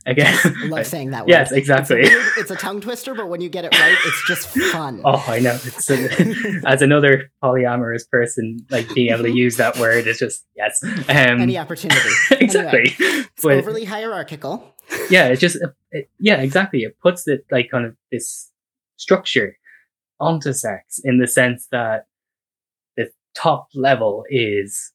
Again, 0.08 0.26
yes, 0.26 0.46
I 0.46 0.66
love 0.66 0.86
saying 0.86 1.10
that. 1.10 1.22
Word. 1.22 1.30
Yes, 1.30 1.50
exactly. 1.50 2.02
It's 2.02 2.38
it's 2.38 2.50
a, 2.52 2.54
tongue 2.54 2.80
twister, 2.80 3.12
but 3.12 3.28
when 3.28 3.40
you 3.40 3.48
get 3.48 3.64
it 3.64 3.76
right, 3.76 3.96
it's 4.04 4.24
just 4.28 4.46
fun. 4.70 5.00
oh, 5.04 5.24
I 5.26 5.40
know. 5.40 5.58
It's 5.64 5.90
a, 5.90 6.62
as 6.64 6.80
another 6.80 7.32
polyamorous 7.42 8.08
person, 8.08 8.64
like 8.70 8.94
being 8.94 9.12
able 9.12 9.24
to 9.24 9.30
mm-hmm. 9.30 9.36
use 9.36 9.56
that 9.56 9.76
word 9.78 10.06
is 10.06 10.20
just 10.20 10.46
yes. 10.54 10.78
Um, 10.84 11.40
Any 11.40 11.58
opportunity. 11.58 12.08
exactly. 12.30 12.94
Anyway, 13.00 13.26
it's 13.34 13.42
but, 13.42 13.54
overly 13.54 13.84
hierarchical. 13.84 14.76
yeah, 15.10 15.26
it 15.26 15.40
just 15.40 15.56
uh, 15.56 15.70
it, 15.90 16.08
yeah, 16.20 16.36
exactly. 16.36 16.82
It 16.82 16.96
puts 17.00 17.26
it 17.26 17.44
like 17.50 17.72
kind 17.72 17.84
of 17.84 17.96
this 18.12 18.52
structure 18.94 19.58
onto 20.20 20.52
sex 20.52 21.00
in 21.02 21.18
the 21.18 21.26
sense 21.26 21.66
that 21.72 22.06
top 23.36 23.68
level 23.74 24.24
is 24.30 24.92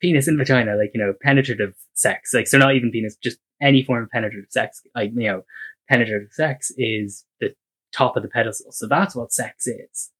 penis 0.00 0.26
and 0.26 0.36
vagina, 0.36 0.76
like, 0.76 0.90
you 0.94 1.00
know, 1.00 1.14
penetrative 1.22 1.74
sex. 1.94 2.34
Like, 2.34 2.48
so 2.48 2.58
not 2.58 2.74
even 2.74 2.90
penis, 2.90 3.16
just 3.22 3.38
any 3.60 3.84
form 3.84 4.02
of 4.02 4.10
penetrative 4.10 4.50
sex. 4.50 4.82
Like, 4.94 5.12
you 5.14 5.28
know, 5.28 5.42
penetrative 5.88 6.32
sex 6.32 6.72
is 6.76 7.24
the 7.40 7.54
top 7.92 8.16
of 8.16 8.22
the 8.22 8.28
pedestal. 8.28 8.72
So 8.72 8.86
that's 8.88 9.14
what 9.14 9.32
sex 9.32 9.66
is. 9.66 10.10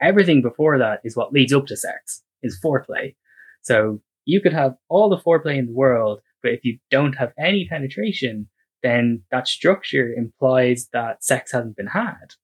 Everything 0.00 0.42
before 0.42 0.78
that 0.78 1.00
is 1.04 1.16
what 1.16 1.32
leads 1.32 1.52
up 1.52 1.66
to 1.66 1.76
sex, 1.76 2.22
is 2.42 2.60
foreplay. 2.62 3.14
So 3.62 4.02
you 4.26 4.40
could 4.40 4.52
have 4.52 4.74
all 4.88 5.08
the 5.08 5.16
foreplay 5.18 5.56
in 5.56 5.66
the 5.66 5.72
world, 5.72 6.20
but 6.42 6.52
if 6.52 6.64
you 6.64 6.78
don't 6.90 7.14
have 7.14 7.32
any 7.38 7.66
penetration, 7.66 8.48
then 8.82 9.22
that 9.30 9.48
structure 9.48 10.12
implies 10.12 10.88
that 10.92 11.24
sex 11.24 11.52
hasn't 11.52 11.76
been 11.76 11.86
had. 11.86 12.34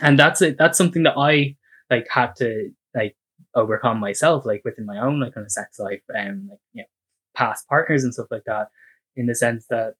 And 0.00 0.18
that's 0.18 0.40
it. 0.40 0.56
That's 0.58 0.78
something 0.78 1.02
that 1.02 1.18
I 1.18 1.56
like 1.90 2.06
had 2.10 2.34
to 2.36 2.70
like 2.94 3.16
overcome 3.54 3.98
myself, 3.98 4.44
like 4.44 4.62
within 4.64 4.86
my 4.86 4.98
own 4.98 5.20
like 5.20 5.34
kind 5.34 5.44
of 5.44 5.52
sex 5.52 5.78
life 5.78 6.02
and 6.08 6.48
like 6.48 6.58
you 6.72 6.82
know 6.82 6.88
past 7.34 7.68
partners 7.68 8.04
and 8.04 8.12
stuff 8.14 8.28
like 8.30 8.44
that. 8.46 8.68
In 9.16 9.26
the 9.26 9.34
sense 9.34 9.66
that 9.68 9.94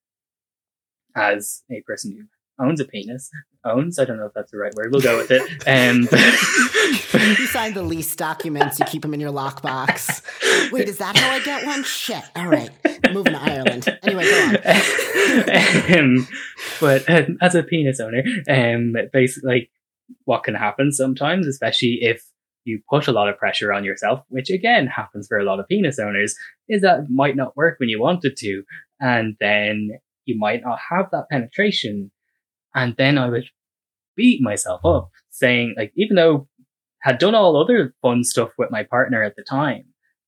as 1.16 1.62
a 1.70 1.80
person 1.80 2.12
who 2.12 2.64
owns 2.64 2.80
a 2.80 2.84
penis, 2.84 3.30
owns, 3.64 3.98
I 3.98 4.04
don't 4.04 4.18
know 4.18 4.26
if 4.26 4.34
that's 4.34 4.52
the 4.52 4.58
right 4.58 4.74
word, 4.74 4.92
we'll 4.92 5.00
go 5.00 5.16
with 5.16 5.30
it. 5.30 5.42
Um, 5.66 6.08
you 7.38 7.46
sign 7.46 7.74
the 7.74 7.82
lease 7.82 8.14
documents. 8.16 8.78
You 8.78 8.86
keep 8.86 9.02
them 9.02 9.14
in 9.14 9.20
your 9.20 9.32
lockbox. 9.32 10.22
Wait, 10.72 10.88
is 10.88 10.98
that 10.98 11.16
how 11.16 11.30
I 11.30 11.40
get 11.40 11.66
one? 11.66 11.82
Shit. 11.82 12.22
All 12.36 12.48
right, 12.48 12.70
moving 13.12 13.34
to 13.34 13.42
Ireland. 13.42 13.98
Anyway, 14.02 14.24
go 14.24 14.48
on. 14.48 15.98
um, 15.98 16.28
but 16.80 17.08
uh, 17.08 17.24
as 17.40 17.54
a 17.54 17.62
penis 17.62 18.00
owner, 18.00 18.22
um, 18.48 18.94
basically, 19.12 19.48
like, 19.48 19.70
what 20.24 20.44
can 20.44 20.54
happen 20.54 20.92
sometimes, 20.92 21.46
especially 21.46 21.98
if 22.02 22.24
you 22.64 22.80
put 22.90 23.08
a 23.08 23.12
lot 23.12 23.28
of 23.28 23.38
pressure 23.38 23.72
on 23.72 23.84
yourself, 23.84 24.20
which 24.28 24.50
again 24.50 24.86
happens 24.86 25.26
for 25.26 25.38
a 25.38 25.44
lot 25.44 25.60
of 25.60 25.68
penis 25.68 25.98
owners, 25.98 26.34
is 26.68 26.82
that 26.82 27.00
it 27.00 27.06
might 27.08 27.36
not 27.36 27.56
work 27.56 27.78
when 27.78 27.88
you 27.88 28.00
want 28.00 28.24
it 28.24 28.36
to. 28.38 28.62
And 29.00 29.36
then 29.40 29.90
you 30.24 30.38
might 30.38 30.62
not 30.62 30.78
have 30.90 31.10
that 31.12 31.28
penetration. 31.30 32.10
And 32.74 32.94
then 32.96 33.16
I 33.16 33.28
would 33.28 33.46
beat 34.16 34.42
myself 34.42 34.84
up 34.84 35.10
saying, 35.30 35.74
like, 35.76 35.92
even 35.96 36.16
though 36.16 36.48
I 37.04 37.10
had 37.10 37.18
done 37.18 37.34
all 37.34 37.56
other 37.56 37.94
fun 38.02 38.24
stuff 38.24 38.50
with 38.58 38.70
my 38.70 38.82
partner 38.82 39.22
at 39.22 39.36
the 39.36 39.44
time, 39.44 39.84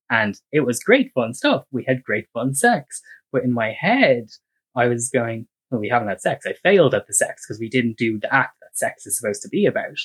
and 0.09 0.35
it 0.51 0.61
was 0.61 0.81
great 0.81 1.13
fun 1.15 1.35
stuff. 1.35 1.65
We 1.71 1.85
had 1.87 2.03
great 2.03 2.27
fun 2.35 2.55
sex. 2.55 3.01
But 3.33 3.45
in 3.45 3.53
my 3.53 3.73
head, 3.79 4.29
I 4.75 4.87
was 4.87 5.09
going, 5.09 5.47
well, 5.71 5.81
we 5.81 5.89
haven't 5.89 6.09
had 6.09 6.21
sex. 6.21 6.45
I 6.47 6.55
failed 6.55 6.95
at 6.95 7.07
the 7.07 7.15
sex 7.15 7.45
because 7.47 7.61
we 7.61 7.69
didn't 7.69 7.97
do 7.97 8.19
the 8.19 8.33
act 8.35 8.57
that 8.61 8.77
sex 8.77 9.07
is 9.07 9.17
supposed 9.17 9.43
to 9.43 9.49
be 9.49 9.67
about. 9.67 9.99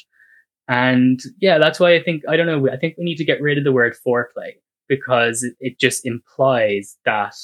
And 0.67 1.19
yeah, 1.39 1.57
that's 1.59 1.79
why 1.79 1.95
I 1.95 2.01
think, 2.01 2.23
I 2.27 2.37
don't 2.37 2.47
know, 2.47 2.71
I 2.71 2.77
think 2.77 2.95
we 2.97 3.03
need 3.03 3.17
to 3.17 3.25
get 3.25 3.41
rid 3.41 3.57
of 3.57 3.63
the 3.63 3.71
word 3.71 3.95
foreplay 4.05 4.53
because 4.87 5.45
it 5.59 5.79
just 5.79 6.05
implies 6.05 6.97
that 7.05 7.35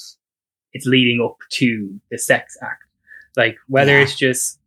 it's 0.73 0.85
leading 0.85 1.21
up 1.23 1.37
to 1.51 1.99
the 2.09 2.17
sex 2.17 2.57
act. 2.61 2.83
Like 3.37 3.57
whether 3.67 3.97
yeah. 3.97 4.03
it's 4.03 4.15
just 4.15 4.59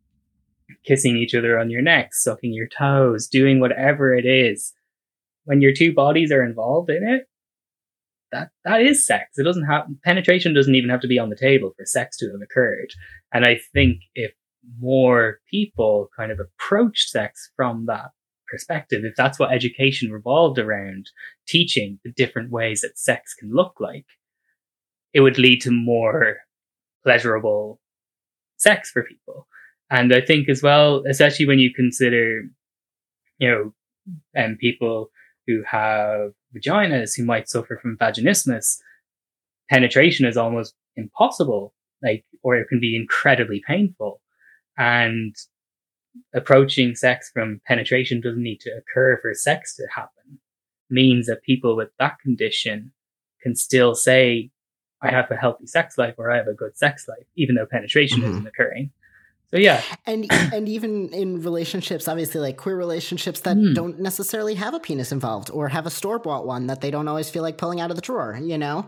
kissing 0.85 1.17
each 1.17 1.35
other 1.35 1.59
on 1.59 1.69
your 1.69 1.81
neck, 1.81 2.13
sucking 2.13 2.53
your 2.53 2.67
toes, 2.67 3.27
doing 3.27 3.59
whatever 3.59 4.15
it 4.15 4.25
is, 4.25 4.73
when 5.45 5.61
your 5.61 5.73
two 5.73 5.93
bodies 5.93 6.31
are 6.31 6.43
involved 6.43 6.89
in 6.89 7.07
it, 7.07 7.27
that 8.31 8.49
that 8.63 8.81
is 8.81 9.05
sex. 9.05 9.37
It 9.37 9.43
doesn't 9.43 9.65
have 9.65 9.85
penetration 10.03 10.53
doesn't 10.53 10.75
even 10.75 10.89
have 10.89 11.01
to 11.01 11.07
be 11.07 11.19
on 11.19 11.29
the 11.29 11.35
table 11.35 11.73
for 11.77 11.85
sex 11.85 12.17
to 12.17 12.31
have 12.31 12.41
occurred. 12.41 12.91
And 13.33 13.45
I 13.45 13.59
think 13.73 13.99
if 14.15 14.31
more 14.79 15.39
people 15.49 16.09
kind 16.17 16.31
of 16.31 16.39
approach 16.39 17.09
sex 17.09 17.51
from 17.55 17.85
that 17.85 18.09
perspective, 18.47 19.03
if 19.03 19.15
that's 19.15 19.39
what 19.39 19.51
education 19.51 20.11
revolved 20.11 20.59
around, 20.59 21.09
teaching 21.47 21.99
the 22.03 22.11
different 22.11 22.51
ways 22.51 22.81
that 22.81 22.97
sex 22.97 23.33
can 23.33 23.53
look 23.53 23.75
like, 23.79 24.05
it 25.13 25.21
would 25.21 25.37
lead 25.37 25.61
to 25.61 25.71
more 25.71 26.37
pleasurable 27.03 27.79
sex 28.57 28.91
for 28.91 29.03
people. 29.03 29.47
And 29.89 30.13
I 30.13 30.21
think 30.21 30.49
as 30.49 30.63
well, 30.63 31.03
especially 31.07 31.45
when 31.45 31.59
you 31.59 31.73
consider, 31.73 32.43
you 33.37 33.49
know, 33.49 33.73
um, 34.37 34.57
people 34.59 35.09
who 35.47 35.63
have 35.63 36.31
vaginas 36.55 37.15
who 37.15 37.23
might 37.23 37.49
suffer 37.49 37.77
from 37.81 37.97
vaginismus, 37.97 38.77
penetration 39.69 40.25
is 40.25 40.37
almost 40.37 40.73
impossible, 40.95 41.73
like, 42.03 42.25
or 42.43 42.55
it 42.55 42.67
can 42.67 42.79
be 42.79 42.95
incredibly 42.95 43.61
painful. 43.67 44.21
And 44.77 45.35
approaching 46.33 46.95
sex 46.95 47.29
from 47.33 47.61
penetration 47.65 48.21
doesn't 48.21 48.41
need 48.41 48.59
to 48.61 48.71
occur 48.71 49.19
for 49.21 49.33
sex 49.33 49.75
to 49.75 49.83
happen 49.93 50.39
means 50.89 51.27
that 51.27 51.43
people 51.43 51.75
with 51.75 51.89
that 51.99 52.19
condition 52.19 52.91
can 53.41 53.55
still 53.55 53.95
say, 53.95 54.49
I 55.01 55.11
have 55.11 55.29
a 55.31 55.35
healthy 55.35 55.67
sex 55.67 55.97
life 55.97 56.15
or 56.17 56.31
I 56.31 56.37
have 56.37 56.47
a 56.47 56.53
good 56.53 56.77
sex 56.77 57.07
life, 57.07 57.25
even 57.35 57.55
though 57.55 57.65
penetration 57.65 58.21
mm-hmm. 58.21 58.31
isn't 58.31 58.47
occurring. 58.47 58.91
So 59.51 59.57
yeah. 59.57 59.81
And 60.05 60.25
and 60.31 60.67
even 60.67 61.09
in 61.09 61.41
relationships, 61.41 62.07
obviously 62.07 62.41
like 62.41 62.57
queer 62.57 62.75
relationships 62.75 63.41
that 63.41 63.55
mm. 63.55 63.75
don't 63.75 63.99
necessarily 63.99 64.55
have 64.55 64.73
a 64.73 64.79
penis 64.79 65.11
involved 65.11 65.51
or 65.51 65.69
have 65.69 65.85
a 65.85 65.91
store 65.91 66.17
bought 66.17 66.47
one 66.47 66.67
that 66.67 66.81
they 66.81 66.89
don't 66.89 67.07
always 67.07 67.29
feel 67.29 67.43
like 67.43 67.57
pulling 67.57 67.79
out 67.79 67.91
of 67.91 67.95
the 67.95 68.01
drawer, 68.01 68.37
you 68.41 68.57
know? 68.57 68.87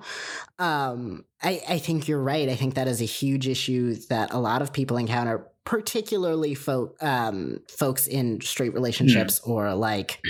Um 0.58 1.26
I, 1.44 1.62
I 1.70 1.78
think 1.78 2.08
you're 2.08 2.22
right. 2.22 2.50
I 2.50 2.56
think 2.56 2.74
that 2.74 2.88
is 2.88 3.02
a 3.02 3.06
huge 3.06 3.48
issue 3.48 3.96
that 4.10 4.34
a 4.34 4.40
lot 4.40 4.64
of 4.64 4.74
people 4.74 4.98
encounter 4.98 5.48
particularly 5.68 6.56
folk 6.56 6.96
um, 7.04 7.60
folks 7.68 8.08
in 8.08 8.40
straight 8.40 8.74
relationships 8.74 9.42
mm. 9.42 9.50
or 9.50 9.74
like 9.76 10.22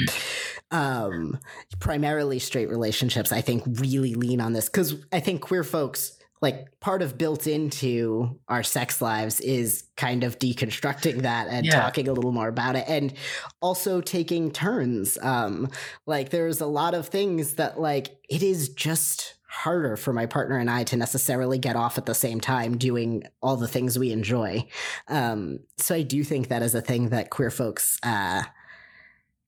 um, 0.72 1.38
primarily 1.80 2.40
straight 2.40 2.70
relationships 2.70 3.32
i 3.32 3.40
think 3.40 3.62
really 3.80 4.16
lean 4.16 4.42
on 4.42 4.54
this 4.54 4.68
because 4.68 4.96
i 5.12 5.20
think 5.20 5.42
queer 5.42 5.64
folks 5.64 6.18
like 6.42 6.68
part 6.80 7.04
of 7.04 7.20
built 7.20 7.46
into 7.46 8.40
our 8.48 8.64
sex 8.64 9.00
lives 9.00 9.40
is 9.40 9.84
kind 9.96 10.24
of 10.24 10.40
deconstructing 10.40 11.22
that 11.22 11.48
and 11.50 11.68
yeah. 11.68 11.82
talking 11.82 12.08
a 12.08 12.14
little 12.14 12.32
more 12.32 12.48
about 12.48 12.76
it 12.76 12.86
and 12.88 13.14
also 13.62 14.02
taking 14.02 14.50
turns 14.50 15.20
um 15.22 15.70
like 16.08 16.30
there's 16.30 16.62
a 16.62 16.68
lot 16.68 16.96
of 16.96 17.10
things 17.10 17.54
that 17.56 17.80
like 17.80 18.18
it 18.28 18.42
is 18.42 18.70
just 18.70 19.36
harder 19.48 19.96
for 19.96 20.14
my 20.14 20.26
partner 20.26 20.58
and 20.58 20.70
I 20.70 20.84
to 20.86 20.98
necessarily 20.98 21.58
get 21.58 21.76
off 21.76 21.98
at 21.98 22.06
the 22.06 22.14
same 22.14 22.40
time 22.40 22.78
doing 22.78 23.24
all 23.42 23.56
the 23.56 23.68
things 23.68 23.98
we 23.98 24.12
enjoy. 24.12 24.68
Um, 25.08 25.60
so 25.78 25.96
I 25.96 26.02
do 26.02 26.24
think 26.24 26.50
that 26.50 26.62
is 26.62 26.76
a 26.76 26.82
thing 26.82 27.10
that 27.10 27.30
queer 27.30 27.50
folks 27.50 27.98
uh, 28.04 28.44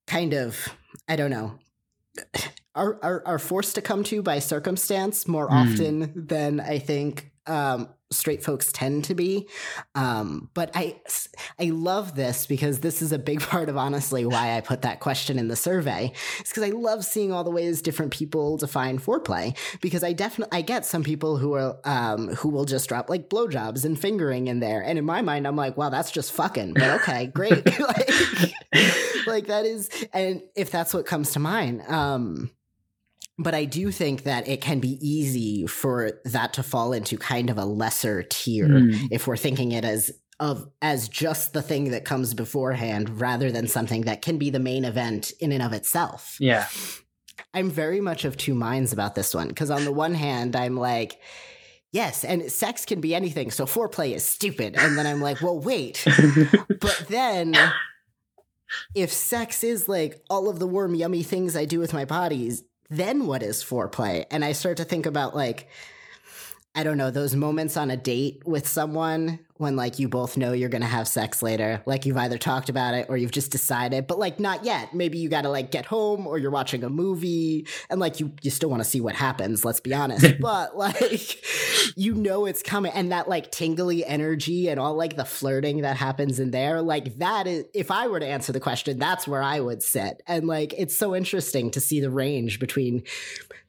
kind 0.08 0.34
of, 0.34 0.70
I 1.08 1.16
don't 1.16 1.32
know, 1.32 1.60
are, 2.76 2.98
are, 3.04 3.24
are 3.26 3.40
forced 3.40 3.76
to 3.76 3.82
come 3.82 4.04
to 4.06 4.22
by 4.22 4.40
circumstance 4.40 5.28
more 5.28 5.50
mm. 5.50 5.54
often 5.54 6.14
than 6.16 6.60
I 6.60 6.80
think 6.80 7.29
um, 7.50 7.90
straight 8.12 8.44
folks 8.44 8.72
tend 8.72 9.06
to 9.06 9.16
be. 9.16 9.48
Um, 9.96 10.50
but 10.54 10.72
I, 10.74 11.00
I 11.60 11.66
love 11.66 12.16
this 12.16 12.46
because 12.46 12.80
this 12.80 13.02
is 13.02 13.12
a 13.12 13.20
big 13.20 13.42
part 13.50 13.70
of 13.70 13.78
honestly 13.78 14.26
why 14.26 14.58
I 14.58 14.62
put 14.62 14.82
that 14.82 15.00
question 15.00 15.38
in 15.38 15.48
the 15.48 15.56
survey. 15.56 16.12
It's 16.40 16.50
because 16.50 16.64
I 16.64 16.70
love 16.70 17.06
seeing 17.06 17.32
all 17.32 17.44
the 17.44 17.52
ways 17.52 17.82
different 17.82 18.12
people 18.12 18.58
define 18.58 19.00
foreplay. 19.00 19.56
Because 19.82 20.04
I 20.04 20.14
definitely 20.14 20.58
I 20.58 20.62
get 20.62 20.86
some 20.86 21.04
people 21.04 21.38
who 21.38 21.54
are 21.54 21.78
um, 21.84 22.30
who 22.36 22.50
will 22.50 22.66
just 22.66 22.90
drop 22.90 23.10
like 23.10 23.30
blowjobs 23.30 23.86
and 23.86 24.00
fingering 24.00 24.48
in 24.48 24.60
there, 24.60 24.82
and 24.82 24.98
in 24.98 25.06
my 25.06 25.22
mind 25.22 25.48
I'm 25.48 25.56
like, 25.56 25.78
wow, 25.78 25.90
that's 25.90 26.12
just 26.12 26.32
fucking. 26.34 26.74
But 26.74 27.02
okay, 27.02 27.28
great, 27.34 27.66
like, 27.80 28.10
like 29.28 29.48
that 29.48 29.66
is, 29.66 29.90
and 30.14 30.42
if 30.56 30.72
that's 30.72 30.94
what 30.94 31.06
comes 31.06 31.32
to 31.32 31.40
mind. 31.40 31.82
Um, 31.88 32.52
but 33.40 33.56
I 33.56 33.66
do 33.66 33.90
think 33.90 34.24
that 34.24 34.48
it 34.48 34.62
can 34.62 34.80
be 34.80 35.00
easy 35.02 35.66
for 35.66 36.12
that 36.26 36.54
to 36.54 36.64
fall 36.64 36.94
into 36.94 37.18
kind 37.18 37.50
of 37.50 37.58
a 37.58 37.66
lesser 37.66 38.24
tier 38.24 38.68
mm. 38.68 39.08
if 39.12 39.26
we're 39.26 39.38
thinking 39.38 39.72
it 39.72 39.86
as 39.86 40.12
of 40.40 40.70
as 40.82 41.10
just 41.10 41.54
the 41.54 41.62
thing 41.62 41.92
that 41.92 42.06
comes 42.06 42.34
beforehand 42.34 43.20
rather 43.20 43.52
than 43.52 43.68
something 43.68 44.02
that 44.02 44.22
can 44.22 44.38
be 44.38 44.50
the 44.50 44.60
main 44.60 44.86
event 44.86 45.32
in 45.40 45.52
and 45.52 45.64
of 45.64 45.74
itself. 45.74 46.38
Yeah. 46.40 46.68
I'm 47.54 47.72
very 47.72 48.00
much 48.00 48.26
of 48.26 48.38
two 48.38 48.54
minds 48.54 48.94
about 48.94 49.16
this 49.16 49.34
one 49.34 49.48
because 49.48 49.72
on 49.72 49.86
the 49.86 49.92
one 49.92 50.14
hand 50.14 50.56
I'm 50.56 50.78
like 50.78 51.20
yes, 51.92 52.24
and 52.24 52.52
sex 52.52 52.86
can 52.86 53.02
be 53.02 53.16
anything, 53.16 53.52
so 53.52 53.66
foreplay 53.66 54.14
is 54.14 54.24
stupid. 54.24 54.76
And 54.78 54.98
then 54.98 55.08
I'm 55.08 55.22
like, 55.22 55.42
well, 55.42 55.60
wait. 55.60 56.06
but 56.80 57.06
then 57.10 57.56
if 58.96 59.12
sex 59.12 59.64
is 59.64 59.88
like 59.88 60.22
all 60.30 60.50
of 60.50 60.60
the 60.60 60.68
warm, 60.68 60.96
yummy 60.96 61.24
things 61.24 61.56
I 61.56 61.66
do 61.66 61.80
with 61.80 61.94
my 61.94 62.06
bodies, 62.06 62.64
then 62.90 63.28
what 63.28 63.44
is 63.44 63.64
foreplay? 63.64 64.26
And 64.32 64.44
I 64.44 64.52
start 64.52 64.78
to 64.78 64.84
think 64.84 65.06
about 65.06 65.36
like, 65.36 65.68
I 66.76 66.84
don't 66.84 66.98
know, 66.98 67.10
those 67.10 67.36
moments 67.36 67.78
on 67.78 67.90
a 67.90 67.98
date 67.98 68.44
with 68.46 68.68
someone 68.68 69.40
when 69.58 69.76
like 69.76 70.00
you 70.00 70.08
both 70.08 70.38
know 70.38 70.54
you're 70.54 70.70
going 70.70 70.84
to 70.84 70.88
have 70.88 71.08
sex 71.08 71.42
later. 71.42 71.82
Like 71.86 72.06
you've 72.06 72.16
either 72.16 72.38
talked 72.38 72.70
about 72.70 72.94
it 72.94 73.08
or 73.10 73.18
you've 73.18 73.32
just 73.32 73.52
decided, 73.52 74.06
but 74.08 74.20
like 74.20 74.40
not 74.40 74.64
yet. 74.64 74.94
Maybe 74.94 75.18
you 75.18 75.30
got 75.30 75.42
to 75.42 75.50
like 75.50 75.72
get 75.72 75.86
home 75.86 76.28
or 76.28 76.38
you're 76.38 76.52
watching 76.52 76.84
a 76.84 76.90
movie 76.90 77.68
and 77.90 78.00
like 78.00 78.20
you 78.20 78.32
you 78.44 78.52
still 78.52 78.70
want 78.70 78.82
to 78.84 78.90
see 78.90 79.02
what 79.02 79.16
happens, 79.16 79.66
let's 79.66 79.80
be 79.80 79.94
honest. 79.94 80.26
but 80.40 80.78
like 80.78 81.44
you 81.98 82.14
know 82.14 82.46
it's 82.46 82.62
coming 82.64 82.92
and 82.94 83.12
that 83.12 83.28
like 83.28 83.52
tingly 83.52 84.06
energy 84.06 84.70
and 84.70 84.80
all 84.80 84.94
like 84.94 85.18
the 85.18 85.26
flirting 85.26 85.82
that 85.82 85.98
happens 85.98 86.40
in 86.40 86.52
there, 86.52 86.82
like 86.82 87.18
that 87.18 87.48
is 87.48 87.66
if 87.74 87.90
I 87.92 88.08
were 88.08 88.20
to 88.20 88.28
answer 88.28 88.54
the 88.54 88.60
question, 88.60 89.00
that's 89.00 89.28
where 89.28 89.42
I 89.42 89.60
would 89.60 89.84
sit. 89.84 90.22
And 90.28 90.48
like 90.48 90.74
it's 90.78 90.96
so 90.96 91.16
interesting 91.16 91.72
to 91.72 91.82
see 91.82 92.00
the 92.00 92.12
range 92.12 92.60
between 92.60 93.04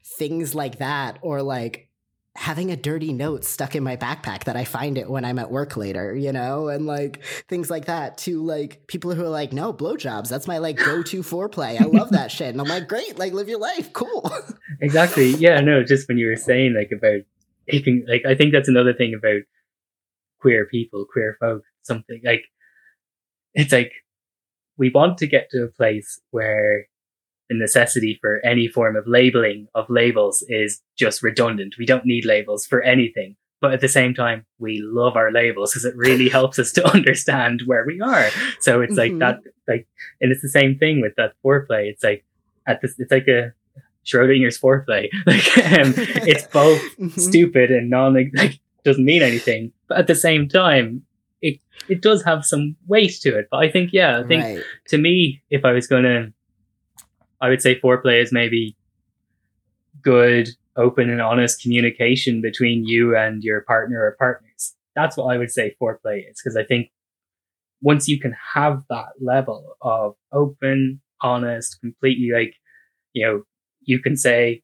things 0.03 0.53
like 0.53 0.77
that 0.77 1.17
or 1.21 1.41
like 1.41 1.89
having 2.35 2.71
a 2.71 2.77
dirty 2.77 3.11
note 3.11 3.43
stuck 3.43 3.75
in 3.75 3.83
my 3.83 3.97
backpack 3.97 4.45
that 4.45 4.55
I 4.55 4.63
find 4.63 4.97
it 4.97 5.09
when 5.09 5.25
I'm 5.25 5.37
at 5.37 5.51
work 5.51 5.75
later, 5.75 6.15
you 6.15 6.31
know, 6.31 6.69
and 6.69 6.85
like 6.85 7.23
things 7.49 7.69
like 7.69 7.85
that 7.85 8.17
to 8.19 8.41
like 8.41 8.87
people 8.87 9.13
who 9.13 9.23
are 9.23 9.29
like, 9.29 9.51
no, 9.51 9.73
blowjobs, 9.73 10.29
that's 10.29 10.47
my 10.47 10.57
like 10.59 10.77
go 10.77 11.03
to 11.03 11.19
foreplay. 11.21 11.79
I 11.79 11.85
love 11.85 12.11
that 12.11 12.31
shit. 12.31 12.49
And 12.49 12.61
I'm 12.61 12.67
like, 12.67 12.87
great, 12.87 13.19
like 13.19 13.33
live 13.33 13.49
your 13.49 13.59
life. 13.59 13.91
Cool. 13.91 14.31
exactly. 14.79 15.31
Yeah, 15.31 15.59
no, 15.59 15.83
just 15.83 16.07
when 16.07 16.17
you 16.17 16.27
were 16.27 16.37
saying 16.37 16.73
like 16.73 16.91
about 16.91 17.21
taking, 17.69 18.05
like, 18.07 18.25
I 18.25 18.35
think 18.35 18.53
that's 18.53 18.69
another 18.69 18.93
thing 18.93 19.13
about 19.13 19.41
queer 20.39 20.65
people, 20.65 21.05
queer 21.11 21.35
folk, 21.39 21.63
something 21.83 22.21
like, 22.23 22.45
it's 23.53 23.73
like, 23.73 23.91
we 24.77 24.89
want 24.89 25.17
to 25.17 25.27
get 25.27 25.49
to 25.51 25.63
a 25.63 25.67
place 25.67 26.21
where 26.31 26.87
the 27.51 27.57
necessity 27.57 28.17
for 28.21 28.39
any 28.45 28.67
form 28.67 28.95
of 28.95 29.05
labeling 29.07 29.67
of 29.75 29.89
labels 29.89 30.43
is 30.47 30.81
just 30.97 31.21
redundant. 31.21 31.75
We 31.77 31.85
don't 31.85 32.05
need 32.05 32.25
labels 32.25 32.65
for 32.65 32.81
anything. 32.81 33.35
But 33.59 33.73
at 33.73 33.81
the 33.81 33.89
same 33.89 34.13
time, 34.13 34.45
we 34.57 34.81
love 34.81 35.15
our 35.15 35.31
labels 35.31 35.71
because 35.71 35.85
it 35.85 35.95
really 35.95 36.29
helps 36.37 36.57
us 36.57 36.71
to 36.73 36.87
understand 36.87 37.63
where 37.65 37.85
we 37.85 37.99
are. 38.01 38.29
So 38.59 38.81
it's 38.81 38.95
mm-hmm. 38.95 39.19
like 39.19 39.19
that, 39.19 39.51
like, 39.67 39.87
and 40.21 40.31
it's 40.31 40.41
the 40.41 40.49
same 40.49 40.77
thing 40.77 41.01
with 41.01 41.13
that 41.17 41.33
foreplay. 41.45 41.89
It's 41.89 42.03
like 42.03 42.25
at 42.65 42.81
this, 42.81 42.95
it's 42.97 43.11
like 43.11 43.27
a 43.27 43.53
Schrodinger's 44.05 44.59
foreplay. 44.59 45.09
Like, 45.27 45.57
um, 45.57 45.93
it's 46.25 46.47
both 46.53 46.81
mm-hmm. 46.97 47.09
stupid 47.09 47.69
and 47.69 47.89
non, 47.89 48.13
like, 48.13 48.59
doesn't 48.83 49.05
mean 49.05 49.21
anything. 49.21 49.73
But 49.87 49.99
at 49.99 50.07
the 50.07 50.15
same 50.15 50.47
time, 50.47 51.03
it, 51.41 51.59
it 51.89 52.01
does 52.01 52.23
have 52.23 52.45
some 52.45 52.77
weight 52.87 53.19
to 53.21 53.37
it. 53.37 53.49
But 53.51 53.57
I 53.57 53.69
think, 53.69 53.91
yeah, 53.91 54.19
I 54.19 54.23
think 54.23 54.43
right. 54.43 54.63
to 54.87 54.97
me, 54.97 55.43
if 55.49 55.65
I 55.65 55.73
was 55.73 55.85
going 55.85 56.03
to, 56.03 56.33
I 57.41 57.49
would 57.49 57.61
say 57.61 57.79
foreplay 57.79 58.21
is 58.21 58.31
maybe 58.31 58.75
good, 60.01 60.49
open 60.75 61.09
and 61.09 61.21
honest 61.21 61.61
communication 61.61 62.41
between 62.41 62.85
you 62.85 63.15
and 63.15 63.43
your 63.43 63.61
partner 63.61 64.01
or 64.03 64.15
partners. 64.17 64.75
That's 64.95 65.17
what 65.17 65.33
I 65.33 65.37
would 65.37 65.51
say 65.51 65.75
foreplay 65.81 66.29
is. 66.29 66.41
Cause 66.41 66.55
I 66.55 66.63
think 66.63 66.91
once 67.81 68.07
you 68.07 68.19
can 68.19 68.35
have 68.53 68.83
that 68.89 69.09
level 69.19 69.75
of 69.81 70.15
open, 70.31 71.01
honest, 71.21 71.79
completely 71.81 72.29
like, 72.33 72.55
you 73.13 73.25
know, 73.25 73.43
you 73.81 73.99
can 73.99 74.15
say, 74.15 74.61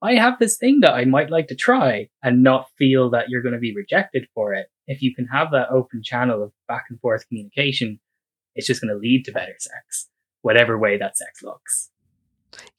I 0.00 0.14
have 0.14 0.38
this 0.38 0.58
thing 0.58 0.80
that 0.80 0.94
I 0.94 1.04
might 1.06 1.30
like 1.30 1.48
to 1.48 1.56
try 1.56 2.08
and 2.22 2.42
not 2.42 2.68
feel 2.78 3.10
that 3.10 3.28
you're 3.28 3.42
going 3.42 3.54
to 3.54 3.58
be 3.58 3.74
rejected 3.74 4.28
for 4.34 4.54
it. 4.54 4.68
If 4.86 5.02
you 5.02 5.14
can 5.14 5.26
have 5.26 5.50
that 5.50 5.70
open 5.70 6.02
channel 6.04 6.42
of 6.42 6.52
back 6.68 6.84
and 6.88 7.00
forth 7.00 7.26
communication, 7.28 7.98
it's 8.54 8.66
just 8.66 8.80
going 8.80 8.94
to 8.94 8.98
lead 8.98 9.24
to 9.24 9.32
better 9.32 9.54
sex, 9.58 10.08
whatever 10.42 10.78
way 10.78 10.98
that 10.98 11.16
sex 11.16 11.42
looks. 11.42 11.90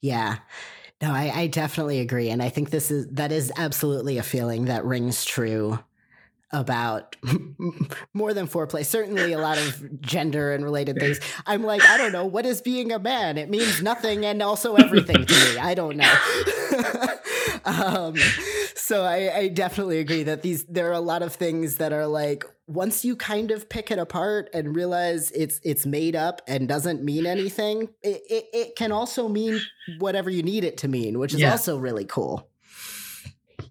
Yeah. 0.00 0.38
No, 1.02 1.12
I, 1.12 1.32
I 1.34 1.46
definitely 1.46 2.00
agree. 2.00 2.28
And 2.28 2.42
I 2.42 2.50
think 2.50 2.70
this 2.70 2.90
is, 2.90 3.06
that 3.12 3.32
is 3.32 3.52
absolutely 3.56 4.18
a 4.18 4.22
feeling 4.22 4.66
that 4.66 4.84
rings 4.84 5.24
true 5.24 5.78
about 6.52 7.16
more 8.14 8.34
than 8.34 8.46
foreplay. 8.46 8.84
Certainly, 8.84 9.32
a 9.32 9.38
lot 9.38 9.58
of 9.58 10.00
gender 10.00 10.52
and 10.52 10.64
related 10.64 10.98
things. 10.98 11.20
I'm 11.46 11.62
like, 11.62 11.84
I 11.84 11.96
don't 11.96 12.12
know 12.12 12.26
what 12.26 12.44
is 12.44 12.60
being 12.60 12.92
a 12.92 12.98
man. 12.98 13.38
It 13.38 13.48
means 13.48 13.82
nothing 13.82 14.24
and 14.24 14.42
also 14.42 14.74
everything 14.74 15.24
to 15.24 15.34
me. 15.34 15.58
I 15.58 15.74
don't 15.74 15.96
know. 15.96 16.14
um, 17.64 18.16
so 18.74 19.02
I, 19.04 19.36
I 19.36 19.48
definitely 19.48 19.98
agree 19.98 20.22
that 20.24 20.42
these 20.42 20.64
there 20.64 20.88
are 20.88 20.94
a 20.94 21.00
lot 21.00 21.22
of 21.22 21.34
things 21.34 21.76
that 21.76 21.92
are 21.92 22.06
like 22.06 22.44
once 22.66 23.04
you 23.04 23.16
kind 23.16 23.50
of 23.50 23.68
pick 23.68 23.90
it 23.90 23.98
apart 23.98 24.48
and 24.54 24.76
realize 24.76 25.30
it's 25.32 25.60
it's 25.64 25.84
made 25.84 26.14
up 26.14 26.40
and 26.46 26.68
doesn't 26.68 27.02
mean 27.02 27.26
anything, 27.26 27.88
it, 28.02 28.22
it, 28.30 28.44
it 28.52 28.76
can 28.76 28.92
also 28.92 29.28
mean 29.28 29.60
whatever 29.98 30.30
you 30.30 30.42
need 30.42 30.64
it 30.64 30.76
to 30.78 30.88
mean, 30.88 31.18
which 31.18 31.34
is 31.34 31.40
yeah. 31.40 31.50
also 31.50 31.78
really 31.78 32.04
cool. 32.04 32.48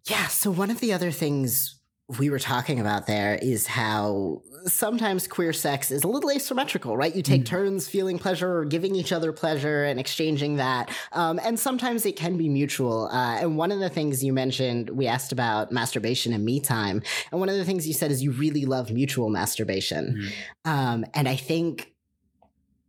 Yeah. 0.05 0.27
So 0.27 0.51
one 0.51 0.69
of 0.69 0.79
the 0.79 0.93
other 0.93 1.11
things 1.11 1.78
we 2.17 2.29
were 2.29 2.39
talking 2.39 2.79
about 2.79 3.05
there 3.05 3.35
is 3.35 3.67
how 3.67 4.41
sometimes 4.65 5.27
queer 5.27 5.53
sex 5.53 5.91
is 5.91 6.03
a 6.03 6.07
little 6.07 6.31
asymmetrical, 6.31 6.97
right? 6.97 7.15
You 7.15 7.21
take 7.21 7.43
mm. 7.43 7.45
turns 7.45 7.87
feeling 7.87 8.17
pleasure 8.17 8.57
or 8.57 8.65
giving 8.65 8.95
each 8.95 9.11
other 9.11 9.31
pleasure 9.31 9.83
and 9.83 9.99
exchanging 9.99 10.55
that. 10.55 10.89
Um, 11.11 11.39
and 11.43 11.59
sometimes 11.59 12.05
it 12.05 12.15
can 12.15 12.35
be 12.35 12.49
mutual. 12.49 13.09
Uh, 13.11 13.37
and 13.39 13.57
one 13.57 13.71
of 13.71 13.79
the 13.79 13.89
things 13.89 14.23
you 14.23 14.33
mentioned, 14.33 14.89
we 14.89 15.05
asked 15.05 15.31
about 15.31 15.71
masturbation 15.71 16.33
and 16.33 16.43
me 16.43 16.59
time. 16.59 17.03
And 17.31 17.39
one 17.39 17.49
of 17.49 17.55
the 17.55 17.65
things 17.65 17.87
you 17.87 17.93
said 17.93 18.11
is 18.11 18.23
you 18.23 18.31
really 18.31 18.65
love 18.65 18.91
mutual 18.91 19.29
masturbation. 19.29 20.31
Mm. 20.65 20.71
Um, 20.71 21.05
and 21.13 21.29
I 21.29 21.35
think 21.35 21.93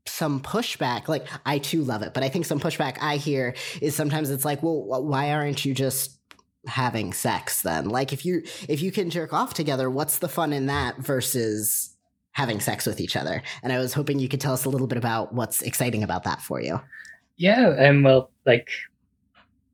some 0.06 0.40
pushback 0.40 1.08
like 1.08 1.26
i 1.46 1.58
too 1.58 1.82
love 1.82 2.02
it 2.02 2.12
but 2.14 2.22
i 2.22 2.28
think 2.28 2.44
some 2.44 2.58
pushback 2.58 2.96
i 3.00 3.16
hear 3.16 3.54
is 3.80 3.94
sometimes 3.94 4.30
it's 4.30 4.44
like 4.46 4.60
well 4.62 5.04
why 5.04 5.30
aren't 5.30 5.64
you 5.64 5.72
just 5.72 6.19
having 6.66 7.12
sex 7.12 7.62
then? 7.62 7.88
Like 7.88 8.12
if 8.12 8.24
you 8.24 8.42
if 8.68 8.82
you 8.82 8.92
can 8.92 9.10
jerk 9.10 9.32
off 9.32 9.54
together 9.54 9.90
what's 9.90 10.18
the 10.18 10.28
fun 10.28 10.52
in 10.52 10.66
that 10.66 10.98
versus 10.98 11.96
having 12.32 12.60
sex 12.60 12.86
with 12.86 13.00
each 13.00 13.16
other? 13.16 13.42
And 13.62 13.72
i 13.72 13.78
was 13.78 13.94
hoping 13.94 14.18
you 14.18 14.28
could 14.28 14.40
tell 14.40 14.52
us 14.52 14.64
a 14.64 14.70
little 14.70 14.86
bit 14.86 14.98
about 14.98 15.34
what's 15.34 15.62
exciting 15.62 16.02
about 16.02 16.24
that 16.24 16.40
for 16.40 16.60
you. 16.60 16.80
Yeah 17.36 17.70
and 17.70 17.98
um 17.98 18.02
well 18.02 18.30
like 18.46 18.68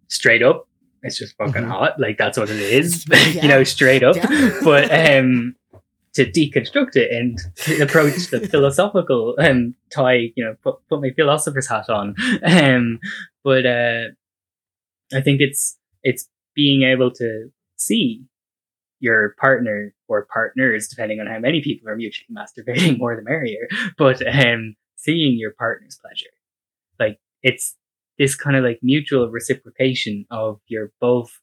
straight 0.08 0.42
up 0.42 0.68
it's 1.02 1.18
just 1.18 1.36
fucking 1.36 1.62
mm-hmm. 1.62 1.70
hot. 1.70 2.00
Like 2.00 2.18
that's 2.18 2.36
what 2.38 2.50
it 2.50 2.60
is. 2.60 3.04
Yeah. 3.12 3.18
you 3.42 3.48
know 3.48 3.64
straight 3.64 4.02
up. 4.02 4.16
Yeah. 4.16 4.60
but 4.62 4.90
um 4.92 5.54
to 6.14 6.24
deconstruct 6.24 6.96
it 6.96 7.12
and 7.12 7.38
approach 7.80 8.28
the 8.28 8.40
philosophical 8.50 9.36
and 9.36 9.50
um, 9.50 9.74
tie 9.90 10.32
you 10.34 10.44
know 10.44 10.56
put, 10.62 10.76
put 10.88 11.02
my 11.02 11.10
philosopher's 11.10 11.68
hat 11.68 11.90
on. 11.90 12.14
Um 12.44 13.00
but 13.44 13.66
uh 13.66 14.04
i 15.14 15.20
think 15.20 15.40
it's 15.40 15.76
it's 16.02 16.28
being 16.56 16.82
able 16.82 17.12
to 17.12 17.50
see 17.76 18.24
your 18.98 19.34
partner 19.38 19.94
or 20.08 20.26
partners, 20.32 20.88
depending 20.88 21.20
on 21.20 21.26
how 21.26 21.38
many 21.38 21.62
people 21.62 21.88
are 21.88 21.96
mutually 21.96 22.26
masturbating, 22.34 22.98
more 22.98 23.14
the 23.14 23.22
merrier, 23.22 23.68
but 23.98 24.20
um, 24.26 24.74
seeing 24.96 25.38
your 25.38 25.52
partner's 25.52 25.98
pleasure. 26.02 26.26
Like 26.98 27.18
it's 27.42 27.76
this 28.18 28.34
kind 28.34 28.56
of 28.56 28.64
like 28.64 28.80
mutual 28.82 29.30
reciprocation 29.30 30.26
of 30.30 30.58
you're 30.66 30.92
both 31.00 31.40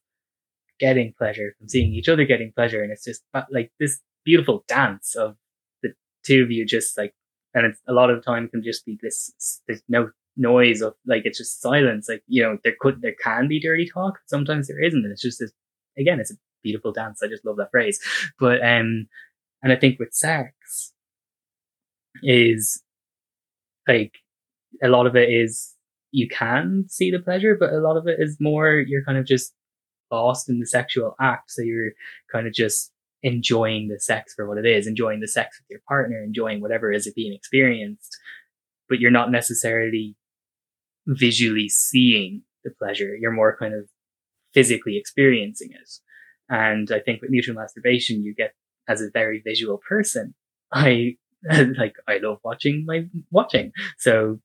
getting 0.80 1.14
pleasure 1.16 1.54
from 1.56 1.68
seeing 1.68 1.94
each 1.94 2.08
other 2.08 2.24
getting 2.24 2.52
pleasure. 2.52 2.82
And 2.82 2.90
it's 2.90 3.04
just 3.04 3.22
like 3.50 3.70
this 3.78 4.00
beautiful 4.24 4.64
dance 4.66 5.14
of 5.14 5.36
the 5.82 5.90
two 6.24 6.42
of 6.42 6.50
you 6.50 6.66
just 6.66 6.98
like, 6.98 7.14
and 7.54 7.66
it's 7.66 7.80
a 7.86 7.92
lot 7.92 8.10
of 8.10 8.24
time 8.24 8.48
can 8.48 8.62
just 8.62 8.84
be 8.84 8.98
this, 9.00 9.60
there's 9.68 9.82
no 9.88 10.10
noise 10.36 10.80
of 10.80 10.94
like 11.06 11.22
it's 11.24 11.38
just 11.38 11.60
silence. 11.60 12.08
Like 12.08 12.22
you 12.26 12.42
know, 12.42 12.58
there 12.64 12.74
could 12.80 13.02
there 13.02 13.14
can 13.22 13.48
be 13.48 13.60
dirty 13.60 13.88
talk. 13.92 14.18
Sometimes 14.26 14.68
there 14.68 14.82
isn't. 14.82 15.06
It's 15.06 15.22
just 15.22 15.38
this 15.38 15.52
again, 15.98 16.20
it's 16.20 16.32
a 16.32 16.36
beautiful 16.62 16.92
dance. 16.92 17.22
I 17.22 17.28
just 17.28 17.44
love 17.44 17.56
that 17.56 17.70
phrase. 17.70 18.00
But 18.38 18.60
um, 18.62 19.06
and 19.62 19.72
I 19.72 19.76
think 19.76 19.98
with 19.98 20.12
sex 20.12 20.92
is 22.22 22.82
like 23.88 24.14
a 24.82 24.88
lot 24.88 25.06
of 25.06 25.16
it 25.16 25.30
is 25.30 25.74
you 26.10 26.28
can 26.28 26.86
see 26.88 27.10
the 27.10 27.18
pleasure, 27.18 27.56
but 27.58 27.72
a 27.72 27.80
lot 27.80 27.96
of 27.96 28.06
it 28.06 28.16
is 28.20 28.36
more 28.40 28.78
you're 28.78 29.04
kind 29.04 29.18
of 29.18 29.26
just 29.26 29.52
lost 30.10 30.48
in 30.48 30.60
the 30.60 30.66
sexual 30.66 31.14
act. 31.20 31.50
So 31.50 31.62
you're 31.62 31.92
kind 32.32 32.46
of 32.46 32.52
just 32.52 32.92
enjoying 33.22 33.88
the 33.88 33.98
sex 33.98 34.34
for 34.34 34.46
what 34.46 34.58
it 34.58 34.66
is, 34.66 34.86
enjoying 34.86 35.20
the 35.20 35.28
sex 35.28 35.58
with 35.58 35.66
your 35.70 35.80
partner, 35.88 36.22
enjoying 36.22 36.60
whatever 36.60 36.92
is 36.92 37.06
it 37.06 37.14
being 37.14 37.32
experienced, 37.32 38.16
but 38.88 39.00
you're 39.00 39.10
not 39.10 39.30
necessarily 39.30 40.14
visually 41.06 41.68
seeing 41.68 42.42
the 42.64 42.70
pleasure. 42.70 43.16
You're 43.16 43.32
more 43.32 43.56
kind 43.56 43.74
of 43.74 43.88
physically 44.52 44.96
experiencing 44.96 45.70
it. 45.72 45.90
And 46.48 46.90
I 46.90 47.00
think 47.00 47.22
with 47.22 47.30
mutual 47.30 47.54
masturbation, 47.54 48.22
you 48.22 48.34
get 48.34 48.54
as 48.88 49.00
a 49.00 49.10
very 49.12 49.42
visual 49.44 49.80
person. 49.88 50.34
I 50.72 51.16
like, 51.78 51.96
I 52.08 52.18
love 52.18 52.38
watching 52.42 52.84
my 52.86 53.06
watching. 53.30 53.72
So 53.98 54.40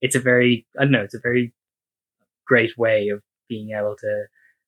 it's 0.00 0.16
a 0.16 0.20
very, 0.20 0.66
I 0.78 0.84
don't 0.84 0.92
know, 0.92 1.02
it's 1.02 1.14
a 1.14 1.20
very 1.20 1.52
great 2.46 2.76
way 2.76 3.08
of 3.08 3.22
being 3.48 3.70
able 3.70 3.96
to 4.00 4.24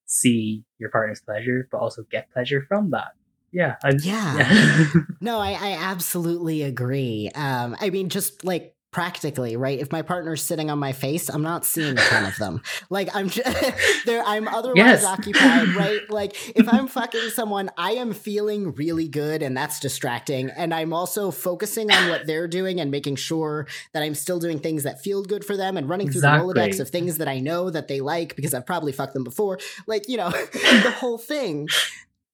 see 0.07 0.65
your 0.79 0.91
partner's 0.91 1.21
pleasure, 1.21 1.69
but 1.71 1.79
also 1.79 2.05
get 2.11 2.31
pleasure 2.33 2.65
from 2.69 2.91
that. 2.91 3.13
Yeah. 3.53 3.77
I, 3.83 3.93
yeah. 4.03 4.37
yeah. 4.37 4.87
no, 5.21 5.39
I, 5.39 5.53
I 5.53 5.73
absolutely 5.81 6.63
agree. 6.63 7.31
Um, 7.35 7.77
I 7.81 7.91
mean, 7.91 8.09
just 8.09 8.45
like 8.45 8.74
practically, 8.95 9.57
right? 9.57 9.81
If 9.81 9.91
my 9.91 10.03
partner's 10.03 10.41
sitting 10.41 10.71
on 10.71 10.79
my 10.79 10.93
face, 10.93 11.29
I'm 11.29 11.43
not 11.43 11.65
seeing 11.65 11.99
a 11.99 12.01
ton 12.01 12.25
of 12.25 12.37
them. 12.37 12.63
Like 12.91 13.09
I'm 13.17 13.29
just, 13.29 14.05
there, 14.07 14.23
I'm 14.25 14.47
otherwise 14.47 14.77
yes. 14.77 15.05
occupied, 15.05 15.69
right? 15.75 16.01
Like 16.11 16.57
if 16.57 16.73
I'm 16.73 16.87
fucking 16.87 17.31
someone, 17.31 17.71
I 17.77 17.93
am 17.93 18.13
feeling 18.13 18.73
really 18.75 19.09
good 19.09 19.43
and 19.43 19.57
that's 19.57 19.81
distracting. 19.81 20.51
And 20.51 20.73
I'm 20.73 20.93
also 20.93 21.31
focusing 21.33 21.91
on 21.91 22.09
what 22.09 22.27
they're 22.27 22.47
doing 22.47 22.81
and 22.81 22.91
making 22.91 23.17
sure 23.17 23.67
that 23.93 24.03
I'm 24.03 24.15
still 24.15 24.39
doing 24.39 24.61
things 24.61 24.85
that 24.85 25.03
feel 25.03 25.25
good 25.25 25.45
for 25.45 25.57
them 25.57 25.77
and 25.77 25.89
running 25.89 26.07
exactly. 26.07 26.39
through 26.39 26.53
the 26.55 26.61
Rolodex 26.61 26.79
of 26.79 26.91
things 26.91 27.19
that 27.19 27.27
I 27.27 27.41
know 27.41 27.71
that 27.71 27.89
they 27.89 28.01
like 28.01 28.37
because 28.37 28.55
I've 28.55 28.67
probably 28.67 28.93
fucked 28.93 29.15
them 29.15 29.25
before. 29.25 29.59
Like, 29.87 30.09
you 30.09 30.19
know, 30.19 30.31
the 30.31 30.95
whole 30.97 31.19
thing 31.19 31.69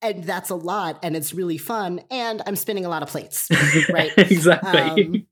and 0.02 0.24
that's 0.24 0.50
a 0.50 0.54
lot 0.54 0.98
and 1.02 1.16
it's 1.16 1.34
really 1.34 1.58
fun 1.58 2.00
and 2.10 2.42
i'm 2.46 2.56
spinning 2.56 2.84
a 2.84 2.88
lot 2.88 3.02
of 3.02 3.08
plates 3.08 3.48
right 3.92 4.12
exactly 4.16 4.80
um, 4.80 5.26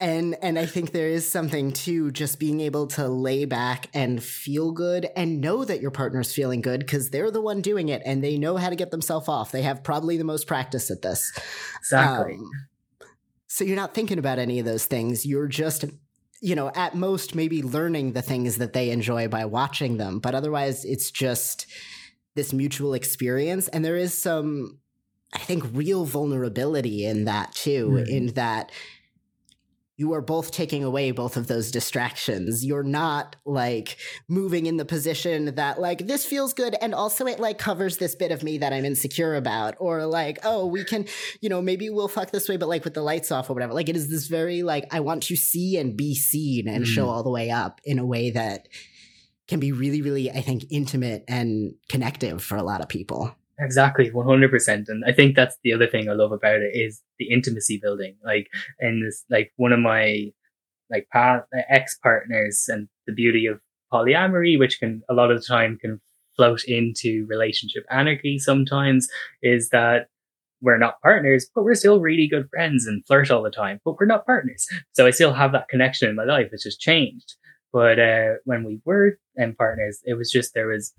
and 0.00 0.36
and 0.42 0.58
i 0.58 0.66
think 0.66 0.92
there 0.92 1.08
is 1.08 1.30
something 1.30 1.72
to 1.72 2.10
just 2.10 2.38
being 2.38 2.60
able 2.60 2.86
to 2.86 3.08
lay 3.08 3.44
back 3.44 3.88
and 3.94 4.22
feel 4.22 4.72
good 4.72 5.08
and 5.16 5.40
know 5.40 5.64
that 5.64 5.80
your 5.80 5.90
partner's 5.90 6.32
feeling 6.32 6.60
good 6.60 6.80
because 6.80 7.10
they're 7.10 7.30
the 7.30 7.40
one 7.40 7.60
doing 7.60 7.88
it 7.88 8.02
and 8.04 8.22
they 8.22 8.36
know 8.36 8.56
how 8.56 8.68
to 8.68 8.76
get 8.76 8.90
themselves 8.90 9.28
off. 9.28 9.52
They 9.52 9.62
have 9.62 9.82
probably 9.82 10.16
the 10.16 10.24
most 10.24 10.46
practice 10.46 10.90
at 10.90 11.02
this. 11.02 11.32
Exactly. 11.78 12.34
Um, 12.34 12.50
so 13.46 13.64
you're 13.64 13.76
not 13.76 13.94
thinking 13.94 14.18
about 14.18 14.38
any 14.38 14.58
of 14.58 14.64
those 14.64 14.86
things. 14.86 15.24
You're 15.24 15.48
just 15.48 15.84
you 16.40 16.54
know 16.54 16.70
at 16.74 16.94
most 16.94 17.34
maybe 17.34 17.62
learning 17.62 18.12
the 18.12 18.22
things 18.22 18.58
that 18.58 18.72
they 18.72 18.90
enjoy 18.90 19.28
by 19.28 19.44
watching 19.44 19.96
them. 19.96 20.18
But 20.18 20.34
otherwise 20.34 20.84
it's 20.84 21.10
just 21.10 21.66
this 22.34 22.52
mutual 22.52 22.94
experience. 22.94 23.68
And 23.68 23.84
there 23.84 23.96
is 23.96 24.16
some 24.16 24.78
i 25.32 25.38
think 25.38 25.64
real 25.72 26.04
vulnerability 26.04 27.04
in 27.04 27.24
that 27.24 27.52
too 27.54 27.88
mm-hmm. 27.88 28.08
in 28.08 28.26
that 28.34 28.70
you 29.96 30.12
are 30.12 30.20
both 30.20 30.50
taking 30.50 30.82
away 30.82 31.12
both 31.12 31.36
of 31.36 31.46
those 31.46 31.70
distractions. 31.70 32.64
You're 32.64 32.82
not 32.82 33.36
like 33.44 33.96
moving 34.28 34.66
in 34.66 34.76
the 34.76 34.84
position 34.84 35.54
that 35.54 35.80
like 35.80 36.06
this 36.06 36.26
feels 36.26 36.52
good 36.52 36.74
and 36.80 36.94
also 36.94 37.26
it 37.26 37.38
like 37.38 37.58
covers 37.58 37.98
this 37.98 38.16
bit 38.16 38.32
of 38.32 38.42
me 38.42 38.58
that 38.58 38.72
I'm 38.72 38.84
insecure 38.84 39.34
about 39.36 39.76
or 39.78 40.04
like 40.06 40.38
oh 40.42 40.66
we 40.66 40.82
can 40.84 41.06
you 41.40 41.48
know 41.48 41.62
maybe 41.62 41.90
we'll 41.90 42.08
fuck 42.08 42.32
this 42.32 42.48
way 42.48 42.56
but 42.56 42.68
like 42.68 42.84
with 42.84 42.94
the 42.94 43.02
lights 43.02 43.30
off 43.30 43.48
or 43.48 43.54
whatever. 43.54 43.72
Like 43.72 43.88
it 43.88 43.96
is 43.96 44.10
this 44.10 44.26
very 44.26 44.62
like 44.62 44.92
I 44.92 45.00
want 45.00 45.22
to 45.24 45.36
see 45.36 45.76
and 45.76 45.96
be 45.96 46.14
seen 46.14 46.66
and 46.68 46.84
mm. 46.84 46.88
show 46.88 47.08
all 47.08 47.22
the 47.22 47.30
way 47.30 47.50
up 47.50 47.80
in 47.84 47.98
a 48.00 48.06
way 48.06 48.30
that 48.30 48.68
can 49.46 49.60
be 49.60 49.70
really 49.70 50.02
really 50.02 50.28
I 50.28 50.40
think 50.40 50.64
intimate 50.70 51.24
and 51.28 51.74
connective 51.88 52.42
for 52.42 52.56
a 52.56 52.64
lot 52.64 52.80
of 52.80 52.88
people. 52.88 53.36
Exactly, 53.58 54.10
one 54.10 54.26
hundred 54.26 54.50
percent, 54.50 54.88
and 54.88 55.04
I 55.06 55.12
think 55.12 55.36
that's 55.36 55.56
the 55.62 55.72
other 55.72 55.86
thing 55.86 56.08
I 56.08 56.12
love 56.14 56.32
about 56.32 56.60
it 56.60 56.72
is 56.74 57.00
the 57.18 57.30
intimacy 57.30 57.78
building. 57.80 58.16
Like, 58.24 58.48
in 58.80 59.02
this, 59.04 59.24
like 59.30 59.52
one 59.56 59.72
of 59.72 59.78
my 59.78 60.32
like 60.90 61.08
past 61.12 61.46
ex 61.68 61.96
partners, 62.02 62.66
and 62.68 62.88
the 63.06 63.12
beauty 63.12 63.46
of 63.46 63.60
polyamory, 63.92 64.58
which 64.58 64.80
can 64.80 65.02
a 65.08 65.14
lot 65.14 65.30
of 65.30 65.40
the 65.40 65.46
time 65.46 65.78
can 65.80 66.00
float 66.36 66.64
into 66.64 67.26
relationship 67.28 67.84
anarchy. 67.90 68.38
Sometimes 68.38 69.08
is 69.40 69.68
that 69.68 70.08
we're 70.60 70.78
not 70.78 71.00
partners, 71.00 71.46
but 71.54 71.62
we're 71.62 71.74
still 71.76 72.00
really 72.00 72.26
good 72.26 72.48
friends 72.50 72.86
and 72.86 73.06
flirt 73.06 73.30
all 73.30 73.42
the 73.42 73.50
time, 73.50 73.80
but 73.84 74.00
we're 74.00 74.06
not 74.06 74.26
partners. 74.26 74.66
So 74.94 75.06
I 75.06 75.10
still 75.10 75.32
have 75.32 75.52
that 75.52 75.68
connection 75.68 76.08
in 76.08 76.16
my 76.16 76.24
life. 76.24 76.48
It's 76.50 76.64
just 76.64 76.80
changed. 76.80 77.34
But 77.72 78.00
uh, 78.00 78.34
when 78.44 78.64
we 78.64 78.80
were 78.84 79.18
in 79.36 79.54
partners, 79.54 80.00
it 80.04 80.14
was 80.14 80.30
just 80.32 80.54
there 80.54 80.68
was 80.68 80.92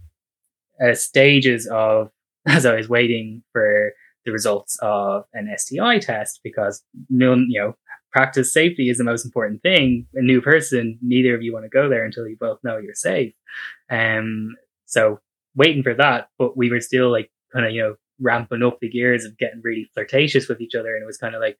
uh, 0.81 0.93
stages 0.93 1.67
of 1.67 2.11
as 2.47 2.65
I 2.65 2.75
was 2.75 2.89
waiting 2.89 3.43
for 3.51 3.93
the 4.25 4.31
results 4.31 4.77
of 4.81 5.23
an 5.33 5.53
STI 5.55 5.99
test 5.99 6.41
because 6.43 6.83
none, 7.09 7.47
you 7.49 7.59
know, 7.59 7.75
practice 8.11 8.53
safety 8.53 8.89
is 8.89 8.97
the 8.97 9.03
most 9.03 9.25
important 9.25 9.61
thing. 9.61 10.07
A 10.15 10.21
new 10.21 10.41
person, 10.41 10.97
neither 11.01 11.35
of 11.35 11.43
you 11.43 11.53
want 11.53 11.65
to 11.65 11.69
go 11.69 11.89
there 11.89 12.05
until 12.05 12.27
you 12.27 12.37
both 12.39 12.59
know 12.63 12.77
you're 12.77 12.95
safe. 12.95 13.33
Um, 13.89 14.55
so 14.85 15.19
waiting 15.55 15.83
for 15.83 15.93
that, 15.93 16.29
but 16.37 16.57
we 16.57 16.69
were 16.69 16.81
still 16.81 17.11
like 17.11 17.29
kind 17.53 17.65
of, 17.65 17.71
you 17.71 17.81
know, 17.81 17.95
ramping 18.19 18.63
up 18.63 18.79
the 18.79 18.89
gears 18.89 19.25
of 19.25 19.37
getting 19.37 19.61
really 19.63 19.89
flirtatious 19.93 20.47
with 20.47 20.61
each 20.61 20.75
other. 20.75 20.95
And 20.95 21.03
it 21.03 21.07
was 21.07 21.17
kind 21.17 21.35
of 21.35 21.41
like, 21.41 21.57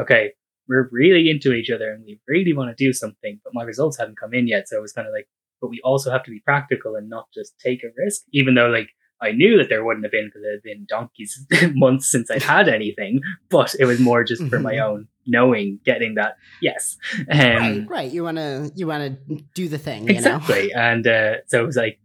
okay, 0.00 0.32
we're 0.68 0.88
really 0.92 1.30
into 1.30 1.52
each 1.52 1.70
other 1.70 1.92
and 1.92 2.04
we 2.04 2.20
really 2.26 2.52
want 2.52 2.74
to 2.74 2.84
do 2.84 2.92
something, 2.92 3.40
but 3.44 3.54
my 3.54 3.62
results 3.62 3.98
haven't 3.98 4.18
come 4.18 4.34
in 4.34 4.46
yet. 4.46 4.68
So 4.68 4.76
it 4.76 4.82
was 4.82 4.92
kind 4.92 5.06
of 5.06 5.12
like, 5.12 5.28
but 5.60 5.68
we 5.68 5.80
also 5.82 6.10
have 6.10 6.22
to 6.24 6.30
be 6.30 6.40
practical 6.40 6.94
and 6.94 7.08
not 7.08 7.26
just 7.34 7.58
take 7.58 7.82
a 7.82 7.88
risk, 7.96 8.22
even 8.32 8.54
though 8.54 8.68
like 8.68 8.90
I 9.20 9.32
knew 9.32 9.58
that 9.58 9.68
there 9.68 9.84
wouldn't 9.84 10.04
have 10.04 10.12
been 10.12 10.26
because 10.26 10.42
it 10.42 10.52
had 10.52 10.62
been 10.62 10.86
donkeys 10.88 11.46
months 11.74 12.10
since 12.10 12.30
I'd 12.30 12.42
had 12.42 12.68
anything, 12.68 13.20
but 13.50 13.74
it 13.78 13.84
was 13.84 14.00
more 14.00 14.24
just 14.24 14.42
for 14.48 14.60
my 14.60 14.74
mm-hmm. 14.74 14.92
own 14.92 15.08
knowing, 15.26 15.80
getting 15.84 16.14
that 16.14 16.36
yes, 16.62 16.96
um, 17.30 17.38
right, 17.38 17.86
right. 17.88 18.12
You 18.12 18.24
want 18.24 18.38
to 18.38 18.70
you 18.74 18.86
want 18.86 19.26
to 19.28 19.42
do 19.54 19.68
the 19.68 19.78
thing, 19.78 20.08
exactly. 20.08 20.72
And 20.72 21.06
uh, 21.06 21.36
so 21.46 21.62
it 21.62 21.66
was 21.66 21.76
like, 21.76 21.98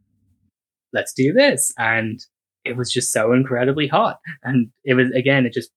let's 0.92 1.14
do 1.14 1.34
this, 1.34 1.74
and 1.78 2.20
it 2.66 2.78
was 2.78 2.92
just 2.92 3.12
so 3.12 3.32
incredibly 3.32 3.88
hot, 3.88 4.20
and 4.44 4.70
it 4.84 4.96
was 4.96 5.12
again, 5.12 5.46
it 5.46 5.54
just 5.54 5.72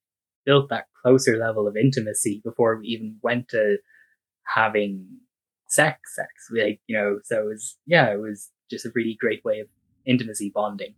built 0.44 0.70
that 0.70 0.86
closer 1.02 1.36
level 1.36 1.66
of 1.68 1.76
intimacy 1.76 2.40
before 2.44 2.78
we 2.78 2.86
even 2.86 3.16
went 3.22 3.48
to 3.48 3.76
having 4.46 5.06
sex, 5.68 6.14
sex, 6.14 6.28
like 6.50 6.80
you 6.86 6.96
know. 6.96 7.18
So 7.24 7.42
it 7.42 7.46
was 7.46 7.76
yeah, 7.86 8.12
it 8.12 8.20
was 8.20 8.50
just 8.70 8.86
a 8.86 8.92
really 8.94 9.16
great 9.20 9.44
way 9.44 9.60
of 9.60 9.68
intimacy 10.06 10.50
bonding. 10.54 10.94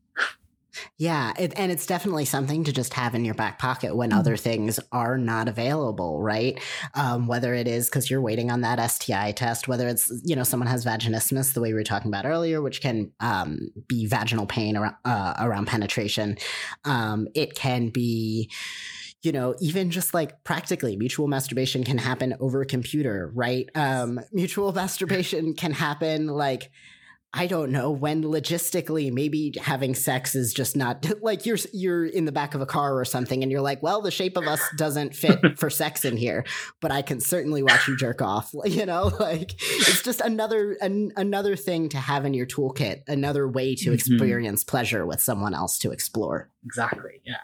Yeah, 0.97 1.33
it, 1.38 1.53
and 1.57 1.73
it's 1.73 1.87
definitely 1.87 2.25
something 2.25 2.64
to 2.64 2.73
just 2.73 2.94
have 2.94 3.14
in 3.14 3.25
your 3.25 3.35
back 3.35 3.59
pocket 3.59 3.97
when 3.97 4.11
mm-hmm. 4.11 4.18
other 4.18 4.37
things 4.37 4.79
are 4.92 5.18
not 5.18 5.49
available, 5.49 6.21
right? 6.21 6.61
Um, 6.94 7.27
whether 7.27 7.55
it 7.55 7.66
is 7.66 7.88
because 7.88 8.11
you're 8.11 8.21
waiting 8.21 8.51
on 8.51 8.61
that 8.62 8.85
STI 8.90 9.33
test, 9.33 9.68
whether 9.68 9.88
it's 9.88 10.11
you 10.25 10.37
know 10.37 10.44
someone 10.44 10.68
has 10.68 10.85
vaginismus, 10.85 11.53
the 11.53 11.61
way 11.61 11.68
we 11.68 11.75
were 11.75 11.85
talking 11.85 12.11
about 12.11 12.27
earlier, 12.27 12.61
which 12.61 12.81
can 12.81 13.12
um, 13.21 13.71
be 13.87 14.07
vaginal 14.07 14.47
pain 14.47 14.77
around, 14.77 14.97
uh, 15.05 15.35
around 15.38 15.66
penetration. 15.66 16.37
Um, 16.85 17.29
it 17.35 17.55
can 17.55 17.88
be 17.88 18.51
you 19.23 19.33
know, 19.33 19.55
even 19.61 19.90
just 19.90 20.14
like 20.14 20.44
practically, 20.44 20.97
mutual 20.97 21.27
masturbation 21.27 21.83
can 21.83 21.99
happen 21.99 22.37
over 22.38 22.62
a 22.62 22.66
computer, 22.66 23.33
right? 23.35 23.68
Um, 23.75 24.21
mutual 24.33 24.73
masturbation 24.75 25.55
can 25.55 25.73
happen 25.73 26.29
like 26.29 26.71
I 27.35 27.47
don't 27.47 27.71
know 27.71 27.91
when 27.91 28.23
logistically 28.23 29.12
maybe 29.12 29.53
having 29.61 29.95
sex 29.95 30.35
is 30.35 30.55
just 30.55 30.77
not 30.77 31.07
like 31.23 31.45
you're 31.45 31.59
you're 31.73 32.07
in 32.07 32.25
the 32.25 32.33
back 32.33 32.55
of 32.55 32.62
a 32.62 32.67
car 32.67 32.99
or 32.99 33.05
something 33.05 33.43
and 33.43 33.53
you're 33.53 33.61
like, 33.61 33.83
well, 33.83 34.01
the 34.01 34.11
shape 34.11 34.37
of 34.37 34.45
us 34.45 34.62
doesn't 34.77 35.14
fit 35.14 35.38
for 35.59 35.69
sex 35.69 36.05
in 36.05 36.17
here, 36.17 36.45
but 36.81 36.91
I 36.91 37.03
can 37.03 37.21
certainly 37.21 37.62
watch 37.62 37.87
you 37.87 37.97
jerk 37.97 38.23
off. 38.23 38.55
You 38.79 38.87
know, 38.87 39.11
like 39.19 39.55
it's 39.61 40.03
just 40.03 40.21
another 40.21 40.77
an, 40.81 41.11
another 41.17 41.57
thing 41.57 41.88
to 41.88 41.99
have 41.99 42.25
in 42.25 42.35
your 42.35 42.47
toolkit, 42.47 43.03
another 43.09 43.49
way 43.49 43.75
to 43.75 43.87
mm-hmm. 43.87 43.95
experience 43.95 44.62
pleasure 44.62 45.05
with 45.07 45.21
someone 45.21 45.55
else 45.55 45.79
to 45.79 45.91
explore. 45.91 46.51
Exactly. 46.64 47.23
Yeah. 47.25 47.38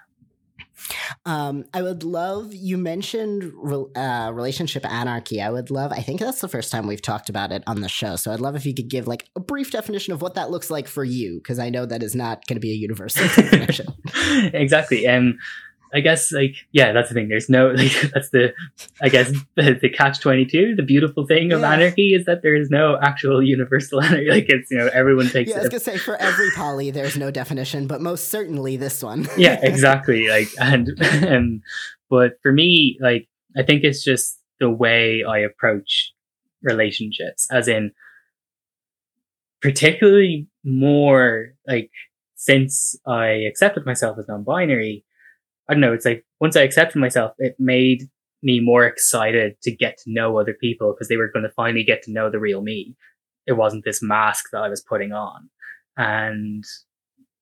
Um, 1.24 1.64
I 1.72 1.82
would 1.82 2.02
love 2.04 2.54
you 2.54 2.78
mentioned 2.78 3.52
re- 3.54 3.86
uh, 3.94 4.30
relationship 4.32 4.84
anarchy. 4.84 5.40
I 5.40 5.50
would 5.50 5.70
love. 5.70 5.92
I 5.92 6.00
think 6.00 6.20
that's 6.20 6.40
the 6.40 6.48
first 6.48 6.70
time 6.70 6.86
we've 6.86 7.02
talked 7.02 7.28
about 7.28 7.52
it 7.52 7.62
on 7.66 7.80
the 7.80 7.88
show. 7.88 8.16
So 8.16 8.32
I'd 8.32 8.40
love 8.40 8.56
if 8.56 8.66
you 8.66 8.74
could 8.74 8.88
give 8.88 9.06
like 9.06 9.28
a 9.36 9.40
brief 9.40 9.70
definition 9.70 10.12
of 10.12 10.22
what 10.22 10.34
that 10.34 10.50
looks 10.50 10.70
like 10.70 10.86
for 10.88 11.04
you, 11.04 11.36
because 11.38 11.58
I 11.58 11.70
know 11.70 11.86
that 11.86 12.02
is 12.02 12.14
not 12.14 12.46
going 12.46 12.56
to 12.56 12.60
be 12.60 12.72
a 12.72 12.76
universal 12.76 13.26
definition. 13.42 13.86
exactly. 14.52 15.06
Um, 15.06 15.38
I 15.94 16.00
guess 16.00 16.32
like 16.32 16.56
yeah, 16.72 16.92
that's 16.92 17.08
the 17.08 17.14
thing. 17.14 17.28
There's 17.28 17.48
no 17.48 17.68
like 17.76 17.92
that's 18.12 18.30
the 18.30 18.52
I 19.00 19.08
guess 19.08 19.32
the, 19.54 19.78
the 19.80 19.88
catch 19.88 20.20
twenty 20.20 20.44
two. 20.44 20.74
The 20.74 20.82
beautiful 20.82 21.26
thing 21.26 21.52
of 21.52 21.60
yeah. 21.60 21.72
anarchy 21.72 22.14
is 22.14 22.24
that 22.26 22.42
there 22.42 22.54
is 22.54 22.68
no 22.70 22.98
actual 23.00 23.42
universal 23.42 24.00
anarchy. 24.02 24.28
Like 24.28 24.46
it's 24.48 24.70
you 24.70 24.78
know 24.78 24.90
everyone 24.92 25.28
takes. 25.28 25.50
Yeah, 25.50 25.58
I 25.58 25.60
was 25.60 25.68
gonna 25.68 25.80
say 25.80 25.98
for 25.98 26.16
every 26.16 26.50
poly 26.56 26.90
there's 26.90 27.16
no 27.16 27.30
definition, 27.30 27.86
but 27.86 28.00
most 28.00 28.28
certainly 28.28 28.76
this 28.76 29.02
one. 29.02 29.28
yeah, 29.36 29.60
exactly. 29.62 30.28
Like 30.28 30.48
and 30.58 30.90
and 31.00 31.62
but 32.10 32.38
for 32.42 32.52
me, 32.52 32.98
like 33.00 33.28
I 33.56 33.62
think 33.62 33.84
it's 33.84 34.02
just 34.02 34.40
the 34.58 34.70
way 34.70 35.22
I 35.22 35.38
approach 35.38 36.12
relationships, 36.62 37.46
as 37.52 37.68
in 37.68 37.92
particularly 39.60 40.48
more 40.64 41.54
like 41.66 41.90
since 42.34 42.96
I 43.06 43.28
accepted 43.48 43.86
myself 43.86 44.18
as 44.18 44.28
non-binary 44.28 45.04
I 45.68 45.74
don't 45.74 45.80
know, 45.80 45.92
it's 45.92 46.04
like 46.04 46.24
once 46.40 46.56
I 46.56 46.62
accepted 46.62 46.98
myself, 46.98 47.32
it 47.38 47.56
made 47.58 48.02
me 48.42 48.60
more 48.60 48.84
excited 48.84 49.56
to 49.62 49.74
get 49.74 49.96
to 49.98 50.12
know 50.12 50.38
other 50.38 50.52
people 50.52 50.92
because 50.92 51.08
they 51.08 51.16
were 51.16 51.30
going 51.32 51.44
to 51.44 51.52
finally 51.56 51.82
get 51.82 52.02
to 52.02 52.12
know 52.12 52.30
the 52.30 52.38
real 52.38 52.60
me. 52.60 52.94
It 53.46 53.54
wasn't 53.54 53.84
this 53.84 54.02
mask 54.02 54.46
that 54.52 54.62
I 54.62 54.68
was 54.68 54.82
putting 54.82 55.12
on. 55.12 55.48
And 55.96 56.64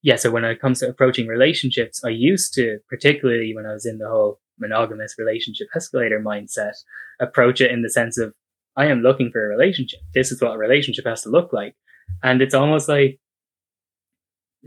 yeah, 0.02 0.16
so 0.16 0.30
when 0.30 0.44
it 0.44 0.60
comes 0.60 0.80
to 0.80 0.88
approaching 0.88 1.26
relationships, 1.26 2.04
I 2.04 2.10
used 2.10 2.54
to, 2.54 2.78
particularly 2.88 3.54
when 3.54 3.66
I 3.66 3.72
was 3.72 3.86
in 3.86 3.98
the 3.98 4.08
whole 4.08 4.40
monogamous 4.58 5.16
relationship 5.18 5.68
escalator 5.74 6.20
mindset, 6.20 6.74
approach 7.20 7.60
it 7.60 7.72
in 7.72 7.82
the 7.82 7.90
sense 7.90 8.18
of, 8.18 8.32
I 8.76 8.86
am 8.86 9.02
looking 9.02 9.30
for 9.32 9.44
a 9.44 9.48
relationship. 9.48 10.00
This 10.14 10.30
is 10.30 10.40
what 10.40 10.54
a 10.54 10.58
relationship 10.58 11.06
has 11.06 11.22
to 11.22 11.28
look 11.28 11.52
like. 11.52 11.74
And 12.22 12.40
it's 12.40 12.54
almost 12.54 12.88
like, 12.88 13.18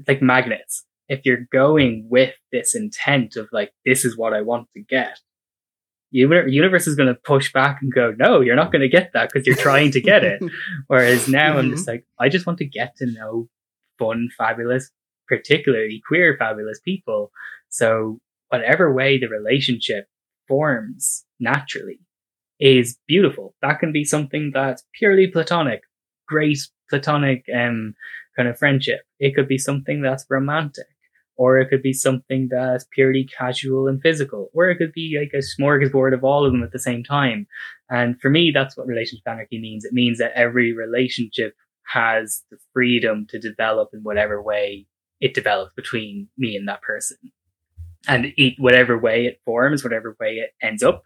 like 0.07 0.21
magnets 0.21 0.83
if 1.07 1.21
you're 1.25 1.47
going 1.51 2.07
with 2.09 2.33
this 2.51 2.75
intent 2.75 3.35
of 3.35 3.47
like, 3.51 3.71
this 3.85 4.05
is 4.05 4.17
what 4.17 4.33
I 4.33 4.41
want 4.41 4.67
to 4.75 4.81
get, 4.81 5.19
you 6.11 6.33
universe 6.47 6.87
is 6.87 6.95
going 6.95 7.13
to 7.13 7.19
push 7.25 7.51
back 7.51 7.79
and 7.81 7.93
go, 7.93 8.13
no, 8.17 8.39
you're 8.39 8.55
not 8.55 8.71
going 8.71 8.81
to 8.81 8.87
get 8.87 9.11
that 9.13 9.29
because 9.29 9.45
you're 9.45 9.55
trying 9.55 9.91
to 9.91 10.01
get 10.01 10.23
it. 10.23 10.41
Whereas 10.87 11.27
now 11.27 11.49
mm-hmm. 11.49 11.59
I'm 11.59 11.69
just 11.71 11.87
like, 11.87 12.05
I 12.17 12.29
just 12.29 12.45
want 12.45 12.59
to 12.59 12.65
get 12.65 12.95
to 12.97 13.05
know 13.05 13.49
fun, 13.99 14.29
fabulous, 14.37 14.91
particularly 15.27 16.01
queer, 16.07 16.37
fabulous 16.39 16.79
people. 16.79 17.31
So 17.69 18.19
whatever 18.47 18.93
way 18.93 19.19
the 19.19 19.27
relationship 19.27 20.07
forms 20.47 21.25
naturally 21.39 21.99
is 22.61 22.97
beautiful. 23.07 23.53
That 23.61 23.79
can 23.79 23.91
be 23.91 24.05
something 24.05 24.51
that's 24.53 24.83
purely 24.97 25.27
platonic, 25.27 25.81
great 26.27 26.59
platonic, 26.89 27.43
um, 27.53 27.93
kind 28.37 28.47
of 28.47 28.57
friendship. 28.57 29.01
It 29.19 29.35
could 29.35 29.49
be 29.49 29.57
something 29.57 30.01
that's 30.01 30.25
romantic 30.29 30.85
or 31.37 31.59
it 31.59 31.69
could 31.69 31.81
be 31.81 31.93
something 31.93 32.47
that's 32.49 32.85
purely 32.91 33.25
casual 33.25 33.87
and 33.87 34.01
physical, 34.01 34.49
or 34.53 34.69
it 34.69 34.77
could 34.77 34.93
be 34.93 35.17
like 35.19 35.31
a 35.33 35.43
smorgasbord 35.43 36.13
of 36.13 36.23
all 36.23 36.45
of 36.45 36.51
them 36.51 36.63
at 36.63 36.71
the 36.71 36.79
same 36.79 37.03
time. 37.03 37.47
And 37.89 38.19
for 38.19 38.29
me, 38.29 38.51
that's 38.53 38.77
what 38.77 38.87
relationship 38.87 39.27
anarchy 39.27 39.59
means. 39.59 39.85
It 39.85 39.93
means 39.93 40.17
that 40.19 40.31
every 40.35 40.73
relationship 40.73 41.55
has 41.87 42.43
the 42.49 42.57
freedom 42.73 43.27
to 43.29 43.39
develop 43.39 43.89
in 43.93 44.01
whatever 44.01 44.41
way 44.41 44.87
it 45.19 45.33
develops 45.33 45.73
between 45.75 46.27
me 46.37 46.55
and 46.55 46.67
that 46.67 46.81
person. 46.81 47.17
And 48.07 48.33
it, 48.37 48.55
whatever 48.57 48.97
way 48.97 49.25
it 49.25 49.41
forms, 49.45 49.83
whatever 49.83 50.15
way 50.19 50.35
it 50.35 50.51
ends 50.61 50.83
up 50.83 51.03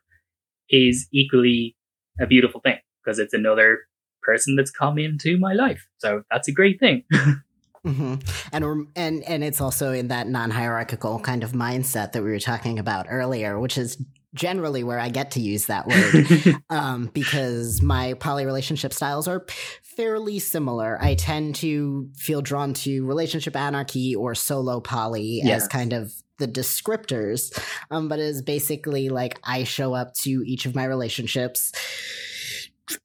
is 0.69 1.07
equally 1.11 1.75
a 2.19 2.27
beautiful 2.27 2.61
thing 2.61 2.77
because 3.03 3.19
it's 3.19 3.34
another 3.34 3.80
person 4.21 4.55
that's 4.55 4.71
come 4.71 4.97
into 4.97 5.38
my 5.38 5.53
life. 5.53 5.88
So 5.97 6.23
that's 6.30 6.47
a 6.47 6.51
great 6.51 6.80
thing. 6.80 7.03
Mm-hmm. 7.86 8.15
And 8.51 8.88
and 8.95 9.23
and 9.23 9.43
it's 9.43 9.61
also 9.61 9.91
in 9.91 10.09
that 10.09 10.27
non-hierarchical 10.27 11.19
kind 11.19 11.43
of 11.43 11.53
mindset 11.53 12.11
that 12.13 12.23
we 12.23 12.30
were 12.30 12.39
talking 12.39 12.80
about 12.80 13.07
earlier, 13.09 13.59
which 13.59 13.77
is 13.77 13.97
generally 14.34 14.84
where 14.84 14.99
I 14.99 15.09
get 15.09 15.32
to 15.32 15.39
use 15.39 15.65
that 15.65 15.88
word 15.88 16.61
um, 16.69 17.09
because 17.13 17.82
my 17.82 18.13
poly 18.13 18.45
relationship 18.45 18.93
styles 18.93 19.27
are 19.27 19.45
fairly 19.82 20.39
similar. 20.39 21.01
I 21.01 21.15
tend 21.15 21.55
to 21.55 22.09
feel 22.15 22.41
drawn 22.41 22.73
to 22.75 23.05
relationship 23.05 23.55
anarchy 23.55 24.15
or 24.15 24.36
solo 24.36 24.82
poly 24.82 25.41
yes. 25.43 25.63
as 25.63 25.67
kind 25.67 25.93
of 25.93 26.13
the 26.38 26.47
descriptors, 26.47 27.57
um, 27.91 28.07
but 28.07 28.19
is 28.19 28.41
basically 28.41 29.09
like 29.09 29.39
I 29.43 29.63
show 29.63 29.93
up 29.93 30.13
to 30.15 30.43
each 30.45 30.65
of 30.65 30.75
my 30.75 30.86
relationships 30.86 31.71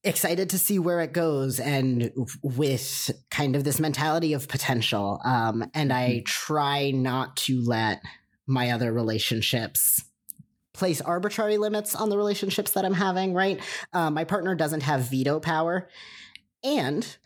excited 0.02 0.50
to 0.50 0.58
see 0.58 0.78
where 0.78 1.00
it 1.00 1.12
goes 1.12 1.60
and 1.60 2.10
with 2.42 3.10
kind 3.30 3.56
of 3.56 3.64
this 3.64 3.80
mentality 3.80 4.32
of 4.32 4.48
potential 4.48 5.20
um, 5.24 5.68
and 5.74 5.92
i 5.92 6.10
mm-hmm. 6.10 6.24
try 6.24 6.90
not 6.90 7.36
to 7.36 7.60
let 7.62 8.00
my 8.46 8.70
other 8.70 8.92
relationships 8.92 10.04
place 10.72 11.00
arbitrary 11.00 11.58
limits 11.58 11.94
on 11.94 12.08
the 12.08 12.16
relationships 12.16 12.72
that 12.72 12.84
i'm 12.84 12.94
having 12.94 13.34
right 13.34 13.60
um, 13.92 14.14
my 14.14 14.24
partner 14.24 14.54
doesn't 14.54 14.82
have 14.82 15.02
veto 15.02 15.40
power 15.40 15.88
and 16.62 17.16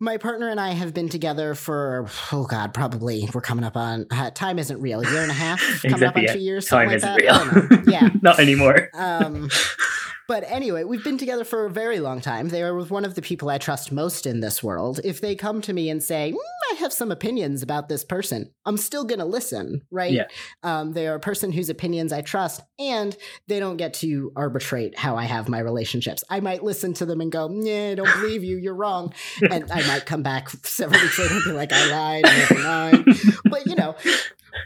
my 0.00 0.16
partner 0.16 0.48
and 0.48 0.58
I 0.58 0.70
have 0.70 0.94
been 0.94 1.10
together 1.10 1.54
for 1.54 2.08
oh 2.32 2.46
god, 2.46 2.72
probably 2.72 3.28
we're 3.34 3.42
coming 3.42 3.64
up 3.64 3.76
on 3.76 4.06
uh, 4.10 4.30
time 4.30 4.58
isn't 4.58 4.80
real. 4.80 5.00
A 5.02 5.10
year 5.10 5.20
and 5.20 5.30
a 5.30 5.34
half, 5.34 5.60
coming 5.82 5.94
exactly, 5.94 6.06
up 6.06 6.16
on 6.16 6.22
yeah. 6.22 6.32
two 6.32 6.38
years. 6.38 6.66
Time 6.66 6.88
like 6.88 6.96
isn't 6.96 7.14
real. 7.16 7.82
Yeah, 7.86 8.08
not 8.22 8.40
anymore. 8.40 8.88
Um, 8.94 9.50
but 10.30 10.44
anyway, 10.46 10.84
we've 10.84 11.02
been 11.02 11.18
together 11.18 11.42
for 11.42 11.66
a 11.66 11.70
very 11.70 11.98
long 11.98 12.20
time. 12.20 12.50
They 12.50 12.62
are 12.62 12.72
with 12.72 12.92
one 12.92 13.04
of 13.04 13.16
the 13.16 13.20
people 13.20 13.50
I 13.50 13.58
trust 13.58 13.90
most 13.90 14.26
in 14.26 14.38
this 14.38 14.62
world. 14.62 15.00
If 15.02 15.20
they 15.20 15.34
come 15.34 15.60
to 15.62 15.72
me 15.72 15.90
and 15.90 16.00
say, 16.00 16.30
mm, 16.30 16.70
I 16.70 16.74
have 16.74 16.92
some 16.92 17.10
opinions 17.10 17.64
about 17.64 17.88
this 17.88 18.04
person, 18.04 18.48
I'm 18.64 18.76
still 18.76 19.02
going 19.04 19.18
to 19.18 19.24
listen, 19.24 19.82
right? 19.90 20.12
Yeah. 20.12 20.28
Um, 20.62 20.92
they 20.92 21.08
are 21.08 21.16
a 21.16 21.20
person 21.20 21.50
whose 21.50 21.68
opinions 21.68 22.12
I 22.12 22.20
trust, 22.20 22.60
and 22.78 23.16
they 23.48 23.58
don't 23.58 23.76
get 23.76 23.94
to 23.94 24.32
arbitrate 24.36 24.96
how 24.96 25.16
I 25.16 25.24
have 25.24 25.48
my 25.48 25.58
relationships. 25.58 26.22
I 26.30 26.38
might 26.38 26.62
listen 26.62 26.94
to 26.94 27.06
them 27.06 27.20
and 27.20 27.32
go, 27.32 27.50
Yeah, 27.50 27.88
I 27.90 27.94
don't 27.96 28.20
believe 28.20 28.44
you. 28.44 28.56
You're 28.56 28.74
wrong. 28.74 29.12
And 29.50 29.68
I 29.72 29.84
might 29.88 30.06
come 30.06 30.22
back 30.22 30.48
several 30.50 31.00
weeks 31.00 31.18
later 31.18 31.34
and 31.34 31.44
be 31.44 31.50
like, 31.50 31.72
I 31.72 31.90
lied. 31.90 32.24
I 32.26 32.92
lied. 32.92 33.04
but, 33.46 33.66
you 33.66 33.74
know, 33.74 33.96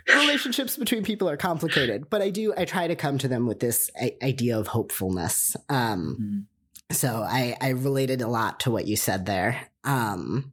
relationships 0.09 0.76
between 0.76 1.03
people 1.05 1.28
are 1.28 1.37
complicated, 1.37 2.09
but 2.11 2.22
I 2.22 2.30
do 2.30 2.55
I 2.57 2.64
try 2.64 2.87
to 2.87 2.97
come 2.97 3.18
to 3.18 3.28
them 3.28 3.47
with 3.47 3.61
this 3.61 3.91
idea 4.22 4.59
of 4.59 4.68
hopefulness. 4.68 5.57
Um, 5.68 6.16
mm-hmm. 6.20 6.95
So 6.95 7.22
I 7.26 7.57
I 7.61 7.70
related 7.70 8.20
a 8.20 8.28
lot 8.28 8.61
to 8.61 8.70
what 8.70 8.87
you 8.87 8.97
said 8.97 9.26
there. 9.26 9.68
Um, 9.85 10.53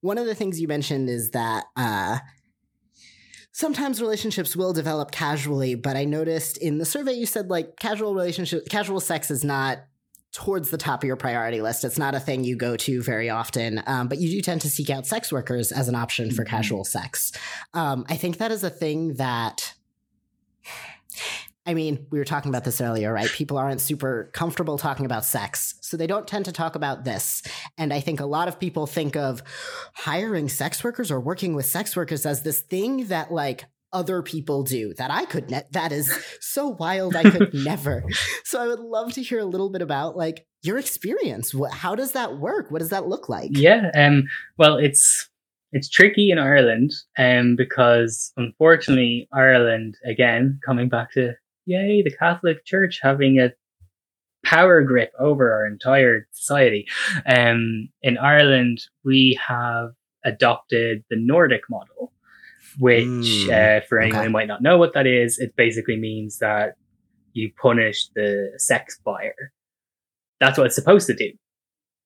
one 0.00 0.18
of 0.18 0.26
the 0.26 0.34
things 0.34 0.60
you 0.60 0.68
mentioned 0.68 1.08
is 1.08 1.30
that 1.30 1.64
uh, 1.76 2.18
sometimes 3.52 4.00
relationships 4.00 4.56
will 4.56 4.72
develop 4.72 5.10
casually, 5.10 5.74
but 5.74 5.96
I 5.96 6.04
noticed 6.04 6.56
in 6.58 6.78
the 6.78 6.84
survey 6.84 7.12
you 7.12 7.26
said 7.26 7.50
like 7.50 7.76
casual 7.76 8.14
relationship, 8.14 8.68
casual 8.68 9.00
sex 9.00 9.30
is 9.30 9.44
not 9.44 9.78
towards 10.34 10.70
the 10.70 10.76
top 10.76 11.02
of 11.02 11.06
your 11.06 11.16
priority 11.16 11.62
list. 11.62 11.84
It's 11.84 11.98
not 11.98 12.14
a 12.14 12.20
thing 12.20 12.44
you 12.44 12.56
go 12.56 12.76
to 12.76 13.02
very 13.02 13.30
often, 13.30 13.82
um, 13.86 14.08
but 14.08 14.18
you 14.18 14.28
do 14.30 14.42
tend 14.42 14.60
to 14.62 14.68
seek 14.68 14.90
out 14.90 15.06
sex 15.06 15.32
workers 15.32 15.72
as 15.72 15.88
an 15.88 15.94
option 15.94 16.30
for 16.30 16.42
mm-hmm. 16.42 16.56
casual 16.56 16.84
sex. 16.84 17.32
Um, 17.72 18.04
I 18.08 18.16
think 18.16 18.38
that 18.38 18.50
is 18.50 18.64
a 18.64 18.70
thing 18.70 19.14
that. 19.14 19.74
I 21.66 21.72
mean, 21.72 22.06
we 22.10 22.18
were 22.18 22.26
talking 22.26 22.50
about 22.50 22.64
this 22.64 22.82
earlier, 22.82 23.10
right? 23.10 23.30
People 23.30 23.56
aren't 23.56 23.80
super 23.80 24.28
comfortable 24.34 24.76
talking 24.76 25.06
about 25.06 25.24
sex, 25.24 25.76
so 25.80 25.96
they 25.96 26.06
don't 26.06 26.28
tend 26.28 26.44
to 26.44 26.52
talk 26.52 26.74
about 26.74 27.04
this. 27.04 27.42
And 27.78 27.90
I 27.90 28.00
think 28.00 28.20
a 28.20 28.26
lot 28.26 28.48
of 28.48 28.60
people 28.60 28.86
think 28.86 29.16
of 29.16 29.42
hiring 29.94 30.50
sex 30.50 30.84
workers 30.84 31.10
or 31.10 31.20
working 31.20 31.54
with 31.54 31.64
sex 31.64 31.96
workers 31.96 32.26
as 32.26 32.42
this 32.42 32.60
thing 32.60 33.06
that, 33.06 33.32
like, 33.32 33.64
other 33.94 34.22
people 34.22 34.64
do 34.64 34.92
that 34.94 35.10
I 35.10 35.24
could 35.24 35.50
ne- 35.50 35.62
that 35.70 35.92
is 35.92 36.12
so 36.40 36.68
wild 36.68 37.16
I 37.16 37.30
could 37.30 37.54
never. 37.54 38.04
So 38.44 38.60
I 38.60 38.66
would 38.66 38.80
love 38.80 39.12
to 39.14 39.22
hear 39.22 39.38
a 39.38 39.44
little 39.44 39.70
bit 39.70 39.80
about 39.80 40.16
like 40.16 40.44
your 40.62 40.78
experience. 40.78 41.54
What, 41.54 41.72
how 41.72 41.94
does 41.94 42.12
that 42.12 42.38
work? 42.38 42.70
What 42.70 42.80
does 42.80 42.90
that 42.90 43.06
look 43.06 43.28
like? 43.28 43.50
Yeah, 43.52 43.90
um 43.94 44.24
well 44.58 44.76
it's 44.76 45.30
it's 45.72 45.88
tricky 45.88 46.30
in 46.30 46.38
Ireland 46.38 46.90
um 47.16 47.56
because 47.56 48.32
unfortunately 48.36 49.28
Ireland 49.32 49.96
again 50.04 50.60
coming 50.66 50.88
back 50.88 51.12
to 51.12 51.34
yay 51.64 52.02
the 52.02 52.14
Catholic 52.14 52.64
Church 52.64 52.98
having 53.00 53.38
a 53.38 53.52
power 54.44 54.82
grip 54.82 55.12
over 55.18 55.52
our 55.52 55.66
entire 55.66 56.26
society. 56.32 56.86
Um 57.26 57.88
in 58.02 58.18
Ireland 58.18 58.80
we 59.04 59.38
have 59.46 59.90
adopted 60.24 61.04
the 61.10 61.16
Nordic 61.16 61.62
model 61.70 62.13
which 62.78 63.04
mm, 63.04 63.48
uh, 63.48 63.84
for 63.88 64.00
anyone 64.00 64.18
okay. 64.18 64.26
who 64.26 64.32
might 64.32 64.48
not 64.48 64.62
know 64.62 64.78
what 64.78 64.94
that 64.94 65.06
is, 65.06 65.38
it 65.38 65.54
basically 65.56 65.96
means 65.96 66.38
that 66.38 66.74
you 67.32 67.50
punish 67.60 68.08
the 68.14 68.52
sex 68.58 68.98
buyer. 69.04 69.52
That's 70.40 70.58
what 70.58 70.66
it's 70.66 70.74
supposed 70.74 71.06
to 71.08 71.14
do. 71.14 71.32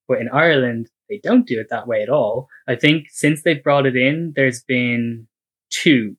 But 0.06 0.20
in 0.20 0.28
Ireland, 0.28 0.88
they 1.08 1.20
don't 1.22 1.46
do 1.46 1.60
it 1.60 1.68
that 1.70 1.86
way 1.86 2.02
at 2.02 2.08
all. 2.08 2.48
I 2.66 2.76
think 2.76 3.06
since 3.10 3.42
they've 3.42 3.62
brought 3.62 3.86
it 3.86 3.96
in, 3.96 4.32
there's 4.36 4.62
been 4.62 5.26
two 5.70 6.16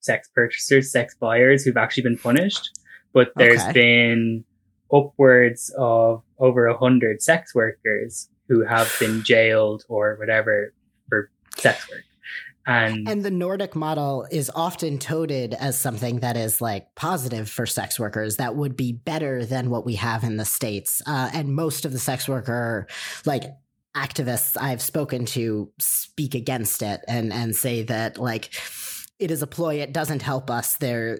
sex 0.00 0.28
purchasers, 0.34 0.90
sex 0.90 1.14
buyers 1.18 1.64
who've 1.64 1.76
actually 1.76 2.02
been 2.02 2.18
punished, 2.18 2.70
but 3.12 3.32
there's 3.36 3.62
okay. 3.62 3.72
been 3.72 4.44
upwards 4.92 5.72
of 5.78 6.22
over 6.38 6.66
a 6.66 6.76
hundred 6.76 7.22
sex 7.22 7.54
workers 7.54 8.28
who 8.48 8.64
have 8.64 8.92
been 8.98 9.22
jailed 9.22 9.84
or 9.88 10.16
whatever 10.16 10.74
for 11.08 11.30
sex 11.56 11.88
work. 11.88 12.02
And, 12.66 13.08
and 13.08 13.24
the 13.24 13.30
Nordic 13.30 13.74
model 13.74 14.26
is 14.30 14.50
often 14.54 14.98
touted 14.98 15.54
as 15.54 15.78
something 15.78 16.20
that 16.20 16.36
is 16.36 16.60
like 16.60 16.94
positive 16.94 17.50
for 17.50 17.66
sex 17.66 17.98
workers 17.98 18.36
that 18.36 18.54
would 18.54 18.76
be 18.76 18.92
better 18.92 19.44
than 19.44 19.70
what 19.70 19.84
we 19.84 19.96
have 19.96 20.22
in 20.24 20.36
the 20.36 20.44
States. 20.44 21.02
Uh, 21.06 21.30
and 21.32 21.54
most 21.54 21.84
of 21.84 21.92
the 21.92 21.98
sex 21.98 22.28
worker, 22.28 22.86
like, 23.24 23.44
activists 23.96 24.56
I've 24.58 24.80
spoken 24.80 25.26
to 25.26 25.70
speak 25.78 26.34
against 26.34 26.82
it 26.82 27.02
and, 27.06 27.32
and 27.32 27.54
say 27.54 27.82
that, 27.82 28.16
like, 28.16 28.50
it 29.18 29.30
is 29.30 29.42
a 29.42 29.46
ploy, 29.46 29.76
it 29.76 29.92
doesn't 29.92 30.22
help 30.22 30.50
us. 30.50 30.76
They're, 30.76 31.18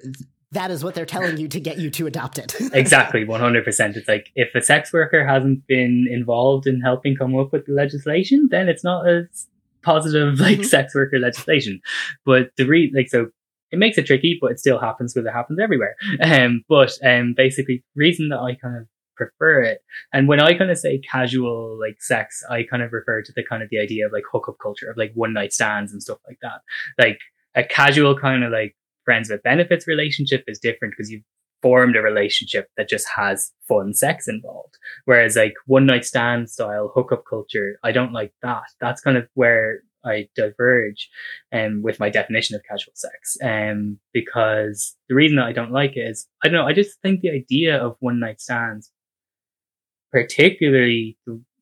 that 0.53 0.71
is 0.71 0.85
what 0.85 0.95
they're 0.95 1.07
telling 1.07 1.39
you 1.39 1.49
to 1.49 1.61
get 1.61 1.79
you 1.79 1.91
to 1.91 2.07
adopt 2.07 2.39
it. 2.39 2.55
exactly, 2.73 3.25
100%. 3.25 3.97
It's 3.97 4.09
like 4.09 4.31
if 4.35 4.55
a 4.55 4.61
sex 4.61 4.93
worker 4.93 5.27
hasn't 5.27 5.67
been 5.67 6.07
involved 6.11 6.67
in 6.67 6.81
helping 6.81 7.17
come 7.17 7.37
up 7.37 7.53
with 7.53 7.67
the 7.67 7.73
legislation, 7.73 8.49
then 8.51 8.69
it's 8.69 8.85
not 8.85 9.09
as 9.09 9.49
positive 9.83 10.39
like 10.41 10.59
mm-hmm. 10.59 10.65
sex 10.65 10.95
worker 10.95 11.19
legislation. 11.19 11.81
But 12.25 12.51
the 12.57 12.65
re 12.67 12.93
like 12.95 13.09
so 13.09 13.29
it 13.71 13.79
makes 13.79 13.97
it 13.97 14.07
tricky, 14.07 14.39
but 14.41 14.53
it 14.53 14.59
still 14.59 14.79
happens 14.79 15.15
because 15.15 15.27
it 15.27 15.33
happens 15.33 15.59
everywhere. 15.59 15.97
Um, 16.23 16.63
but 16.69 16.93
um, 17.05 17.35
basically, 17.37 17.85
reason 17.97 18.29
that 18.29 18.39
I 18.39 18.55
kind 18.55 18.77
of 18.77 18.87
prefer 19.17 19.63
it, 19.63 19.81
and 20.13 20.29
when 20.29 20.41
I 20.41 20.57
kind 20.57 20.71
of 20.71 20.79
say 20.79 20.99
casual 20.99 21.79
like 21.81 22.01
sex, 22.01 22.43
I 22.49 22.65
kind 22.65 22.83
of 22.83 22.93
refer 22.93 23.23
to 23.23 23.33
the 23.35 23.45
kind 23.45 23.63
of 23.63 23.71
the 23.71 23.79
idea 23.79 24.07
of 24.07 24.13
like 24.13 24.25
hookup 24.31 24.57
culture 24.63 24.91
of 24.91 24.97
like 24.97 25.13
one 25.15 25.33
night 25.33 25.53
stands 25.53 25.93
and 25.93 26.03
stuff 26.03 26.19
like 26.27 26.39
that. 26.43 26.61
Like 26.99 27.19
a 27.55 27.65
casual 27.65 28.19
kind 28.19 28.45
of 28.45 28.53
like 28.53 28.77
friends 29.05 29.31
with 29.31 29.43
benefits 29.43 29.87
relationship 29.87 30.45
is 30.47 30.59
different 30.59 30.95
because 30.97 31.11
you've 31.11 31.25
formed 31.63 31.97
a 31.97 32.03
relationship 32.03 32.69
that 32.77 32.89
just 32.89 33.07
has 33.17 33.53
fun 33.69 33.95
sex 33.95 34.29
involved. 34.29 34.77
Whereas 35.05 35.37
like 35.37 35.55
one 35.67 35.87
night 35.87 36.05
stand 36.05 36.51
style 36.51 36.91
hookup 36.95 37.25
culture, 37.29 37.79
I 37.83 37.93
don't 37.93 38.13
like 38.13 38.35
that. 38.43 38.65
That's 38.81 39.01
kind 39.01 39.17
of 39.17 39.29
where 39.35 39.81
I 40.05 40.29
diverge 40.35 41.09
um, 41.53 41.83
with 41.83 42.01
my 42.01 42.11
definition 42.11 42.57
of 42.57 42.63
casual 42.69 42.93
sex. 42.95 43.37
Um, 43.43 43.99
because 44.13 44.97
the 45.09 45.15
reason 45.15 45.37
that 45.37 45.47
I 45.47 45.53
don't 45.53 45.73
like 45.73 45.97
it 45.97 46.01
is, 46.01 46.27
I 46.43 46.49
don't 46.49 46.57
know, 46.57 46.67
I 46.67 46.73
just 46.73 47.01
think 47.01 47.21
the 47.21 47.31
idea 47.31 47.77
of 47.77 47.97
one 48.01 48.19
night 48.19 48.41
stands, 48.41 48.91
particularly 50.11 51.17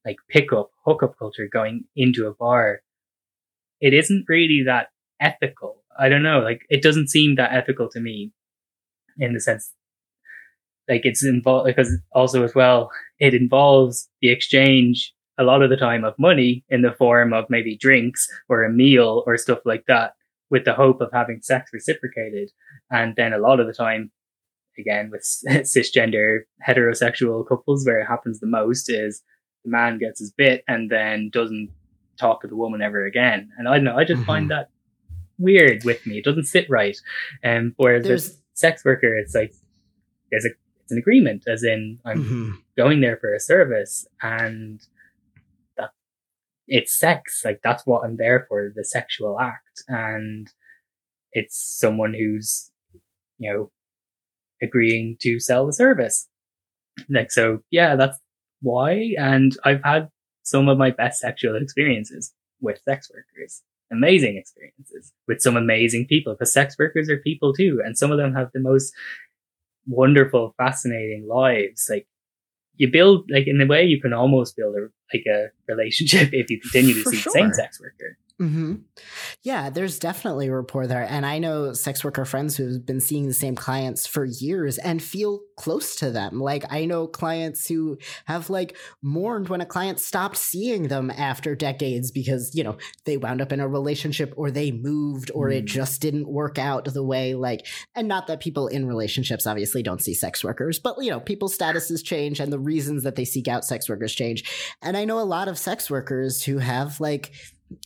like 0.05 0.17
pickup, 0.29 0.71
hookup 0.85 1.19
culture 1.19 1.49
going 1.53 1.85
into 1.95 2.27
a 2.27 2.35
bar, 2.35 2.81
it 3.81 3.93
isn't 3.93 4.25
really 4.29 4.63
that 4.67 4.89
ethical. 5.21 5.83
I 5.99 6.09
don't 6.09 6.23
know, 6.23 6.41
like 6.41 6.63
it 6.71 6.83
doesn't 6.83 7.11
seem 7.11 7.35
that 7.35 7.53
ethical 7.53 7.91
to 7.91 8.01
me 8.01 8.33
in 9.19 9.35
the 9.35 9.41
sense 9.41 9.73
like 10.91 11.03
it's 11.05 11.25
involved 11.25 11.67
because 11.67 11.97
also 12.13 12.43
as 12.43 12.55
well 12.55 12.91
it 13.19 13.33
involves 13.33 14.09
the 14.21 14.29
exchange 14.29 15.15
a 15.41 15.45
lot 15.45 15.63
of 15.63 15.71
the 15.71 15.77
time 15.77 16.05
of 16.05 16.15
money 16.19 16.63
in 16.69 16.83
the 16.83 16.93
form 16.93 17.33
of 17.33 17.47
maybe 17.49 17.77
drinks 17.77 18.29
or 18.51 18.63
a 18.63 18.71
meal 18.71 19.25
or 19.27 19.39
stuff 19.39 19.61
like 19.65 19.85
that 19.89 20.13
with 20.51 20.65
the 20.65 20.75
hope 20.75 21.01
of 21.01 21.09
having 21.13 21.41
sex 21.41 21.71
reciprocated. 21.73 22.51
And 22.91 23.15
then 23.17 23.33
a 23.33 23.39
lot 23.39 23.59
of 23.59 23.67
the 23.67 23.73
time 23.73 24.11
again 24.79 25.11
with 25.11 25.23
cisgender 25.49 26.41
heterosexual 26.67 27.49
couples 27.49 27.87
where 27.87 28.01
it 28.01 28.07
happens 28.07 28.41
the 28.41 28.47
most 28.47 28.91
is 28.91 29.23
the 29.65 29.71
man 29.71 29.99
gets 29.99 30.21
his 30.21 30.31
bit 30.31 30.63
and 30.69 30.91
then 30.91 31.31
doesn't 31.33 31.71
talk 32.19 32.43
to 32.43 32.49
the 32.49 32.57
woman 32.57 32.83
ever 32.83 33.07
again. 33.07 33.51
And 33.57 33.67
i 33.67 33.77
don't 33.77 33.85
know 33.85 33.97
i 33.97 34.05
just 34.05 34.19
mm-hmm. 34.19 34.27
find 34.27 34.51
that 34.51 34.69
weird 35.39 35.85
with 35.85 36.07
me. 36.07 36.19
It 36.19 36.25
doesn't 36.25 36.45
sit 36.45 36.69
right. 36.69 36.97
And 37.43 37.69
um, 37.69 37.75
whereas 37.79 38.05
there's 38.05 38.37
sex 38.53 38.85
worker 38.85 39.17
it's 39.17 39.35
like 39.35 39.55
there's 40.31 40.45
a 40.45 40.51
it's 40.91 40.97
an 40.97 40.99
agreement, 40.99 41.45
as 41.47 41.63
in 41.63 42.01
I'm 42.05 42.25
mm-hmm. 42.25 42.51
going 42.77 43.01
there 43.01 43.17
for 43.17 43.33
a 43.33 43.39
service 43.39 44.09
and 44.23 44.81
that 45.77 45.91
it's 46.67 46.99
sex. 46.99 47.43
Like 47.45 47.61
that's 47.63 47.87
what 47.87 48.03
I'm 48.05 48.17
there 48.17 48.45
for, 48.49 48.73
the 48.75 48.85
sexual 48.85 49.39
act. 49.39 49.85
And 49.87 50.49
it's 51.33 51.57
someone 51.57 52.13
who's, 52.13 52.73
you 53.39 53.53
know, 53.53 53.71
agreeing 54.61 55.17
to 55.21 55.39
sell 55.39 55.65
the 55.65 55.73
service. 55.73 56.27
Like, 57.09 57.31
so 57.31 57.61
yeah, 57.71 57.95
that's 57.95 58.19
why. 58.63 59.15
And 59.17 59.57
I've 59.65 59.85
had 59.85 60.09
some 60.43 60.69
of 60.69 60.77
my 60.77 60.91
best 60.91 61.21
sexual 61.21 61.55
experiences 61.55 62.35
with 62.61 62.81
sex 62.85 63.09
workers. 63.15 63.63
Amazing 63.93 64.37
experiences 64.37 65.13
with 65.29 65.41
some 65.41 65.57
amazing 65.57 66.07
people 66.07 66.35
because 66.35 66.53
sex 66.53 66.75
workers 66.77 67.09
are 67.09 67.19
people 67.19 67.53
too. 67.53 67.81
And 67.85 67.97
some 67.97 68.11
of 68.11 68.19
them 68.19 68.35
have 68.35 68.51
the 68.53 68.61
most 68.61 68.93
wonderful, 69.87 70.55
fascinating 70.57 71.27
lives. 71.29 71.87
Like 71.91 72.07
you 72.77 72.91
build, 72.91 73.31
like 73.31 73.47
in 73.47 73.61
a 73.61 73.67
way, 73.67 73.85
you 73.85 74.01
can 74.01 74.13
almost 74.13 74.57
build 74.57 74.75
a, 74.77 74.89
like 75.15 75.25
a 75.27 75.49
relationship 75.69 76.31
if 76.33 76.51
you 76.51 76.61
continue 76.61 76.95
to 76.95 77.03
For 77.03 77.11
see 77.11 77.17
sure. 77.17 77.33
the 77.33 77.39
same 77.39 77.53
sex 77.53 77.81
worker. 77.81 78.19
Hmm 78.41 78.77
Yeah, 79.43 79.71
there's 79.71 79.99
definitely 79.99 80.49
a 80.49 80.55
rapport 80.55 80.87
there. 80.87 81.05
And 81.09 81.27
I 81.27 81.39
know 81.39 81.75
sex 81.75 82.03
worker 82.03 82.25
friends 82.25 82.57
who've 82.57 82.85
been 82.87 83.01
seeing 83.01 83.29
the 83.29 83.35
same 83.35 83.55
clients 83.55 84.07
for 84.07 84.25
years 84.25 84.79
and 84.79 85.03
feel 85.03 85.41
close 85.59 85.97
to 85.97 86.11
them. 86.11 86.41
Like, 86.41 86.65
I 86.73 86.87
know 86.87 87.07
clients 87.07 87.69
who 87.69 87.99
have 88.27 88.51
like 88.51 88.79
mourned 89.03 89.49
when 89.51 89.61
a 89.61 89.67
client 89.67 90.01
stopped 90.01 90.39
seeing 90.39 90.89
them 90.89 91.11
after 91.11 91.55
decades 91.55 92.11
because, 92.11 92.55
you 92.55 92.65
know, 92.65 92.79
they 93.05 93.19
wound 93.19 93.43
up 93.43 93.53
in 93.53 93.61
a 93.61 93.69
relationship 93.69 94.33
or 94.39 94.51
they 94.51 94.73
moved 94.73 95.31
or 95.35 95.51
it 95.51 95.67
Mm. 95.67 95.67
just 95.67 96.01
didn't 96.01 96.29
work 96.29 96.59
out 96.59 96.87
the 96.87 97.05
way, 97.05 97.35
like, 97.35 97.67
and 97.95 98.09
not 98.09 98.27
that 98.29 98.41
people 98.41 98.69
in 98.69 98.87
relationships 98.87 99.47
obviously 99.47 99.83
don't 99.83 100.03
see 100.03 100.15
sex 100.15 100.45
workers, 100.45 100.79
but, 100.79 100.97
you 101.01 101.11
know, 101.11 101.21
people's 101.21 101.57
statuses 101.59 102.05
change 102.05 102.41
and 102.41 102.53
the 102.53 102.59
reasons 102.61 103.03
that 103.05 103.17
they 103.17 103.25
seek 103.27 103.49
out 103.49 103.65
sex 103.67 103.89
workers 103.89 104.15
change. 104.15 104.45
And 104.83 104.97
I 104.97 105.05
know 105.05 105.21
a 105.21 105.23
lot 105.25 105.49
of 105.49 105.59
sex 105.59 105.91
workers 105.91 106.43
who 106.45 106.59
have 106.59 107.01
like, 107.01 107.35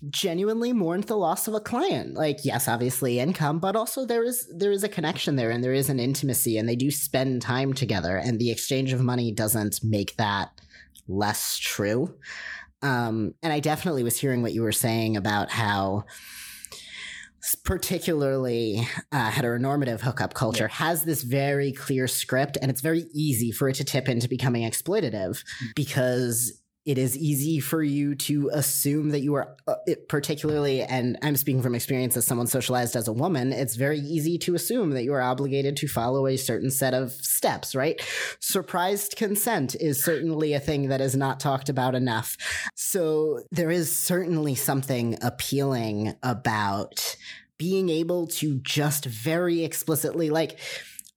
genuinely 0.09 0.73
mourned 0.73 1.05
the 1.05 1.17
loss 1.17 1.49
of 1.49 1.55
a 1.55 1.61
client. 1.61 2.15
Like 2.15 2.45
yes 2.45 2.69
obviously 2.69 3.19
income 3.19 3.59
but 3.59 3.77
also 3.77 4.05
there 4.05 4.25
is 4.25 4.49
there 4.55 4.73
is 4.73 4.85
a 4.85 4.89
connection 4.89 5.37
there 5.37 5.51
and 5.51 5.63
there 5.63 5.73
is 5.73 5.89
an 5.89 6.01
intimacy 6.01 6.59
and 6.59 6.69
they 6.69 6.77
do 6.77 6.91
spend 6.91 7.43
time 7.43 7.73
together 7.73 8.17
and 8.17 8.39
the 8.39 8.51
exchange 8.51 8.93
of 8.93 9.01
money 9.01 9.33
doesn't 9.33 9.81
make 9.83 10.17
that 10.17 10.51
less 11.09 11.59
true. 11.59 12.15
Um 12.83 13.35
and 13.43 13.53
i 13.53 13.61
definitely 13.61 14.03
was 14.03 14.19
hearing 14.19 14.43
what 14.43 14.53
you 14.53 14.63
were 14.63 14.73
saying 14.73 15.17
about 15.17 15.51
how 15.51 16.05
particularly 17.63 18.89
uh, 19.13 19.31
heteronormative 19.31 20.01
hookup 20.01 20.33
culture 20.33 20.69
has 20.69 21.05
this 21.05 21.23
very 21.23 21.73
clear 21.73 22.09
script 22.09 22.57
and 22.63 22.71
it's 22.71 22.81
very 22.81 23.05
easy 23.13 23.51
for 23.53 23.69
it 23.69 23.75
to 23.75 23.85
tip 23.85 24.09
into 24.09 24.29
becoming 24.29 24.69
exploitative 24.69 25.45
because 25.75 26.63
it 26.87 26.99
is 26.99 27.17
easy 27.17 27.61
for 27.61 27.83
you 27.83 28.15
to 28.15 28.51
assume 28.53 29.11
that 29.11 29.21
you 29.21 29.35
are 29.35 29.57
uh, 29.67 29.75
it, 29.87 30.09
particularly 30.09 30.83
and 30.83 31.19
i'm 31.23 31.37
speaking 31.37 31.63
from 31.63 31.75
experience 31.75 32.17
as 32.17 32.27
someone 32.27 32.47
socialized 32.47 32.97
as 32.97 33.09
a 33.09 33.13
woman 33.13 33.53
it's 33.53 33.77
very 33.77 33.99
easy 33.99 34.39
to 34.39 34.55
assume 34.55 34.91
that 34.91 35.05
you 35.05 35.13
are 35.13 35.23
obligated 35.23 35.77
to 35.77 35.87
follow 35.87 36.27
a 36.27 36.37
certain 36.37 36.71
set 36.71 36.95
of 36.95 37.13
steps 37.13 37.75
right? 37.75 38.01
Surprised 38.41 39.17
consent 39.17 39.75
is 39.81 40.03
certainly 40.03 40.53
a 40.53 40.61
thing 40.61 40.89
that 40.89 41.01
is 41.01 41.17
not 41.17 41.41
talked 41.41 41.69
about 41.69 41.95
enough. 41.95 42.37
So 42.75 43.41
there 43.51 43.71
is 43.71 43.95
certainly 43.95 44.55
something 44.55 45.19
appealing 45.23 46.15
about 46.23 47.17
being 47.57 47.89
able 47.89 48.27
to 48.27 48.59
just 48.63 49.05
very 49.05 49.65
explicitly 49.65 50.31
like 50.31 50.59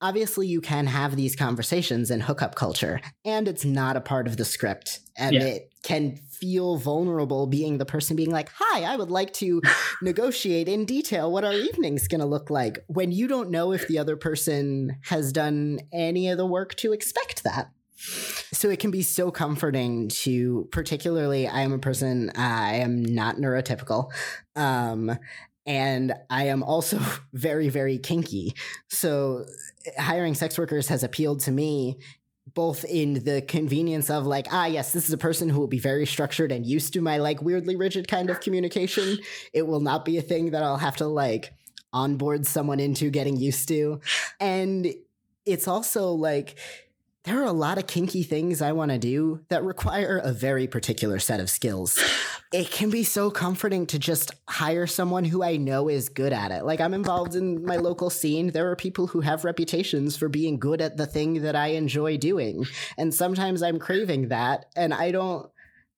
obviously 0.01 0.47
you 0.47 0.61
can 0.61 0.85
have 0.87 1.15
these 1.15 1.35
conversations 1.35 2.11
in 2.11 2.19
hookup 2.19 2.55
culture 2.55 3.01
and 3.25 3.47
it's 3.47 3.65
not 3.65 3.95
a 3.97 4.01
part 4.01 4.27
of 4.27 4.37
the 4.37 4.45
script 4.45 4.99
and 5.17 5.35
Yeah. 5.35 5.43
it 5.43 5.73
can 5.83 6.17
feel 6.17 6.77
vulnerable 6.77 7.47
being 7.47 7.77
the 7.79 7.85
person 7.85 8.15
being 8.15 8.29
like 8.29 8.49
hi 8.53 8.83
i 8.83 8.95
would 8.95 9.09
like 9.09 9.33
to 9.33 9.61
negotiate 10.01 10.67
in 10.67 10.85
detail 10.85 11.31
what 11.31 11.43
our 11.43 11.53
evening's 11.53 12.07
going 12.07 12.19
to 12.21 12.27
look 12.27 12.49
like 12.49 12.83
when 12.87 13.11
you 13.11 13.27
don't 13.27 13.49
know 13.49 13.71
if 13.71 13.87
the 13.87 13.97
other 13.97 14.15
person 14.15 14.97
has 15.03 15.31
done 15.31 15.79
any 15.91 16.29
of 16.29 16.37
the 16.37 16.45
work 16.45 16.75
to 16.75 16.93
expect 16.93 17.43
that 17.43 17.71
so 18.53 18.69
it 18.69 18.79
can 18.79 18.91
be 18.91 19.01
so 19.01 19.31
comforting 19.31 20.07
to 20.09 20.67
particularly 20.71 21.47
i 21.47 21.61
am 21.61 21.73
a 21.73 21.79
person 21.79 22.29
i 22.35 22.75
am 22.75 23.01
not 23.03 23.37
neurotypical 23.37 24.11
um 24.55 25.17
and 25.65 26.13
i 26.29 26.43
am 26.45 26.61
also 26.61 26.99
very 27.33 27.69
very 27.69 27.97
kinky 27.97 28.53
so 28.89 29.45
hiring 29.97 30.33
sex 30.33 30.57
workers 30.57 30.87
has 30.87 31.03
appealed 31.03 31.39
to 31.41 31.51
me 31.51 31.97
both 32.53 32.85
in 32.85 33.25
the 33.25 33.41
convenience 33.41 34.09
of 34.09 34.25
like 34.25 34.47
ah 34.51 34.65
yes 34.65 34.93
this 34.93 35.05
is 35.05 35.13
a 35.13 35.17
person 35.17 35.49
who 35.49 35.59
will 35.59 35.67
be 35.67 35.79
very 35.79 36.05
structured 36.05 36.51
and 36.51 36.65
used 36.65 36.93
to 36.93 37.01
my 37.01 37.17
like 37.17 37.41
weirdly 37.41 37.75
rigid 37.75 38.07
kind 38.07 38.29
of 38.29 38.39
communication. 38.39 39.17
It 39.53 39.67
will 39.67 39.81
not 39.81 40.05
be 40.05 40.17
a 40.17 40.21
thing 40.21 40.51
that 40.51 40.63
i'll 40.63 40.77
have 40.77 40.97
to 40.97 41.07
like 41.07 41.53
onboard 41.93 42.45
someone 42.45 42.79
into 42.79 43.09
getting 43.09 43.37
used 43.37 43.67
to. 43.69 44.01
And 44.39 44.93
it's 45.45 45.67
also 45.67 46.11
like 46.11 46.57
there 47.27 47.41
are 47.41 47.45
a 47.45 47.51
lot 47.51 47.77
of 47.77 47.87
kinky 47.87 48.23
things 48.23 48.61
I 48.61 48.71
want 48.71 48.91
to 48.91 48.97
do 48.97 49.41
that 49.49 49.61
require 49.63 50.21
a 50.23 50.31
very 50.31 50.65
particular 50.65 51.19
set 51.19 51.41
of 51.41 51.49
skills. 51.49 52.01
It 52.53 52.71
can 52.71 52.89
be 52.89 53.03
so 53.03 53.29
comforting 53.29 53.85
to 53.87 53.99
just 53.99 54.31
hire 54.47 54.87
someone 54.87 55.25
who 55.25 55.43
I 55.43 55.57
know 55.57 55.89
is 55.89 56.07
good 56.07 56.31
at 56.31 56.51
it. 56.51 56.63
Like 56.63 56.79
I'm 56.79 56.93
involved 56.93 57.35
in 57.35 57.65
my 57.65 57.75
local 57.75 58.09
scene. 58.09 58.51
There 58.51 58.71
are 58.71 58.77
people 58.77 59.07
who 59.07 59.19
have 59.19 59.43
reputations 59.43 60.15
for 60.15 60.29
being 60.29 60.57
good 60.57 60.81
at 60.81 60.95
the 60.95 61.05
thing 61.05 61.41
that 61.41 61.57
I 61.57 61.67
enjoy 61.67 62.15
doing. 62.15 62.65
And 62.97 63.13
sometimes 63.13 63.61
I'm 63.61 63.77
craving 63.77 64.29
that 64.29 64.67
and 64.77 64.93
I 64.93 65.11
don't 65.11 65.49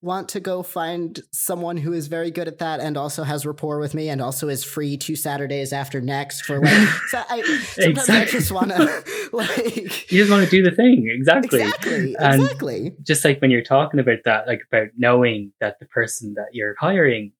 want 0.02 0.30
to 0.30 0.40
go 0.40 0.62
find 0.62 1.20
someone 1.30 1.76
who 1.76 1.92
is 1.92 2.06
very 2.06 2.30
good 2.30 2.48
at 2.48 2.58
that 2.58 2.80
and 2.80 2.96
also 2.96 3.22
has 3.22 3.44
rapport 3.44 3.78
with 3.78 3.92
me 3.94 4.08
and 4.08 4.22
also 4.22 4.48
is 4.48 4.64
free 4.64 4.96
two 4.96 5.14
Saturdays 5.14 5.72
after 5.74 6.00
next 6.00 6.40
for 6.42 6.58
like 6.58 6.88
so 7.08 7.22
I 7.28 7.42
sometimes 7.42 8.08
I 8.08 8.24
just 8.24 8.50
want 8.50 8.70
to 8.70 9.28
like 9.32 10.10
You 10.10 10.18
just 10.18 10.30
want 10.30 10.44
to 10.44 10.50
do 10.50 10.62
the 10.62 10.74
thing. 10.74 11.08
Exactly. 11.12 11.60
Exactly. 11.60 12.16
And- 12.18 12.42
Exactly. 12.42 12.92
just 13.02 13.24
like 13.24 13.40
when 13.40 13.50
you're 13.50 13.62
talking 13.62 14.00
about 14.00 14.20
that, 14.24 14.46
like 14.46 14.62
about 14.72 14.88
knowing 14.96 15.52
that 15.60 15.78
the 15.80 15.86
person 15.86 16.32
that 16.34 16.48
you're 16.52 16.74
hiring 16.80 17.32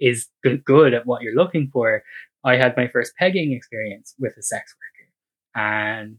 is 0.00 0.28
good 0.64 0.94
at 0.94 1.06
what 1.06 1.22
you're 1.22 1.34
looking 1.34 1.70
for. 1.72 2.02
I 2.44 2.56
had 2.56 2.76
my 2.76 2.88
first 2.88 3.14
pegging 3.16 3.52
experience 3.52 4.14
with 4.18 4.32
a 4.38 4.42
sex 4.42 4.74
worker 4.76 5.66
and 5.66 6.16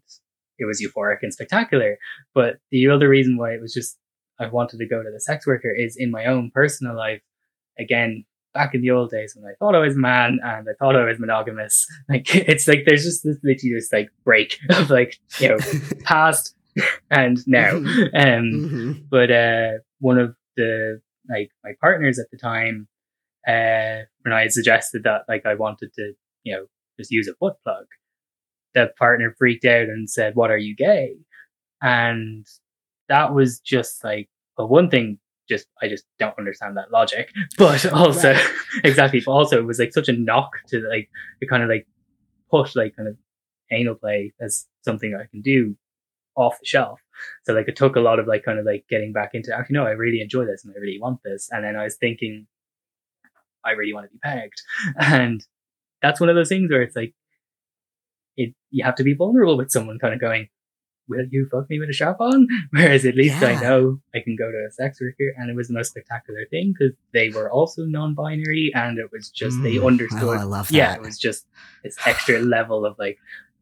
it 0.60 0.66
was 0.66 0.82
euphoric 0.82 1.20
and 1.24 1.34
spectacular. 1.34 1.98
But 2.36 2.58
the 2.72 2.90
other 2.90 3.08
reason 3.10 3.38
why 3.38 3.54
it 3.54 3.62
was 3.62 3.74
just, 3.74 3.98
I 4.42 4.48
wanted 4.48 4.78
to 4.80 4.88
go 4.88 5.04
to 5.04 5.12
the 5.12 5.20
sex 5.20 5.46
worker 5.48 5.70
is 5.74 5.96
in 5.98 6.12
my 6.12 6.26
own 6.26 6.52
personal 6.54 6.96
life. 6.96 7.22
Again, 7.80 8.26
back 8.54 8.76
in 8.76 8.82
the 8.82 8.92
old 8.92 9.12
days 9.12 9.34
when 9.36 9.46
I 9.50 9.56
thought 9.60 9.76
I 9.76 9.80
was 9.80 9.96
a 9.96 10.00
man 10.00 10.40
and 10.44 10.68
I 10.68 10.74
thought 10.80 10.96
I 10.98 11.06
was 11.06 11.20
monogamous, 11.20 11.86
like 12.10 12.34
it's 12.36 12.68
like 12.68 12.84
there's 12.86 13.04
just 13.04 13.24
this 13.24 13.38
literally 13.44 13.76
this 13.76 13.92
like 13.94 14.10
break 14.26 14.58
of 14.72 14.90
like, 14.90 15.18
you 15.40 15.50
know, 15.50 15.58
past 16.04 16.56
and 17.10 17.38
now. 17.48 17.76
Um, 17.76 17.86
Mhm. 18.14 19.10
but 19.10 19.30
uh, 19.32 19.72
one 20.00 20.18
of 20.18 20.36
the 20.58 21.02
like 21.30 21.52
my 21.64 21.74
partners 21.82 22.20
at 22.20 22.30
the 22.32 22.38
time, 22.38 22.88
uh, 23.48 24.04
when 24.24 24.34
I 24.34 24.42
had 24.42 24.52
suggested 24.52 25.04
that 25.04 25.22
like 25.30 25.46
I 25.46 25.56
wanted 25.56 25.94
to, 25.94 26.14
you 26.44 26.54
know, 26.56 26.66
just 27.00 27.12
use 27.12 27.28
a 27.28 27.34
butt 27.40 27.58
plug, 27.64 27.86
the 28.74 28.92
partner 29.00 29.34
freaked 29.38 29.66
out 29.66 29.88
and 29.90 30.10
said, 30.10 30.36
"What 30.36 30.52
are 30.52 30.58
you 30.58 30.76
gay?" 30.76 31.16
And 31.82 32.46
that 33.12 33.34
was 33.34 33.60
just 33.60 34.04
like, 34.06 34.30
well, 34.58 34.70
one 34.70 34.90
thing, 34.90 35.20
just 35.50 35.68
I 35.82 35.90
just 35.90 36.06
don't 36.18 36.38
understand 36.40 36.78
that 36.78 36.92
logic, 36.92 37.30
but 37.58 37.86
also 37.94 38.34
Right. 38.34 38.52
exactly, 38.86 39.22
but 39.26 39.34
also 39.34 39.60
it 39.60 39.66
was 39.66 39.80
like 39.80 39.94
such 39.94 40.08
a 40.08 40.14
knock 40.14 40.52
to 40.70 40.80
like 40.90 41.10
the 41.42 41.48
kind 41.48 41.62
of 41.62 41.70
like 41.70 41.86
push 42.50 42.76
like 42.76 42.96
kind 42.96 43.10
of 43.10 43.18
anal 43.70 43.96
play 43.96 44.34
as 44.40 44.66
something 44.84 45.14
I 45.14 45.26
can 45.30 45.42
do 45.42 45.76
off 46.36 46.58
the 46.60 46.66
shelf. 46.66 47.02
So 47.44 47.54
like 47.54 47.68
it 47.68 47.76
took 47.76 47.98
a 47.98 48.00
lot 48.00 48.20
of 48.20 48.28
like 48.28 48.44
kind 48.46 48.60
of 48.60 48.66
like 48.66 48.86
getting 48.90 49.12
back 49.12 49.32
into 49.34 49.54
actually 49.54 49.76
no, 49.76 49.86
I 49.86 49.92
really 49.92 50.22
enjoy 50.22 50.46
this 50.46 50.64
and 50.64 50.74
I 50.74 50.80
really 50.80 51.00
want 51.00 51.20
this. 51.24 51.50
And 51.52 51.66
then 51.66 51.76
I 51.76 51.84
was 51.84 51.98
thinking, 51.98 52.48
I 53.66 53.72
really 53.72 53.94
want 53.94 54.08
to 54.08 54.12
be 54.14 54.20
pegged. 54.24 54.62
And 54.98 55.46
that's 56.02 56.22
one 56.22 56.30
of 56.30 56.36
those 56.36 56.50
things 56.50 56.72
where 56.72 56.82
it's 56.82 56.96
like 56.96 57.14
it 58.38 58.56
you 58.70 58.86
have 58.86 58.96
to 58.96 59.04
be 59.04 59.14
vulnerable 59.14 59.58
with 59.58 59.70
someone 59.70 60.00
kind 60.00 60.14
of 60.14 60.22
going, 60.22 60.48
Will 61.08 61.26
you 61.30 61.48
fuck 61.52 61.70
me 61.70 61.80
with 61.80 61.90
a 61.90 61.94
strap 61.94 62.22
on? 62.22 62.48
Whereas 62.72 63.06
at 63.06 63.16
least 63.16 63.44
I 63.44 63.56
know 63.60 64.00
I 64.16 64.20
can 64.20 64.36
go 64.36 64.50
to 64.52 64.66
a 64.68 64.72
sex 64.72 65.00
worker 65.02 65.34
and 65.38 65.50
it 65.50 65.56
was 65.56 65.68
the 65.68 65.74
most 65.74 65.90
spectacular 65.90 66.46
thing 66.50 66.74
because 66.78 66.96
they 67.14 67.30
were 67.30 67.52
also 67.52 67.84
non 67.86 68.14
binary 68.14 68.72
and 68.74 68.98
it 68.98 69.12
was 69.12 69.30
just 69.30 69.62
they 69.64 69.76
Mm. 69.76 69.88
understood 69.88 70.24
Oh, 70.24 70.30
I 70.32 70.44
love 70.44 70.68
that. 70.70 70.74
yeah, 70.76 70.96
it 70.96 71.02
was 71.02 71.18
just 71.18 71.46
this 71.84 71.98
extra 72.06 72.40
level 72.40 72.86
of 72.86 72.96
like, 73.00 73.18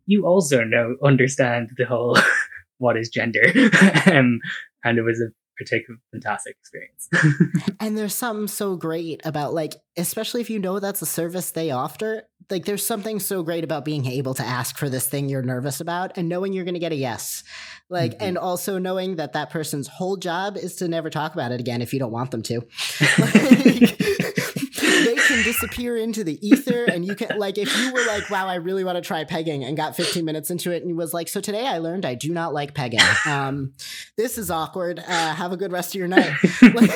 you 0.06 0.26
also 0.28 0.64
know, 0.64 0.96
understand 1.04 1.72
the 1.78 1.86
whole 1.86 2.18
what 2.78 2.98
is 2.98 3.10
gender. 3.10 3.42
um, 4.12 4.40
and 4.84 4.98
it 4.98 5.04
was 5.04 5.20
a 5.22 5.30
particular 5.60 6.00
fantastic 6.12 6.56
experience. 6.60 7.10
And 7.82 7.98
there's 7.98 8.16
something 8.16 8.48
so 8.48 8.76
great 8.76 9.22
about 9.26 9.54
like, 9.54 9.76
especially 9.98 10.42
if 10.42 10.50
you 10.50 10.60
know 10.60 10.80
that's 10.80 11.02
a 11.02 11.06
service 11.06 11.52
they 11.52 11.72
offer. 11.72 12.24
Like, 12.50 12.66
there's 12.66 12.86
something 12.86 13.20
so 13.20 13.44
great 13.44 13.64
about 13.64 13.86
being 13.86 14.06
able 14.08 14.34
to 14.34 14.44
ask 14.44 14.76
for 14.78 14.90
this 14.90 15.08
thing 15.08 15.30
you're 15.30 15.44
nervous 15.44 15.80
about 15.82 16.18
and 16.18 16.28
knowing 16.28 16.52
you're 16.52 16.66
going 16.66 16.74
to 16.74 16.80
get 16.80 16.92
a 16.92 16.96
yes. 16.96 17.44
Like, 17.90 18.14
Mhm. 18.14 18.22
and 18.28 18.38
also 18.40 18.80
knowing 18.80 19.18
that 19.18 19.34
that 19.34 19.50
person's 19.52 19.88
whole 19.88 20.18
job 20.18 20.58
is 20.58 20.76
to 20.78 20.88
never 20.88 21.10
talk 21.12 21.34
about 21.34 21.52
it 21.52 21.60
again 21.60 21.82
if 21.84 21.94
you 21.94 22.00
don't 22.00 22.12
want 22.12 22.32
them 22.32 22.42
to. 22.44 22.62
Like, 23.20 24.69
they 25.06 25.16
can 25.16 25.44
disappear 25.44 25.98
into 25.98 26.24
the 26.24 26.46
ether 26.48 26.86
and 26.86 27.06
you 27.06 27.16
can 27.16 27.38
like 27.38 27.58
if 27.58 27.76
you 27.78 27.94
were 27.94 28.06
like 28.06 28.30
wow 28.30 28.48
i 28.48 28.56
really 28.56 28.84
want 28.84 28.96
to 28.96 29.02
try 29.02 29.24
pegging 29.24 29.64
and 29.64 29.76
got 29.78 29.96
15 29.96 30.26
minutes 30.26 30.50
into 30.50 30.72
it 30.72 30.84
and 30.84 30.98
was 30.98 31.14
like 31.14 31.28
so 31.28 31.42
today 31.42 31.66
i 31.68 31.78
learned 31.78 32.06
i 32.06 32.16
do 32.16 32.32
not 32.32 32.54
like 32.54 32.74
pegging. 32.74 33.00
Um 33.26 33.74
this 34.18 34.38
is 34.38 34.52
awkward. 34.52 35.00
Uh 35.00 35.34
have 35.34 35.52
a 35.52 35.58
good 35.58 35.72
rest 35.72 35.96
of 35.96 36.00
your 36.00 36.08
night. 36.08 36.34
Like 36.62 36.88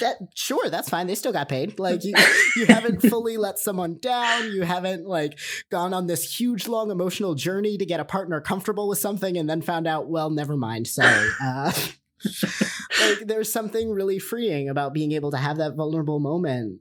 that 0.00 0.16
sure 0.34 0.68
that's 0.68 0.88
fine 0.88 1.06
they 1.06 1.14
still 1.14 1.32
got 1.32 1.48
paid. 1.48 1.78
Like 1.78 2.04
you 2.04 2.14
you 2.56 2.66
haven't 2.66 3.00
fully 3.00 3.36
let 3.36 3.58
someone 3.58 3.98
down. 3.98 4.50
You 4.50 4.62
haven't 4.62 5.06
like 5.06 5.38
gone 5.70 5.94
on 5.94 6.06
this 6.06 6.38
huge 6.38 6.66
long 6.68 6.90
emotional 6.90 7.34
journey 7.34 7.78
to 7.78 7.86
get 7.86 8.00
a 8.00 8.04
partner 8.04 8.40
comfortable 8.40 8.88
with 8.88 8.98
something 8.98 9.36
and 9.36 9.48
then 9.48 9.62
found 9.62 9.86
out 9.86 10.08
well 10.08 10.30
never 10.30 10.56
mind 10.56 10.86
sorry. 10.86 11.28
Uh 11.42 11.72
like 13.00 13.26
there's 13.26 13.50
something 13.52 13.90
really 13.90 14.18
freeing 14.18 14.68
about 14.68 14.92
being 14.92 15.12
able 15.12 15.30
to 15.30 15.36
have 15.38 15.58
that 15.58 15.74
vulnerable 15.74 16.20
moment 16.20 16.80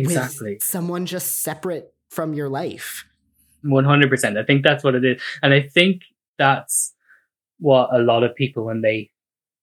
exactly. 0.00 0.58
someone 0.60 1.06
just 1.06 1.42
separate 1.42 1.92
from 2.10 2.34
your 2.34 2.48
life. 2.48 3.04
100% 3.64 4.38
i 4.38 4.44
think 4.44 4.62
that's 4.62 4.84
what 4.84 4.94
it 4.94 5.04
is. 5.04 5.20
And 5.42 5.52
i 5.52 5.62
think 5.62 6.02
that's 6.38 6.94
what 7.58 7.90
a 7.92 7.98
lot 7.98 8.22
of 8.22 8.34
people 8.36 8.64
when 8.64 8.82
they 8.82 9.10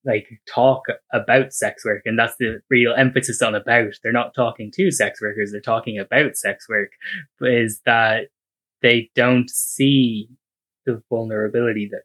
like 0.04 0.28
talk 0.48 0.84
about 1.14 1.54
sex 1.54 1.86
work 1.86 2.02
and 2.06 2.20
that's 2.20 2.36
the 2.38 2.60
real 2.70 2.94
emphasis 2.94 3.42
on 3.42 3.56
about 3.56 3.94
they're 4.04 4.12
not 4.12 4.36
talking 4.36 4.70
to 4.72 4.92
sex 4.92 5.22
workers 5.22 5.52
they're 5.52 5.62
talking 5.62 5.98
about 5.98 6.36
sex 6.36 6.68
work 6.68 6.92
is 7.42 7.82
that 7.86 8.28
they 8.82 9.10
don't 9.16 9.50
see 9.50 10.28
the 10.86 11.02
vulnerability 11.10 11.90
that 11.90 12.04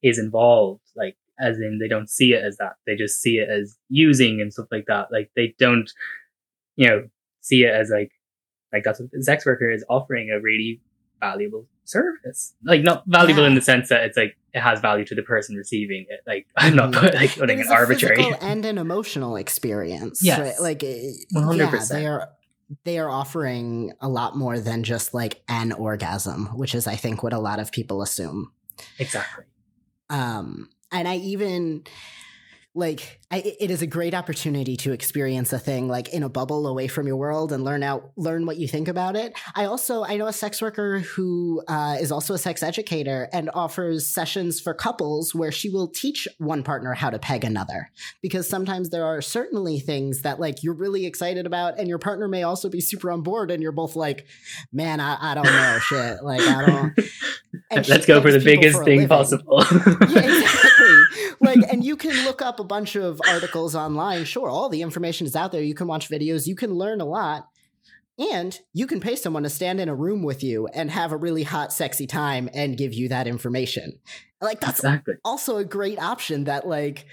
is 0.00 0.16
involved 0.16 0.80
like 0.96 1.16
as 1.40 1.58
in 1.58 1.78
they 1.78 1.88
don't 1.88 2.10
see 2.10 2.34
it 2.34 2.44
as 2.44 2.58
that. 2.58 2.74
They 2.86 2.94
just 2.94 3.20
see 3.20 3.38
it 3.38 3.48
as 3.48 3.76
using 3.88 4.40
and 4.40 4.52
stuff 4.52 4.66
like 4.70 4.84
that. 4.86 5.08
Like 5.10 5.30
they 5.34 5.54
don't 5.58 5.90
you 6.76 6.88
know 6.88 7.08
see 7.40 7.62
it 7.62 7.74
as 7.74 7.90
like 7.90 8.10
like 8.72 8.84
that's 8.84 9.00
what 9.00 9.10
the 9.12 9.22
sex 9.22 9.44
worker 9.46 9.70
is 9.70 9.84
offering 9.88 10.30
a 10.30 10.40
really 10.40 10.80
valuable 11.20 11.66
service 11.84 12.54
like 12.64 12.82
not 12.82 13.02
valuable 13.06 13.42
yeah. 13.42 13.48
in 13.48 13.54
the 13.54 13.60
sense 13.60 13.88
that 13.88 14.04
it's 14.04 14.16
like 14.16 14.36
it 14.54 14.60
has 14.60 14.80
value 14.80 15.04
to 15.04 15.14
the 15.14 15.22
person 15.22 15.56
receiving 15.56 16.06
it 16.08 16.20
like 16.26 16.46
i'm 16.56 16.74
not 16.74 16.92
mm-hmm. 16.92 17.14
like 17.14 17.34
putting 17.34 17.60
an 17.60 17.68
arbitrary 17.68 18.24
and 18.40 18.64
an 18.64 18.78
emotional 18.78 19.36
experience 19.36 20.20
yes. 20.22 20.38
right? 20.38 20.60
like 20.60 20.78
100% 20.80 21.26
yeah, 21.34 21.80
they 21.90 22.06
are 22.06 22.28
they 22.84 22.98
are 22.98 23.10
offering 23.10 23.92
a 24.00 24.08
lot 24.08 24.36
more 24.36 24.60
than 24.60 24.82
just 24.82 25.12
like 25.12 25.42
an 25.48 25.72
orgasm 25.72 26.46
which 26.56 26.74
is 26.74 26.86
i 26.86 26.94
think 26.94 27.22
what 27.22 27.32
a 27.32 27.38
lot 27.38 27.58
of 27.58 27.72
people 27.72 28.00
assume 28.02 28.52
exactly 28.98 29.44
um 30.08 30.68
and 30.92 31.08
I 31.08 31.16
even 31.16 31.84
like 32.74 33.20
I, 33.32 33.38
it 33.60 33.70
is 33.70 33.82
a 33.82 33.86
great 33.86 34.14
opportunity 34.14 34.76
to 34.78 34.92
experience 34.92 35.52
a 35.52 35.58
thing 35.58 35.88
like 35.88 36.08
in 36.10 36.22
a 36.22 36.28
bubble 36.28 36.68
away 36.68 36.86
from 36.86 37.08
your 37.08 37.16
world 37.16 37.50
and 37.50 37.64
learn 37.64 37.82
out 37.82 38.12
learn 38.16 38.46
what 38.46 38.58
you 38.58 38.68
think 38.68 38.86
about 38.86 39.16
it. 39.16 39.32
I 39.56 39.64
also 39.64 40.04
i 40.04 40.16
know 40.16 40.28
a 40.28 40.32
sex 40.32 40.62
worker 40.62 41.00
who 41.00 41.62
uh, 41.66 41.96
is 42.00 42.12
also 42.12 42.34
a 42.34 42.38
sex 42.38 42.62
educator 42.62 43.28
and 43.32 43.50
offers 43.54 44.06
sessions 44.06 44.60
for 44.60 44.72
couples 44.72 45.34
where 45.34 45.50
she 45.50 45.68
will 45.68 45.88
teach 45.88 46.28
one 46.38 46.62
partner 46.62 46.94
how 46.94 47.10
to 47.10 47.18
peg 47.18 47.44
another. 47.44 47.90
Because 48.22 48.48
sometimes 48.48 48.90
there 48.90 49.04
are 49.04 49.20
certainly 49.20 49.80
things 49.80 50.22
that 50.22 50.38
like 50.38 50.62
you're 50.62 50.74
really 50.74 51.06
excited 51.06 51.46
about 51.46 51.78
and 51.78 51.88
your 51.88 51.98
partner 51.98 52.28
may 52.28 52.44
also 52.44 52.68
be 52.68 52.80
super 52.80 53.10
on 53.10 53.22
board 53.22 53.50
and 53.50 53.62
you're 53.62 53.72
both 53.72 53.96
like 53.96 54.26
man 54.72 55.00
i, 55.00 55.32
I 55.32 55.34
don't 55.34 55.44
know 55.44 55.78
shit. 55.80 56.22
Like 56.22 56.40
i 56.40 56.66
don't 56.66 56.94
let's 57.70 58.06
go 58.06 58.20
for 58.20 58.32
the 58.32 58.40
biggest 58.40 58.78
for 58.78 58.84
thing 58.84 59.06
possible 59.06 59.64
yeah, 60.08 60.22
exactly 60.24 60.70
like 61.40 61.58
and 61.70 61.84
you 61.84 61.96
can 61.96 62.24
look 62.24 62.42
up 62.42 62.60
a 62.60 62.64
bunch 62.64 62.96
of 62.96 63.20
articles 63.28 63.74
online. 63.74 64.24
Sure, 64.24 64.48
all 64.48 64.68
the 64.68 64.82
information 64.82 65.26
is 65.26 65.36
out 65.36 65.52
there. 65.52 65.62
You 65.62 65.74
can 65.74 65.86
watch 65.86 66.08
videos, 66.08 66.46
you 66.46 66.54
can 66.54 66.74
learn 66.74 67.00
a 67.00 67.04
lot. 67.04 67.48
And 68.18 68.58
you 68.74 68.86
can 68.86 69.00
pay 69.00 69.16
someone 69.16 69.44
to 69.44 69.48
stand 69.48 69.80
in 69.80 69.88
a 69.88 69.94
room 69.94 70.22
with 70.22 70.44
you 70.44 70.66
and 70.66 70.90
have 70.90 71.10
a 71.10 71.16
really 71.16 71.42
hot, 71.42 71.72
sexy 71.72 72.06
time 72.06 72.50
and 72.52 72.76
give 72.76 72.92
you 72.92 73.08
that 73.08 73.26
information. 73.26 73.98
Like 74.42 74.60
that's 74.60 74.80
exactly. 74.80 75.14
also 75.24 75.56
a 75.56 75.64
great 75.64 75.98
option 75.98 76.44
that 76.44 76.66
like 76.66 77.06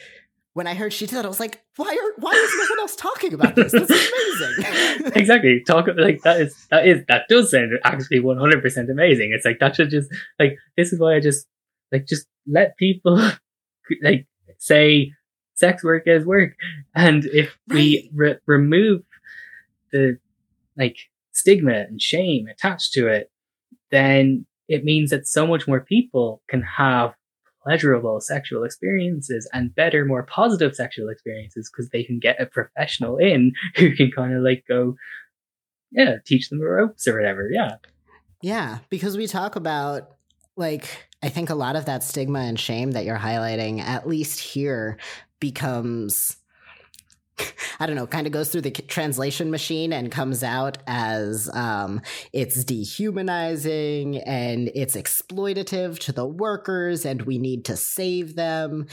when 0.57 0.65
I 0.65 0.73
heard 0.73 0.91
she 0.91 1.05
did 1.05 1.13
that, 1.13 1.25
I 1.25 1.27
was 1.27 1.39
like, 1.39 1.61
why 1.75 1.85
are 1.85 2.19
why 2.19 2.31
is 2.31 2.51
no 2.57 2.65
one 2.71 2.79
else 2.79 2.95
talking 2.95 3.31
about 3.31 3.55
this? 3.55 3.71
This 3.71 3.91
is 3.91 4.41
amazing. 4.41 5.11
exactly. 5.15 5.63
Talk 5.63 5.85
like 5.95 6.23
that 6.23 6.41
is 6.41 6.65
that 6.71 6.87
is 6.87 7.05
that 7.07 7.25
does 7.29 7.51
sound 7.51 7.73
actually 7.83 8.21
one 8.21 8.39
hundred 8.39 8.63
percent 8.63 8.89
amazing. 8.89 9.33
It's 9.33 9.45
like 9.45 9.59
that 9.59 9.75
should 9.75 9.91
just 9.91 10.09
like 10.39 10.57
this 10.75 10.91
is 10.91 10.99
why 10.99 11.13
I 11.15 11.19
just 11.19 11.45
like 11.91 12.07
just 12.07 12.25
let 12.47 12.75
people 12.77 13.17
like 14.01 14.25
say 14.57 15.11
sex 15.53 15.83
work 15.83 16.07
as 16.07 16.25
work. 16.25 16.53
And 16.95 17.25
if 17.25 17.55
right. 17.69 17.75
we 17.75 18.11
re- 18.15 18.39
remove 18.47 19.03
the 19.91 20.17
like 20.75 20.97
stigma 21.33 21.81
and 21.81 22.01
shame 22.01 22.47
attached 22.47 22.93
to 22.93 23.05
it, 23.05 23.29
then 23.91 24.47
it 24.67 24.83
means 24.83 25.11
that 25.11 25.27
so 25.27 25.45
much 25.45 25.67
more 25.67 25.81
people 25.81 26.41
can 26.49 26.63
have 26.63 27.13
pleasurable 27.67 28.21
sexual 28.21 28.63
experiences 28.63 29.49
and 29.51 29.75
better, 29.75 30.05
more 30.05 30.23
positive 30.23 30.73
sexual 30.73 31.09
experiences 31.09 31.69
because 31.69 31.89
they 31.89 32.03
can 32.03 32.17
get 32.17 32.41
a 32.41 32.45
professional 32.45 33.17
in 33.17 33.51
who 33.75 33.93
can 33.93 34.09
kind 34.09 34.33
of 34.33 34.41
like 34.41 34.63
go, 34.69 34.95
yeah, 35.91 36.15
teach 36.25 36.49
them 36.49 36.59
the 36.59 36.65
ropes 36.65 37.07
or 37.07 37.17
whatever. 37.17 37.49
Yeah. 37.51 37.75
Yeah. 38.41 38.79
Because 38.89 39.17
we 39.17 39.27
talk 39.27 39.55
about 39.55 40.11
like, 40.55 41.07
I 41.21 41.29
think 41.29 41.49
a 41.49 41.55
lot 41.55 41.75
of 41.75 41.85
that 41.85 42.03
stigma 42.03 42.39
and 42.39 42.59
shame 42.59 42.91
that 42.91 43.03
you're 43.03 43.17
highlighting, 43.17 43.81
at 43.81 44.07
least 44.07 44.39
here, 44.39 44.97
becomes 45.39 46.37
I 47.79 47.85
don't 47.85 47.95
know, 47.95 48.07
kind 48.07 48.25
of 48.25 48.33
goes 48.33 48.49
through 48.49 48.61
the 48.61 48.71
translation 48.71 49.51
machine 49.51 49.93
and 49.93 50.11
comes 50.11 50.43
out 50.43 50.79
as 50.87 51.49
um, 51.53 52.01
it's 52.33 52.63
dehumanizing 52.63 54.17
and 54.17 54.71
it's 54.73 54.95
exploitative 54.95 55.99
to 55.99 56.11
the 56.11 56.25
workers 56.25 57.05
and 57.05 57.21
we 57.23 57.37
need 57.37 57.65
to 57.65 57.77
save 57.77 58.35
them. 58.35 58.87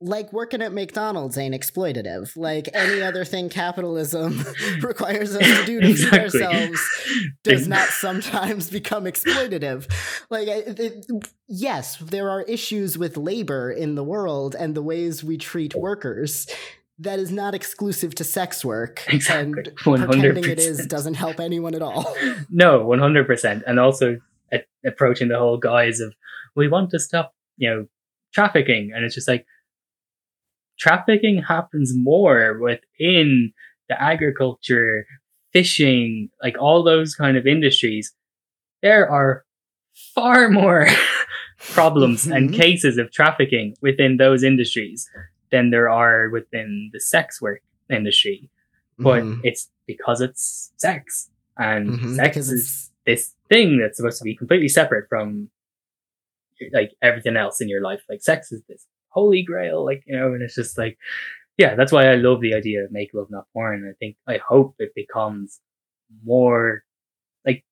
Like 0.00 0.32
working 0.32 0.62
at 0.62 0.72
McDonald's 0.72 1.36
ain't 1.36 1.54
exploitative. 1.54 2.34
Like 2.36 2.68
any 2.72 3.02
other 3.10 3.24
thing 3.24 3.48
capitalism 3.48 4.42
requires 4.80 5.36
us 5.36 5.60
to 5.60 5.66
do 5.66 5.80
to 5.80 5.90
exactly. 5.90 6.42
ourselves 6.42 6.80
does 7.42 7.68
not 7.68 7.88
sometimes 7.88 8.70
become 8.70 9.04
exploitative. 9.04 9.90
Like, 10.30 10.48
it, 10.48 11.06
yes, 11.48 11.96
there 11.98 12.30
are 12.30 12.42
issues 12.42 12.96
with 12.96 13.16
labor 13.16 13.70
in 13.70 13.94
the 13.94 14.04
world 14.04 14.54
and 14.58 14.74
the 14.74 14.82
ways 14.82 15.22
we 15.22 15.36
treat 15.36 15.74
workers 15.74 16.46
that 17.00 17.18
is 17.18 17.32
not 17.32 17.54
exclusive 17.54 18.14
to 18.16 18.24
sex 18.24 18.64
work. 18.64 19.02
Exactly. 19.08 19.46
And 19.46 19.76
100%. 19.78 20.10
pretending 20.10 20.44
it 20.44 20.58
is 20.58 20.86
doesn't 20.86 21.14
help 21.14 21.40
anyone 21.40 21.74
at 21.74 21.82
all. 21.82 22.14
no, 22.50 22.84
100%. 22.84 23.62
And 23.66 23.80
also 23.80 24.18
a- 24.52 24.64
approaching 24.84 25.28
the 25.28 25.38
whole 25.38 25.56
guise 25.56 26.00
of, 26.00 26.14
we 26.54 26.68
want 26.68 26.90
to 26.90 26.98
stop, 26.98 27.34
you 27.56 27.70
know, 27.70 27.86
trafficking. 28.32 28.92
And 28.94 29.04
it's 29.04 29.14
just 29.14 29.28
like, 29.28 29.46
trafficking 30.78 31.42
happens 31.42 31.92
more 31.94 32.58
within 32.58 33.52
the 33.88 34.00
agriculture, 34.00 35.06
fishing, 35.52 36.30
like 36.42 36.56
all 36.58 36.82
those 36.82 37.14
kind 37.14 37.36
of 37.36 37.46
industries. 37.46 38.14
There 38.82 39.10
are 39.10 39.44
far 40.14 40.48
more 40.48 40.86
problems 41.58 42.26
and 42.26 42.50
mm-hmm. 42.50 42.60
cases 42.60 42.98
of 42.98 43.12
trafficking 43.12 43.74
within 43.82 44.16
those 44.16 44.42
industries 44.42 45.08
than 45.50 45.70
there 45.70 45.88
are 45.88 46.28
within 46.30 46.90
the 46.92 47.00
sex 47.00 47.40
work 47.40 47.62
industry. 47.90 48.50
But 48.98 49.22
mm-hmm. 49.22 49.40
it's 49.44 49.70
because 49.86 50.20
it's 50.20 50.72
sex. 50.76 51.30
And 51.56 51.90
mm-hmm, 51.90 52.14
sex 52.16 52.36
is 52.36 52.90
this 53.06 53.34
thing 53.48 53.78
that's 53.78 53.96
supposed 53.96 54.18
to 54.18 54.24
be 54.24 54.36
completely 54.36 54.68
separate 54.68 55.08
from 55.08 55.50
like 56.72 56.92
everything 57.02 57.36
else 57.36 57.60
in 57.60 57.68
your 57.68 57.80
life. 57.80 58.02
Like 58.08 58.22
sex 58.22 58.52
is 58.52 58.62
this 58.68 58.86
holy 59.08 59.42
grail, 59.42 59.84
like, 59.84 60.02
you 60.06 60.16
know, 60.16 60.32
and 60.32 60.42
it's 60.42 60.54
just 60.54 60.78
like, 60.78 60.98
yeah, 61.56 61.74
that's 61.74 61.92
why 61.92 62.06
I 62.06 62.14
love 62.14 62.40
the 62.40 62.54
idea 62.54 62.84
of 62.84 62.92
make 62.92 63.10
love, 63.12 63.30
not 63.30 63.46
porn. 63.52 63.86
I 63.88 63.94
think, 63.98 64.16
I 64.26 64.38
hope 64.38 64.76
it 64.78 64.94
becomes 64.94 65.60
more 66.24 66.82
like 67.44 67.64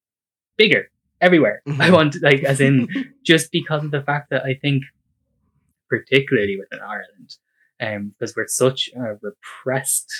bigger 0.56 0.90
everywhere. 1.20 1.62
Mm-hmm. 1.68 1.82
I 1.82 1.90
want, 1.90 2.16
like, 2.22 2.44
as 2.44 2.60
in 2.60 2.88
just 3.24 3.50
because 3.52 3.84
of 3.84 3.90
the 3.90 4.02
fact 4.02 4.30
that 4.30 4.44
I 4.44 4.54
think, 4.54 4.82
particularly 5.88 6.58
within 6.58 6.80
Ireland, 6.80 7.36
um, 7.80 8.14
because 8.18 8.34
we're 8.36 8.46
such 8.48 8.90
a 8.96 9.16
repressed 9.22 10.12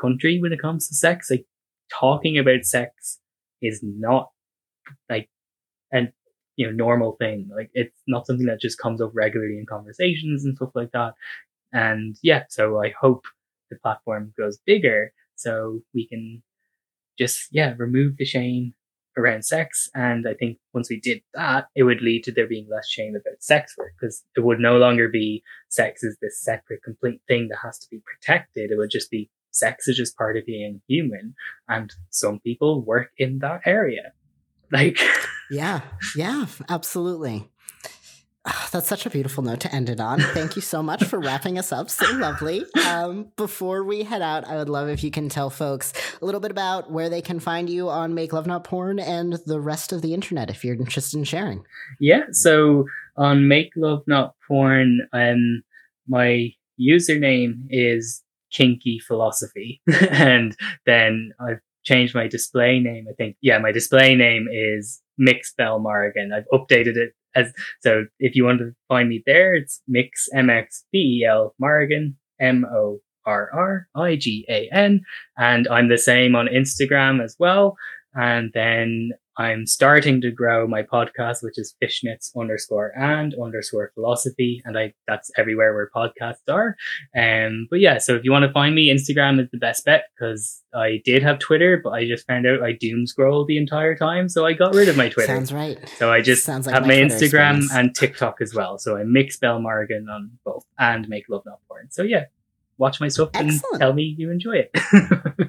country 0.00 0.40
when 0.40 0.52
it 0.52 0.60
comes 0.60 0.88
to 0.88 0.94
sex. 0.94 1.30
Like 1.30 1.46
talking 1.90 2.38
about 2.38 2.64
sex 2.64 3.18
is 3.62 3.80
not 3.82 4.30
like 5.08 5.28
an 5.92 6.12
you 6.56 6.66
know 6.66 6.72
normal 6.72 7.16
thing. 7.16 7.50
Like 7.54 7.70
it's 7.74 8.00
not 8.06 8.26
something 8.26 8.46
that 8.46 8.60
just 8.60 8.78
comes 8.78 9.00
up 9.00 9.10
regularly 9.14 9.58
in 9.58 9.66
conversations 9.66 10.44
and 10.44 10.56
stuff 10.56 10.70
like 10.74 10.92
that. 10.92 11.14
And 11.72 12.16
yeah, 12.22 12.44
so 12.48 12.82
I 12.82 12.94
hope 12.98 13.24
the 13.70 13.76
platform 13.76 14.32
goes 14.38 14.58
bigger 14.66 15.12
so 15.36 15.80
we 15.94 16.06
can 16.08 16.42
just 17.18 17.48
yeah 17.52 17.74
remove 17.78 18.16
the 18.16 18.24
shame 18.24 18.74
around 19.16 19.44
sex. 19.44 19.88
And 19.94 20.26
I 20.28 20.34
think 20.34 20.58
once 20.74 20.90
we 20.90 21.00
did 21.00 21.22
that, 21.34 21.66
it 21.74 21.84
would 21.84 22.02
lead 22.02 22.24
to 22.24 22.32
there 22.32 22.46
being 22.46 22.68
less 22.70 22.88
shame 22.88 23.14
about 23.14 23.42
sex 23.42 23.74
work 23.78 23.92
because 23.98 24.24
it 24.36 24.40
would 24.40 24.60
no 24.60 24.76
longer 24.76 25.08
be 25.08 25.42
sex 25.68 26.02
is 26.02 26.16
this 26.20 26.40
separate, 26.40 26.82
complete 26.82 27.20
thing 27.28 27.48
that 27.48 27.58
has 27.62 27.78
to 27.78 27.86
be 27.90 28.00
protected. 28.04 28.70
It 28.70 28.76
would 28.76 28.90
just 28.90 29.10
be 29.10 29.30
sex 29.50 29.88
is 29.88 29.96
just 29.96 30.16
part 30.16 30.36
of 30.36 30.46
being 30.46 30.80
human. 30.86 31.34
And 31.68 31.92
some 32.10 32.40
people 32.40 32.84
work 32.84 33.10
in 33.18 33.38
that 33.40 33.62
area. 33.64 34.12
Like, 34.70 34.98
yeah, 35.50 35.80
yeah, 36.16 36.46
absolutely. 36.68 37.50
That's 38.72 38.88
such 38.88 39.06
a 39.06 39.10
beautiful 39.10 39.42
note 39.42 39.60
to 39.60 39.74
end 39.74 39.88
it 39.88 40.00
on. 40.00 40.20
Thank 40.20 40.56
you 40.56 40.62
so 40.62 40.82
much 40.82 41.04
for 41.04 41.18
wrapping 41.18 41.58
us 41.58 41.72
up. 41.72 41.90
So 41.90 42.10
lovely. 42.12 42.64
Um, 42.86 43.32
before 43.36 43.84
we 43.84 44.02
head 44.02 44.22
out, 44.22 44.46
I 44.46 44.56
would 44.56 44.68
love 44.68 44.88
if 44.88 45.02
you 45.02 45.10
can 45.10 45.28
tell 45.28 45.50
folks 45.50 45.92
a 46.20 46.24
little 46.24 46.40
bit 46.40 46.50
about 46.50 46.90
where 46.90 47.08
they 47.08 47.22
can 47.22 47.40
find 47.40 47.68
you 47.68 47.88
on 47.88 48.14
Make 48.14 48.32
Love 48.32 48.46
Not 48.46 48.64
Porn 48.64 48.98
and 48.98 49.34
the 49.46 49.60
rest 49.60 49.92
of 49.92 50.02
the 50.02 50.14
internet 50.14 50.50
if 50.50 50.64
you're 50.64 50.74
interested 50.74 51.16
in 51.16 51.24
sharing. 51.24 51.64
Yeah. 52.00 52.24
So 52.30 52.86
on 53.16 53.48
Make 53.48 53.72
Love 53.76 54.02
Not 54.06 54.34
Porn, 54.46 55.08
um, 55.12 55.62
my 56.08 56.52
username 56.80 57.66
is 57.70 58.22
Kinky 58.52 58.98
Philosophy, 58.98 59.80
and 60.10 60.56
then 60.84 61.32
I've 61.40 61.60
changed 61.84 62.14
my 62.14 62.28
display 62.28 62.78
name. 62.78 63.06
I 63.08 63.14
think, 63.14 63.36
yeah, 63.40 63.58
my 63.58 63.72
display 63.72 64.14
name 64.14 64.48
is 64.50 65.02
Mx 65.20 65.56
Bel 65.56 65.78
Morrigan. 65.78 66.32
I've 66.32 66.48
updated 66.52 66.96
it 66.96 67.14
as 67.36 67.52
so. 67.80 68.06
If 68.18 68.34
you 68.34 68.44
want 68.44 68.58
to 68.58 68.72
find 68.88 69.08
me 69.08 69.22
there, 69.26 69.54
it's 69.54 69.80
Mix 69.86 70.28
M 70.34 70.50
X 70.50 70.84
B 70.92 71.20
E 71.22 71.26
L 71.26 71.54
Morrigan 71.58 72.16
M 72.40 72.64
O 72.64 73.00
R 73.24 73.50
R 73.52 73.88
I 73.94 74.16
G 74.16 74.44
A 74.48 74.68
N, 74.72 75.02
and 75.36 75.68
I'm 75.68 75.88
the 75.88 75.98
same 75.98 76.34
on 76.34 76.46
Instagram 76.46 77.22
as 77.22 77.36
well. 77.38 77.76
And 78.14 78.50
then 78.54 79.10
I'm 79.38 79.66
starting 79.66 80.20
to 80.22 80.30
grow 80.30 80.66
my 80.66 80.82
podcast, 80.82 81.42
which 81.42 81.58
is 81.58 81.74
fishnets 81.82 82.34
underscore 82.36 82.92
and 82.98 83.34
underscore 83.42 83.90
philosophy. 83.94 84.62
And 84.64 84.78
I, 84.78 84.94
that's 85.06 85.30
everywhere 85.36 85.74
where 85.74 85.90
podcasts 85.94 86.48
are. 86.48 86.76
Um, 87.16 87.66
but 87.70 87.80
yeah, 87.80 87.98
so 87.98 88.14
if 88.14 88.24
you 88.24 88.32
want 88.32 88.44
to 88.44 88.52
find 88.52 88.74
me, 88.74 88.88
Instagram 88.88 89.40
is 89.40 89.50
the 89.50 89.58
best 89.58 89.84
bet 89.84 90.04
because 90.14 90.62
I 90.74 91.02
did 91.04 91.22
have 91.22 91.38
Twitter, 91.38 91.80
but 91.82 91.90
I 91.90 92.06
just 92.06 92.26
found 92.26 92.46
out 92.46 92.62
I 92.62 92.72
doom 92.72 93.06
scroll 93.06 93.44
the 93.44 93.58
entire 93.58 93.94
time. 93.94 94.28
So 94.28 94.46
I 94.46 94.54
got 94.54 94.74
rid 94.74 94.88
of 94.88 94.96
my 94.96 95.08
Twitter. 95.10 95.26
Sounds 95.34 95.52
right. 95.52 95.78
So 95.98 96.10
I 96.12 96.22
just 96.22 96.44
Sounds 96.44 96.66
like 96.66 96.74
have 96.74 96.82
my, 96.84 96.88
my 96.88 96.94
Instagram 96.94 97.58
experience. 97.58 97.72
and 97.74 97.94
TikTok 97.94 98.40
as 98.40 98.54
well. 98.54 98.78
So 98.78 98.96
I 98.96 99.02
Mx 99.02 99.38
Bel 99.40 99.60
Morrigan 99.60 100.08
on 100.08 100.30
both 100.44 100.64
and 100.78 101.08
make 101.08 101.24
love 101.28 101.42
not 101.44 101.60
porn. 101.68 101.88
So 101.90 102.02
yeah, 102.02 102.24
watch 102.78 103.00
my 103.00 103.08
stuff 103.08 103.30
Excellent. 103.34 103.62
and 103.72 103.80
tell 103.80 103.92
me 103.92 104.14
you 104.18 104.30
enjoy 104.30 104.64
it. 104.64 104.70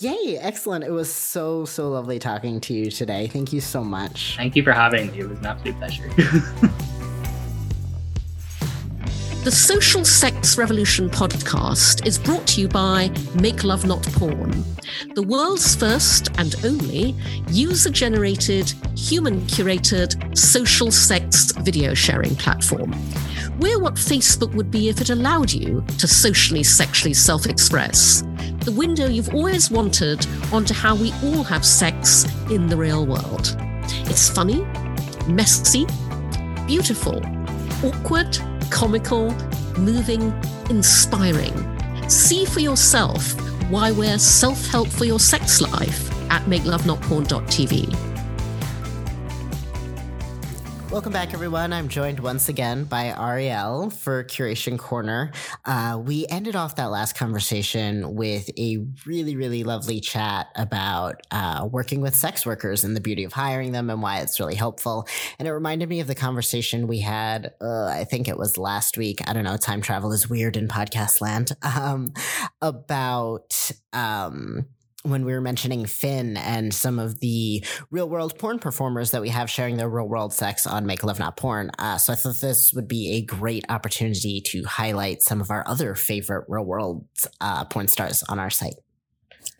Yay, 0.00 0.38
excellent. 0.38 0.84
It 0.84 0.92
was 0.92 1.12
so, 1.12 1.64
so 1.64 1.88
lovely 1.90 2.20
talking 2.20 2.60
to 2.60 2.72
you 2.72 2.88
today. 2.88 3.26
Thank 3.26 3.52
you 3.52 3.60
so 3.60 3.82
much. 3.82 4.36
Thank 4.36 4.54
you 4.54 4.62
for 4.62 4.70
having 4.70 5.10
me. 5.10 5.18
It 5.18 5.28
was 5.28 5.40
an 5.40 5.46
absolute 5.46 5.76
pleasure. 5.76 6.08
The 9.44 9.52
Social 9.52 10.04
Sex 10.04 10.58
Revolution 10.58 11.08
podcast 11.08 12.04
is 12.06 12.18
brought 12.18 12.46
to 12.48 12.60
you 12.60 12.68
by 12.68 13.10
Make 13.40 13.64
Love 13.64 13.86
Not 13.86 14.02
Porn, 14.12 14.62
the 15.14 15.22
world's 15.22 15.74
first 15.74 16.28
and 16.38 16.54
only 16.66 17.14
user 17.48 17.88
generated, 17.88 18.70
human 18.94 19.40
curated 19.42 20.36
social 20.36 20.90
sex 20.90 21.52
video 21.52 21.94
sharing 21.94 22.36
platform. 22.36 22.92
We're 23.58 23.80
what 23.80 23.94
Facebook 23.94 24.54
would 24.54 24.70
be 24.70 24.88
if 24.88 25.00
it 25.00 25.10
allowed 25.10 25.52
you 25.52 25.84
to 25.98 26.06
socially, 26.06 26.62
sexually 26.62 27.12
self 27.12 27.46
express. 27.46 28.22
The 28.60 28.72
window 28.72 29.08
you've 29.08 29.34
always 29.34 29.68
wanted 29.68 30.24
onto 30.52 30.74
how 30.74 30.94
we 30.94 31.12
all 31.24 31.42
have 31.42 31.64
sex 31.64 32.24
in 32.50 32.68
the 32.68 32.76
real 32.76 33.04
world. 33.04 33.56
It's 34.06 34.30
funny, 34.30 34.64
messy, 35.26 35.86
beautiful, 36.66 37.20
awkward, 37.84 38.38
comical, 38.70 39.32
moving, 39.76 40.32
inspiring. 40.70 42.08
See 42.08 42.44
for 42.44 42.60
yourself 42.60 43.32
why 43.70 43.90
we're 43.90 44.18
self 44.18 44.64
help 44.68 44.86
for 44.86 45.04
your 45.04 45.18
sex 45.18 45.60
life 45.60 46.12
at 46.30 46.42
makelovenotporn.tv. 46.44 48.17
Welcome 50.90 51.12
back, 51.12 51.34
everyone. 51.34 51.74
I'm 51.74 51.88
joined 51.88 52.18
once 52.18 52.48
again 52.48 52.84
by 52.84 53.10
Ariél 53.10 53.92
for 53.92 54.24
Curation 54.24 54.78
Corner. 54.78 55.32
Uh, 55.66 56.00
we 56.02 56.26
ended 56.30 56.56
off 56.56 56.76
that 56.76 56.86
last 56.86 57.14
conversation 57.14 58.14
with 58.14 58.48
a 58.58 58.78
really, 59.04 59.36
really 59.36 59.64
lovely 59.64 60.00
chat 60.00 60.46
about 60.56 61.20
uh, 61.30 61.68
working 61.70 62.00
with 62.00 62.14
sex 62.14 62.46
workers 62.46 62.84
and 62.84 62.96
the 62.96 63.02
beauty 63.02 63.24
of 63.24 63.34
hiring 63.34 63.72
them 63.72 63.90
and 63.90 64.00
why 64.00 64.20
it's 64.20 64.40
really 64.40 64.54
helpful. 64.54 65.06
And 65.38 65.46
it 65.46 65.52
reminded 65.52 65.90
me 65.90 66.00
of 66.00 66.06
the 66.06 66.14
conversation 66.14 66.86
we 66.86 67.00
had, 67.00 67.52
uh, 67.60 67.84
I 67.84 68.04
think 68.04 68.26
it 68.26 68.38
was 68.38 68.56
last 68.56 68.96
week. 68.96 69.20
I 69.28 69.34
don't 69.34 69.44
know, 69.44 69.58
time 69.58 69.82
travel 69.82 70.10
is 70.12 70.30
weird 70.30 70.56
in 70.56 70.68
podcast 70.68 71.20
land, 71.20 71.52
um, 71.62 72.14
about. 72.62 73.72
Um, 73.92 74.64
when 75.04 75.24
we 75.24 75.32
were 75.32 75.40
mentioning 75.40 75.86
Finn 75.86 76.36
and 76.36 76.74
some 76.74 76.98
of 76.98 77.20
the 77.20 77.64
real 77.90 78.08
world 78.08 78.38
porn 78.38 78.58
performers 78.58 79.12
that 79.12 79.22
we 79.22 79.28
have 79.28 79.50
sharing 79.50 79.76
their 79.76 79.88
real 79.88 80.08
world 80.08 80.32
sex 80.32 80.66
on 80.66 80.86
Make 80.86 81.04
Love 81.04 81.18
Not 81.18 81.36
Porn. 81.36 81.70
Uh, 81.78 81.98
so 81.98 82.12
I 82.12 82.16
thought 82.16 82.40
this 82.40 82.74
would 82.74 82.88
be 82.88 83.14
a 83.14 83.22
great 83.22 83.64
opportunity 83.68 84.40
to 84.42 84.64
highlight 84.64 85.22
some 85.22 85.40
of 85.40 85.50
our 85.50 85.66
other 85.66 85.94
favorite 85.94 86.46
real 86.48 86.64
world 86.64 87.06
uh, 87.40 87.64
porn 87.64 87.88
stars 87.88 88.22
on 88.28 88.38
our 88.38 88.50
site. 88.50 88.74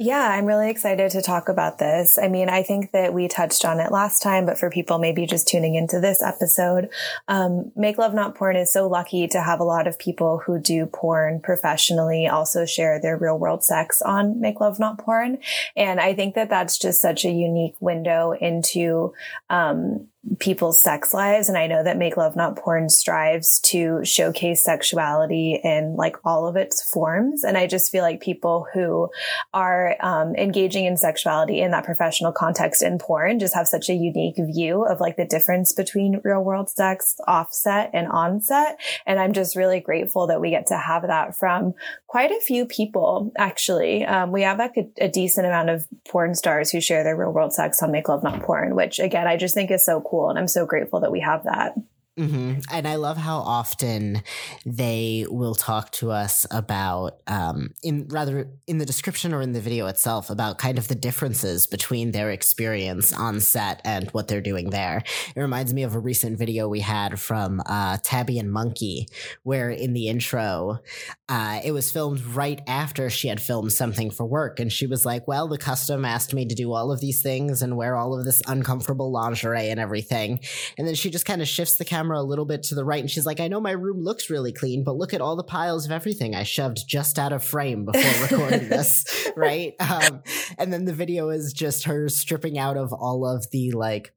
Yeah, 0.01 0.29
I'm 0.31 0.47
really 0.47 0.71
excited 0.71 1.11
to 1.11 1.23
talk 1.23 1.49
about 1.49 1.79
this. 1.79 2.19
I 2.23 2.29
mean, 2.29 2.49
I 2.49 2.63
think 2.63 2.93
that 2.93 3.13
we 3.13 3.27
touched 3.27 3.65
on 3.65 3.81
it 3.81 3.91
last 3.91 4.23
time, 4.23 4.47
but 4.47 4.57
for 4.57 4.71
people 4.71 5.01
maybe 5.01 5.27
just 5.27 5.49
tuning 5.49 5.75
into 5.75 5.99
this 5.99 6.23
episode, 6.23 6.89
um, 7.27 7.73
Make 7.75 7.99
Love 7.99 8.15
Not 8.15 8.37
Porn 8.37 8.55
is 8.55 8.73
so 8.73 8.87
lucky 8.87 9.27
to 9.27 9.41
have 9.41 9.59
a 9.59 9.65
lot 9.65 9.89
of 9.89 9.99
people 9.99 10.39
who 10.39 10.61
do 10.61 10.87
porn 10.87 11.41
professionally 11.41 12.29
also 12.29 12.65
share 12.65 13.01
their 13.01 13.17
real 13.17 13.41
world 13.41 13.65
sex 13.65 14.01
on 14.01 14.41
Make 14.41 14.61
Love 14.61 14.79
Not 14.79 14.99
Porn. 14.99 15.39
And 15.77 15.99
I 15.99 16.15
think 16.15 16.37
that 16.37 16.49
that's 16.49 16.79
just 16.79 17.03
such 17.03 17.25
a 17.25 17.31
unique 17.31 17.75
window 17.81 18.31
into, 18.41 19.15
um, 19.51 20.07
people's 20.39 20.83
sex 20.83 21.15
lives. 21.15 21.49
And 21.49 21.57
I 21.57 21.67
know 21.67 21.83
that 21.83 21.97
Make 21.97 22.17
Love 22.17 22.37
Not 22.37 22.57
Porn 22.57 22.89
strives 22.89 23.61
to 23.61 24.05
showcase 24.05 24.65
sexuality 24.65 25.61
in 25.63 25.97
like 25.97 26.17
all 26.25 26.47
of 26.47 26.57
its 26.57 26.83
forms. 26.83 27.45
And 27.45 27.57
I 27.57 27.67
just 27.67 27.91
feel 27.91 28.03
like 28.03 28.21
people 28.21 28.67
who 28.73 29.11
are 29.55 29.97
um, 30.01 30.35
engaging 30.37 30.85
in 30.85 30.97
sexuality 30.97 31.61
in 31.61 31.71
that 31.71 31.85
professional 31.85 32.33
context 32.33 32.83
in 32.83 32.99
porn 32.99 33.39
just 33.39 33.55
have 33.55 33.69
such 33.69 33.89
a 33.89 33.95
unique 33.95 34.37
view 34.39 34.85
of 34.85 35.01
like 35.01 35.17
the 35.17 35.25
difference 35.25 35.73
between 35.73 36.21
real 36.25 36.43
world 36.43 36.69
sex 36.71 37.17
offset 37.27 37.91
and 37.93 38.09
onset. 38.09 38.79
And 39.07 39.19
I'm 39.19 39.33
just 39.33 39.57
really 39.57 39.81
grateful 39.81 40.27
that 40.27 40.41
we 40.41 40.51
get 40.51 40.67
to 40.69 40.77
have 40.77 41.07
that 41.07 41.37
from 41.37 41.75
quite 42.07 42.31
a 42.31 42.41
few 42.41 42.67
people, 42.67 43.33
actually. 43.39 44.05
Um, 44.05 44.33
we 44.33 44.43
have 44.43 44.59
like 44.59 44.77
a, 44.77 45.05
a 45.05 45.09
decent 45.09 45.47
amount 45.47 45.71
of 45.71 45.87
porn 46.09 46.35
stars 46.35 46.71
who 46.71 46.81
share 46.81 47.05
their 47.05 47.17
real 47.17 47.33
world 47.33 47.53
sex 47.53 47.83
on 47.83 47.93
Make 47.93 48.09
Love 48.09 48.23
Not 48.23 48.43
Porn, 48.43 48.75
which 48.75 48.99
again, 48.99 49.27
I 49.27 49.37
just 49.37 49.55
think 49.55 49.71
is 49.71 49.85
so 49.85 50.01
cool 50.01 50.18
cool. 50.19 50.31
And 50.31 50.39
I'm 50.39 50.49
so 50.49 50.67
grateful 50.67 51.01
that 51.01 51.13
we 51.13 51.21
have 51.21 51.45
that. 51.45 51.75
Mm-hmm. 52.19 52.63
And 52.73 52.89
I 52.89 52.97
love 52.97 53.17
how 53.17 53.39
often 53.39 54.25
they 54.67 55.25
will 55.31 55.55
talk 55.55 55.93
to 55.93 56.11
us 56.11 56.45
about, 56.51 57.23
um, 57.29 57.75
in 57.85 58.09
rather 58.09 58.51
in 58.67 58.79
the 58.79 58.85
description 58.87 59.33
or 59.33 59.41
in 59.41 59.53
the 59.53 59.61
video 59.61 59.87
itself, 59.87 60.29
about 60.29 60.59
kind 60.59 60.79
of 60.79 60.89
the 60.89 60.97
differences 60.97 61.69
between 61.69 62.11
their 62.11 62.33
experience 62.33 63.13
on 63.13 63.39
set 63.39 63.81
and 63.85 64.11
what 64.11 64.27
they're 64.27 64.41
doing 64.41 64.71
there. 64.71 65.05
It 65.37 65.41
reminds 65.41 65.73
me 65.73 65.85
of 65.85 65.95
a 65.95 66.01
recent 66.01 66.41
video 66.41 66.67
we 66.69 66.81
had 66.81 67.21
from 67.21 67.63
uh, 67.67 67.99
Tabby 68.03 68.41
and 68.41 68.51
Monkey, 68.51 69.07
where 69.45 69.71
in 69.71 69.93
the 69.93 70.09
intro, 70.09 70.81
uh, 71.29 71.61
it 71.65 71.73
was 71.73 71.91
filmed 71.91 72.25
right 72.27 72.61
after 72.67 73.11
she 73.11 73.29
had 73.29 73.41
filmed 73.41 73.73
something 73.73 74.11
for 74.11 74.25
work, 74.25 74.61
and 74.61 74.73
she 74.73 74.87
was 74.87 75.05
like, 75.05 75.27
"Well, 75.27 75.49
the 75.49 75.59
custom 75.59 76.05
asked 76.05 76.35
me 76.35 76.47
to 76.47 76.55
do 76.55 76.73
all 76.73 76.93
of 76.93 77.01
these 77.01 77.23
things 77.23 77.63
and 77.63 77.77
wear 77.77 77.97
all 77.97 78.19
of 78.19 78.25
this 78.25 78.43
uncomfortable 78.47 79.11
lingerie 79.11 79.71
and 79.71 79.81
everything," 79.81 80.41
and 80.77 80.87
then 80.87 80.95
she 80.95 81.11
just 81.11 81.27
kind 81.27 81.43
of 81.43 81.49
shifts 81.49 81.77
the 81.77 81.85
camera 81.85 82.21
a 82.21 82.23
little 82.23 82.45
bit 82.45 82.63
to 82.65 82.75
the 82.75 82.85
right 82.85 83.01
and 83.01 83.11
she's 83.11 83.27
like, 83.27 83.41
I 83.41 83.49
know 83.49 83.61
my 83.61 83.73
room 83.73 84.03
looks 84.03 84.31
really 84.31 84.53
clean, 84.53 84.85
but 84.85 84.97
look 84.97 85.15
at 85.15 85.21
all 85.21 85.37
the 85.37 85.45
piles 85.45 85.87
of 85.87 85.93
everything 85.93 86.35
I 86.35 86.43
shoved 86.43 86.87
just 86.87 87.19
out 87.19 87.33
of 87.33 87.43
frame 87.43 87.85
before 87.85 88.23
recording 88.39 88.69
this. 88.69 89.05
Right. 89.37 89.75
Um, 89.81 90.23
and 90.59 90.73
then 90.73 90.85
the 90.85 90.93
video 90.93 91.31
is 91.31 91.53
just 91.53 91.85
her 91.85 92.09
stripping 92.09 92.59
out 92.59 92.77
of 92.77 92.93
all 92.93 93.27
of 93.27 93.51
the 93.51 93.73
like, 93.73 94.13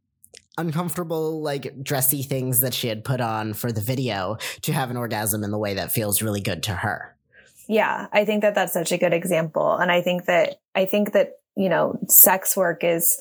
uncomfortable 0.58 1.42
like 1.42 1.82
dressy 1.84 2.24
things 2.24 2.60
that 2.60 2.74
she 2.74 2.88
had 2.88 3.04
put 3.04 3.22
on 3.22 3.54
for 3.54 3.72
the 3.72 3.82
video 3.82 4.38
to 4.62 4.74
have 4.74 4.92
an 4.92 4.98
orgasm 4.98 5.44
in 5.44 5.52
the 5.52 5.58
way 5.58 5.74
that 5.74 5.92
feels 5.92 6.22
really 6.22 6.42
good 6.42 6.64
to 6.64 6.74
her. 6.74 7.16
Yeah, 7.68 8.08
I 8.12 8.26
think 8.26 8.42
that 8.42 8.56
that's 8.56 8.74
such 8.74 8.92
a 8.92 8.98
good 8.98 9.14
example 9.14 9.76
and 9.78 9.92
I 9.92 10.02
think 10.02 10.26
that 10.26 10.60
I 10.76 10.86
think 10.86 11.14
that, 11.14 11.40
you 11.56 11.70
know, 11.70 11.98
sex 12.08 12.58
work 12.58 12.84
is 12.84 13.18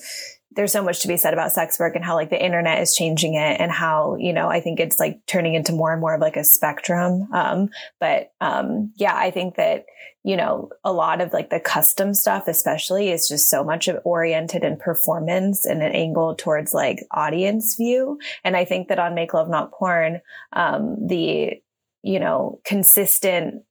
there's 0.53 0.71
so 0.71 0.83
much 0.83 1.01
to 1.01 1.07
be 1.07 1.17
said 1.17 1.33
about 1.33 1.51
sex 1.51 1.79
work 1.79 1.95
and 1.95 2.03
how 2.03 2.15
like 2.15 2.29
the 2.29 2.43
internet 2.43 2.81
is 2.81 2.93
changing 2.93 3.35
it 3.35 3.59
and 3.59 3.71
how, 3.71 4.17
you 4.19 4.33
know, 4.33 4.49
I 4.49 4.59
think 4.59 4.79
it's 4.79 4.99
like 4.99 5.25
turning 5.25 5.55
into 5.55 5.71
more 5.71 5.91
and 5.91 6.01
more 6.01 6.15
of 6.15 6.21
like 6.21 6.35
a 6.35 6.43
spectrum. 6.43 7.27
Um, 7.33 7.69
but, 7.99 8.33
um, 8.41 8.91
yeah, 8.97 9.15
I 9.15 9.31
think 9.31 9.55
that, 9.55 9.85
you 10.23 10.35
know, 10.35 10.69
a 10.83 10.91
lot 10.91 11.21
of 11.21 11.31
like 11.33 11.49
the 11.49 11.59
custom 11.59 12.13
stuff, 12.13 12.47
especially 12.47 13.09
is 13.09 13.27
just 13.27 13.49
so 13.49 13.63
much 13.63 13.89
oriented 14.03 14.63
in 14.63 14.77
performance 14.77 15.65
and 15.65 15.81
an 15.81 15.93
angle 15.93 16.35
towards 16.35 16.73
like 16.73 16.99
audience 17.11 17.75
view. 17.75 18.19
And 18.43 18.57
I 18.57 18.65
think 18.65 18.89
that 18.89 18.99
on 18.99 19.15
Make 19.15 19.33
Love 19.33 19.49
Not 19.49 19.71
Porn, 19.71 20.21
um, 20.53 21.07
the, 21.07 21.61
you 22.03 22.19
know, 22.19 22.59
consistent 22.65 23.63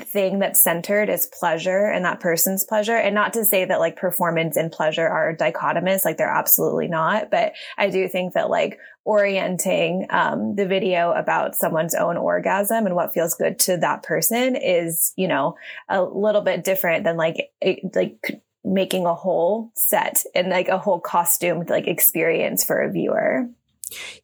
thing 0.00 0.38
that's 0.38 0.62
centered 0.62 1.08
is 1.08 1.26
pleasure 1.26 1.86
and 1.86 2.04
that 2.04 2.20
person's 2.20 2.64
pleasure. 2.64 2.96
And 2.96 3.14
not 3.14 3.32
to 3.34 3.44
say 3.44 3.64
that 3.64 3.80
like 3.80 3.96
performance 3.96 4.56
and 4.56 4.70
pleasure 4.70 5.06
are 5.06 5.36
dichotomous, 5.36 6.04
like 6.04 6.16
they're 6.16 6.28
absolutely 6.28 6.88
not. 6.88 7.30
But 7.30 7.52
I 7.76 7.90
do 7.90 8.08
think 8.08 8.34
that 8.34 8.50
like 8.50 8.78
orienting 9.04 10.06
um, 10.10 10.54
the 10.56 10.66
video 10.66 11.12
about 11.12 11.54
someone's 11.54 11.94
own 11.94 12.16
orgasm 12.16 12.86
and 12.86 12.94
what 12.94 13.12
feels 13.12 13.34
good 13.34 13.58
to 13.60 13.76
that 13.78 14.02
person 14.02 14.56
is, 14.56 15.12
you 15.16 15.28
know, 15.28 15.56
a 15.88 16.02
little 16.02 16.42
bit 16.42 16.64
different 16.64 17.04
than 17.04 17.16
like, 17.16 17.50
like 17.94 18.42
making 18.64 19.04
a 19.04 19.14
whole 19.14 19.70
set 19.74 20.24
and 20.34 20.48
like 20.48 20.68
a 20.68 20.78
whole 20.78 21.00
costume 21.00 21.64
like 21.68 21.86
experience 21.86 22.64
for 22.64 22.80
a 22.80 22.90
viewer. 22.90 23.46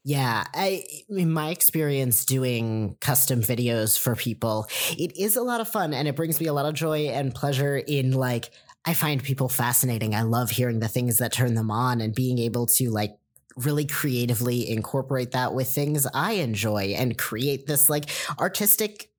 Yeah, 0.04 0.44
I 0.54 0.84
in 1.08 1.32
my 1.32 1.50
experience 1.50 2.24
doing 2.24 2.96
custom 3.00 3.40
videos 3.40 3.98
for 3.98 4.14
people, 4.14 4.68
it 4.98 5.16
is 5.16 5.36
a 5.36 5.42
lot 5.42 5.60
of 5.60 5.68
fun 5.68 5.92
and 5.94 6.08
it 6.08 6.16
brings 6.16 6.40
me 6.40 6.46
a 6.46 6.52
lot 6.52 6.66
of 6.66 6.74
joy 6.74 7.08
and 7.08 7.34
pleasure 7.34 7.76
in 7.76 8.12
like 8.12 8.50
I 8.84 8.94
find 8.94 9.22
people 9.22 9.48
fascinating. 9.48 10.14
I 10.14 10.22
love 10.22 10.50
hearing 10.50 10.80
the 10.80 10.88
things 10.88 11.18
that 11.18 11.32
turn 11.32 11.54
them 11.54 11.70
on 11.70 12.00
and 12.00 12.14
being 12.14 12.38
able 12.38 12.66
to 12.66 12.90
like 12.90 13.16
really 13.56 13.84
creatively 13.84 14.70
incorporate 14.70 15.32
that 15.32 15.54
with 15.54 15.68
things 15.68 16.06
I 16.14 16.32
enjoy 16.32 16.94
and 16.96 17.18
create 17.18 17.66
this 17.66 17.90
like 17.90 18.10
artistic 18.38 19.10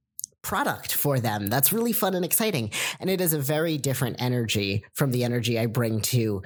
product 0.41 0.93
for 0.93 1.19
them. 1.19 1.47
That's 1.47 1.71
really 1.71 1.93
fun 1.93 2.15
and 2.15 2.25
exciting. 2.25 2.71
And 2.99 3.09
it 3.09 3.21
is 3.21 3.33
a 3.33 3.39
very 3.39 3.77
different 3.77 4.21
energy 4.21 4.83
from 4.93 5.11
the 5.11 5.23
energy 5.23 5.59
I 5.59 5.67
bring 5.67 6.01
to 6.01 6.41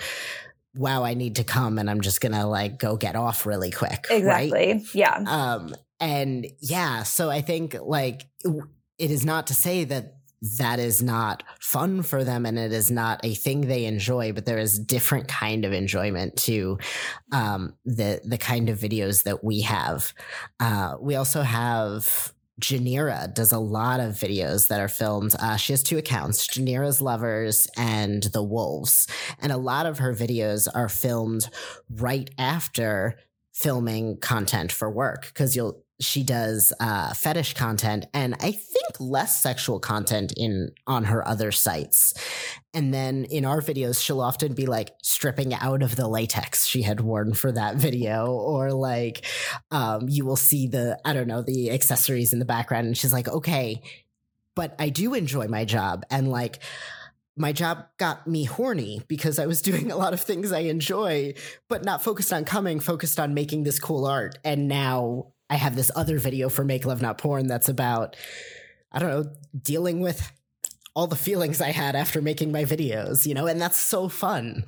wow, 0.76 1.04
I 1.04 1.14
need 1.14 1.38
to 1.38 1.44
come 1.44 1.78
and 1.78 1.90
I'm 1.90 2.02
just 2.02 2.22
gonna 2.22 2.48
like 2.48 2.78
go 2.78 2.96
get 2.96 3.16
off 3.16 3.46
really 3.46 3.72
quick. 3.72 4.08
Exactly. 4.10 4.74
Right? 4.74 4.96
Yeah. 4.96 5.24
Um, 5.26 5.76
and 6.00 6.46
yeah, 6.60 7.04
so 7.04 7.30
I 7.30 7.42
think 7.42 7.76
like 7.82 8.28
it 8.44 9.12
is 9.12 9.26
not 9.26 9.48
to 9.48 9.54
say 9.54 9.84
that 9.86 10.16
that 10.58 10.80
is 10.80 11.02
not 11.02 11.44
fun 11.60 12.02
for 12.02 12.24
them 12.24 12.46
and 12.46 12.60
it 12.60 12.72
is 12.72 12.92
not 12.92 13.20
a 13.24 13.34
thing 13.34 13.62
they 13.62 13.86
enjoy 13.86 14.32
but 14.32 14.46
there 14.46 14.60
is 14.60 14.78
different 14.78 15.28
kind 15.28 15.66
of 15.66 15.74
enjoyment 15.74 16.36
to 16.36 16.78
um, 17.32 17.74
the 17.86 18.22
the 18.24 18.38
kind 18.38 18.70
of 18.70 18.78
videos 18.78 19.24
that 19.24 19.44
we 19.44 19.62
have 19.62 20.14
uh, 20.60 20.96
we 21.00 21.16
also 21.16 21.42
have 21.42 22.34
Janira 22.62 23.34
does 23.34 23.52
a 23.52 23.60
lot 23.60 24.00
of 24.00 24.14
videos 24.14 24.70
that 24.70 24.80
are 24.80 24.88
filmed. 24.88 25.36
Uh, 25.38 25.58
she 25.58 25.74
has 25.74 25.84
two 25.84 25.98
accounts, 25.98 26.48
Janira's 26.48 27.02
Lovers 27.02 27.68
and 27.76 28.24
The 28.24 28.44
Wolves. 28.44 29.08
And 29.42 29.52
a 29.52 29.58
lot 29.58 29.86
of 29.86 30.00
her 30.00 30.14
videos 30.14 30.68
are 30.74 30.88
filmed 30.88 31.50
right 31.90 32.30
after 32.38 33.18
filming 33.56 34.18
content 34.18 34.70
for 34.70 34.92
work 34.92 35.28
because 35.28 35.56
you'll 35.56 35.82
she 36.02 36.24
does 36.24 36.74
uh, 36.82 37.14
fetish 37.14 37.54
content 37.54 38.06
and 38.14 38.36
I 38.42 38.52
think 38.52 39.00
less 39.00 39.42
sexual 39.42 39.80
content 39.80 40.34
in 40.36 40.72
on 40.86 41.06
her 41.06 41.26
other 41.26 41.54
sites. 41.54 42.14
And 42.74 42.94
then 42.94 43.24
in 43.24 43.46
our 43.46 43.62
videos, 43.62 44.04
she'll 44.04 44.20
often 44.20 44.54
be 44.54 44.66
like 44.66 44.90
stripping 45.02 45.54
out 45.54 45.82
of 45.82 45.96
the 45.96 46.10
latex 46.10 46.66
she 46.66 46.82
had 46.82 47.00
worn 47.00 47.34
for 47.34 47.50
that 47.54 47.78
video, 47.78 48.28
or 48.34 48.74
like 48.74 49.26
um, 49.72 50.10
you 50.10 50.26
will 50.26 50.36
see 50.36 50.68
the 50.68 51.00
I 51.06 51.14
don't 51.14 51.28
know 51.28 51.42
the 51.42 51.72
accessories 51.72 52.34
in 52.34 52.40
the 52.40 52.46
background, 52.46 52.88
and 52.88 52.98
she's 52.98 53.14
like, 53.14 53.30
okay, 53.30 53.82
but 54.54 54.76
I 54.78 54.90
do 54.90 55.14
enjoy 55.14 55.48
my 55.48 55.64
job, 55.64 56.04
and 56.12 56.30
like 56.30 56.60
my 57.38 57.52
job 57.52 57.86
got 57.98 58.28
me 58.28 58.46
horny 58.46 59.02
because 59.08 59.40
I 59.40 59.46
was 59.46 59.62
doing 59.64 59.92
a 59.92 59.98
lot 59.98 60.14
of 60.14 60.22
things 60.22 60.52
I 60.52 60.60
enjoy, 60.60 61.34
but 61.70 61.84
not 61.84 62.04
focused 62.04 62.34
on 62.34 62.46
coming, 62.46 62.80
focused 62.80 63.20
on 63.20 63.34
making 63.34 63.64
this 63.64 63.80
cool 63.80 64.06
art. 64.06 64.38
And 64.44 64.68
now 64.68 65.34
I 65.50 65.56
have 65.56 65.76
this 65.76 65.92
other 65.96 66.18
video 66.18 66.50
for 66.50 66.64
Make 66.64 66.86
Love 66.86 67.02
Not 67.02 67.18
Porn 67.18 67.48
that's 67.48 67.70
about, 67.70 68.16
I 68.92 69.00
don't 69.00 69.10
know, 69.10 69.32
dealing 69.62 70.00
with 70.00 70.32
all 70.96 71.08
the 71.08 71.16
feelings 71.16 71.62
I 71.62 71.72
had 71.72 71.96
after 71.96 72.22
making 72.22 72.52
my 72.52 72.64
videos, 72.64 73.26
you 73.26 73.34
know, 73.34 73.48
and 73.48 73.62
that's 73.62 73.78
so 73.78 74.08
fun. 74.08 74.66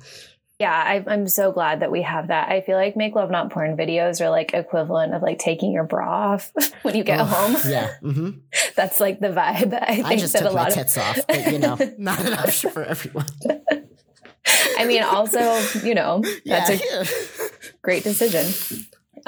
Yeah, 0.60 0.72
I, 0.72 1.14
am 1.14 1.28
so 1.28 1.52
glad 1.52 1.80
that 1.80 1.92
we 1.92 2.02
have 2.02 2.28
that. 2.28 2.48
I 2.48 2.62
feel 2.62 2.76
like 2.76 2.96
make 2.96 3.14
love 3.14 3.30
not 3.30 3.50
porn 3.50 3.76
videos 3.76 4.20
are 4.20 4.28
like 4.28 4.54
equivalent 4.54 5.14
of 5.14 5.22
like 5.22 5.38
taking 5.38 5.70
your 5.70 5.84
bra 5.84 6.32
off 6.32 6.52
when 6.82 6.96
you 6.96 7.04
get 7.04 7.20
oh, 7.20 7.24
home. 7.24 7.56
Yeah, 7.64 7.90
mm-hmm. 8.02 8.30
That's 8.78 9.00
like 9.00 9.18
the 9.18 9.28
vibe. 9.28 9.76
I 9.82 9.96
think 9.96 10.06
I 10.06 10.16
just 10.16 10.32
that 10.34 10.42
took 10.42 10.52
a 10.52 10.54
lot 10.54 10.68
my 10.68 10.70
tits 10.70 10.96
of... 10.96 11.02
off, 11.02 11.18
but 11.26 11.50
you 11.50 11.58
know, 11.58 11.76
not 11.98 12.24
an 12.24 12.32
option 12.32 12.70
for 12.70 12.84
everyone. 12.84 13.26
I 14.78 14.84
mean, 14.86 15.02
also, 15.02 15.58
you 15.84 15.96
know, 15.96 16.22
that's 16.46 16.70
yeah. 16.70 17.02
a 17.02 17.50
great 17.82 18.04
decision. 18.04 18.46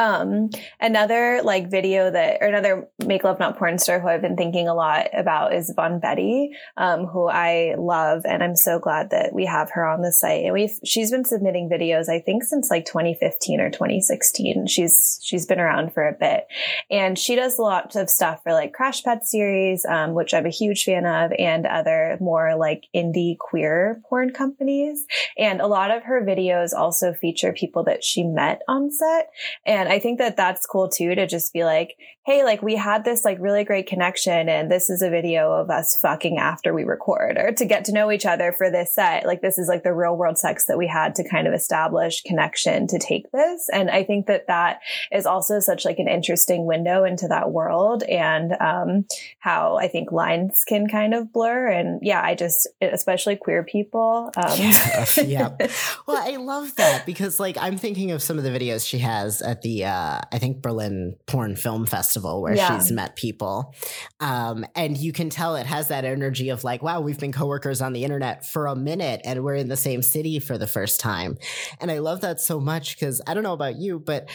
Um, 0.01 0.49
another 0.81 1.43
like 1.45 1.71
video 1.71 2.11
that, 2.11 2.39
or 2.41 2.47
another 2.47 2.89
make 3.05 3.23
love 3.23 3.39
not 3.39 3.59
porn 3.59 3.79
star 3.79 4.01
who 4.01 4.09
I've 4.09 4.23
been 4.23 4.37
thinking 4.37 4.67
a 4.67 4.73
lot 4.73 5.09
about 5.13 5.55
is 5.55 5.71
Von 5.77 6.01
Betty, 6.01 6.53
um, 6.79 7.05
who 7.05 7.29
I 7.29 7.75
love, 7.77 8.23
and 8.25 8.43
I'm 8.43 8.57
so 8.57 8.79
glad 8.79 9.11
that 9.11 9.35
we 9.35 9.45
have 9.45 9.71
her 9.73 9.87
on 9.87 10.01
the 10.01 10.11
site. 10.11 10.45
And 10.45 10.55
we've 10.55 10.79
she's 10.87 11.11
been 11.11 11.27
submitting 11.27 11.69
videos, 11.69 12.09
I 12.09 12.19
think, 12.19 12.45
since 12.45 12.71
like 12.71 12.87
2015 12.87 13.61
or 13.61 13.69
2016. 13.69 14.69
She's 14.69 15.21
she's 15.23 15.45
been 15.45 15.61
around 15.61 15.93
for 15.93 16.09
a 16.09 16.17
bit, 16.19 16.47
and 16.91 17.19
she 17.19 17.37
does 17.37 17.59
lots 17.59 17.95
of 17.95 18.09
stuff 18.09 18.43
for 18.43 18.55
like 18.55 18.73
Crash 18.73 19.03
Pad 19.03 19.25
series, 19.25 19.85
um, 19.85 20.15
which 20.15 20.33
I'm 20.33 20.47
a 20.47 20.51
huge 20.51 20.85
fan 20.85 21.05
of, 21.05 21.31
and 21.39 21.67
other 21.67 22.17
more 22.23 22.57
like 22.57 22.85
indie 22.97 23.37
queer 23.37 24.01
porn 24.09 24.31
companies. 24.31 25.05
And 25.37 25.61
a 25.61 25.67
lot 25.67 25.91
of 25.91 26.05
her 26.05 26.25
videos 26.25 26.73
also 26.73 27.13
feature 27.13 27.53
people 27.53 27.85
that 27.85 28.03
she 28.03 28.25
met 28.25 28.63
on 28.67 28.91
set, 28.91 29.29
and 29.67 29.90
I 29.91 29.99
think 29.99 30.19
that 30.19 30.37
that's 30.37 30.67
cool 30.67 30.89
too 30.89 31.15
to 31.15 31.27
just 31.27 31.53
be 31.53 31.65
like, 31.65 31.97
hey, 32.27 32.45
like 32.45 32.61
we 32.61 32.77
had 32.77 33.03
this 33.05 33.25
like 33.25 33.39
really 33.41 33.65
great 33.65 33.87
connection 33.87 34.49
and 34.49 34.71
this 34.71 34.91
is 34.91 35.01
a 35.01 35.09
video 35.09 35.53
of 35.53 35.71
us 35.71 35.99
fucking 36.01 36.37
after 36.37 36.75
we 36.75 36.85
record 36.85 37.39
or 37.39 37.51
to 37.51 37.65
get 37.65 37.87
to 37.87 37.93
know 37.93 38.13
each 38.13 38.27
other 38.27 38.53
for 38.53 38.71
this 38.71 38.95
set. 38.95 39.27
Like 39.27 39.41
this 39.41 39.59
is 39.59 39.69
like 39.69 39.85
the 39.85 39.95
real 39.95 40.15
world 40.15 40.37
sex 40.37 40.67
that 40.67 40.77
we 40.77 40.87
had 40.87 41.15
to 41.15 41.29
kind 41.29 41.49
of 41.49 41.55
establish 41.55 42.23
connection 42.23 42.87
to 42.89 42.99
take 42.99 43.33
this. 43.33 43.69
And 43.73 43.91
I 43.91 44.05
think 44.05 44.27
that 44.27 44.47
that 44.49 44.81
is 45.11 45.25
also 45.25 45.61
such 45.61 45.87
like 45.87 45.99
an 45.99 46.09
interesting 46.09 46.67
window 46.67 47.05
into 47.05 47.27
that 47.29 47.51
world 47.51 48.03
and 48.03 48.53
um, 48.61 49.07
how 49.39 49.79
I 49.79 49.89
think 49.89 50.13
lines 50.13 50.63
can 50.69 50.89
kind 50.89 51.15
of 51.15 51.33
blur. 51.33 51.69
And 51.69 52.01
yeah, 52.03 52.23
I 52.23 52.35
just, 52.35 52.69
especially 52.83 53.37
queer 53.37 53.65
people. 53.65 54.31
Um. 54.37 54.59
Yeah, 54.59 55.07
yeah. 55.25 55.51
Well, 56.07 56.23
I 56.23 56.37
love 56.37 56.75
that 56.77 57.07
because 57.07 57.39
like 57.39 57.57
I'm 57.59 57.77
thinking 57.77 58.11
of 58.11 58.23
some 58.23 58.39
of 58.39 58.45
the 58.45 58.51
videos 58.51 58.87
she 58.87 58.99
has 58.99 59.43
at 59.43 59.63
the, 59.63 59.85
uh, 59.85 60.21
I 60.33 60.39
think 60.39 60.61
Berlin 60.61 61.17
Porn 61.27 61.57
Film 61.57 61.87
Festival 61.87 62.20
festival 62.21 62.43
where 62.43 62.55
yeah. 62.55 62.79
she's 62.79 62.93
met 62.93 63.17
people. 63.17 63.75
Um, 64.21 64.65
and 64.75 64.97
you 64.97 65.13
can 65.13 65.31
tell 65.31 65.57
it 65.57 65.67
has 65.67 65.89
that 65.89 66.05
energy 66.05 66.51
of 66.51 66.65
like, 66.65 66.83
wow, 66.83 67.01
we've 67.01 67.19
been 67.19 67.33
coworkers 67.33 67.81
on 67.81 67.93
the 67.93 68.05
internet 68.05 68.47
for 68.47 68.67
a 68.67 68.77
minute 68.77 69.21
and 69.25 69.43
we're 69.43 69.55
in 69.55 69.69
the 69.69 69.77
same 69.77 70.03
city 70.03 70.39
for 70.39 70.59
the 70.59 70.67
first 70.67 71.01
time. 71.01 71.39
And 71.81 71.91
I 71.91 71.99
love 71.99 72.21
that 72.21 72.41
so 72.41 72.61
much 72.61 72.97
because 72.97 73.21
I 73.27 73.35
don't 73.35 73.43
know 73.43 73.53
about 73.53 73.77
you, 73.77 73.99
but 73.99 74.29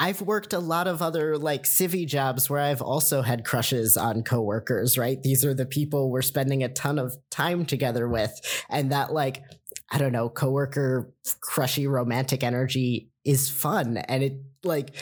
I've 0.00 0.20
worked 0.20 0.52
a 0.52 0.58
lot 0.58 0.88
of 0.88 1.02
other 1.02 1.38
like 1.38 1.64
civvy 1.64 2.06
jobs 2.06 2.50
where 2.50 2.60
I've 2.60 2.82
also 2.82 3.22
had 3.22 3.44
crushes 3.44 3.96
on 3.96 4.22
coworkers, 4.22 4.98
right? 4.98 5.22
These 5.22 5.44
are 5.44 5.54
the 5.54 5.66
people 5.66 6.10
we're 6.10 6.22
spending 6.22 6.64
a 6.64 6.68
ton 6.68 6.98
of 6.98 7.16
time 7.30 7.64
together 7.64 8.08
with. 8.08 8.64
And 8.68 8.90
that 8.90 9.12
like, 9.12 9.44
I 9.90 9.98
don't 9.98 10.12
know, 10.12 10.28
coworker 10.28 11.12
crushy 11.40 11.86
romantic 11.86 12.42
energy 12.42 13.08
is 13.24 13.48
fun. 13.48 13.96
And 13.96 14.24
it 14.24 14.34
like 14.64 14.96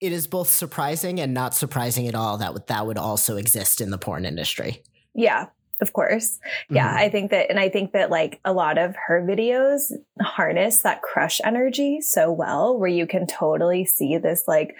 it 0.00 0.12
is 0.12 0.26
both 0.26 0.48
surprising 0.48 1.20
and 1.20 1.34
not 1.34 1.54
surprising 1.54 2.06
at 2.06 2.14
all 2.14 2.38
that 2.38 2.66
that 2.68 2.86
would 2.86 2.98
also 2.98 3.36
exist 3.36 3.80
in 3.80 3.90
the 3.90 3.98
porn 3.98 4.24
industry. 4.24 4.82
Yeah, 5.14 5.46
of 5.80 5.92
course. 5.92 6.38
Yeah, 6.70 6.88
mm-hmm. 6.88 6.98
I 6.98 7.08
think 7.08 7.30
that, 7.30 7.50
and 7.50 7.58
I 7.58 7.68
think 7.68 7.92
that 7.92 8.10
like 8.10 8.40
a 8.44 8.52
lot 8.52 8.78
of 8.78 8.94
her 9.06 9.24
videos 9.28 9.92
harness 10.20 10.82
that 10.82 11.02
crush 11.02 11.40
energy 11.44 12.00
so 12.00 12.30
well, 12.30 12.78
where 12.78 12.88
you 12.88 13.06
can 13.06 13.26
totally 13.26 13.84
see 13.84 14.18
this 14.18 14.44
like 14.46 14.76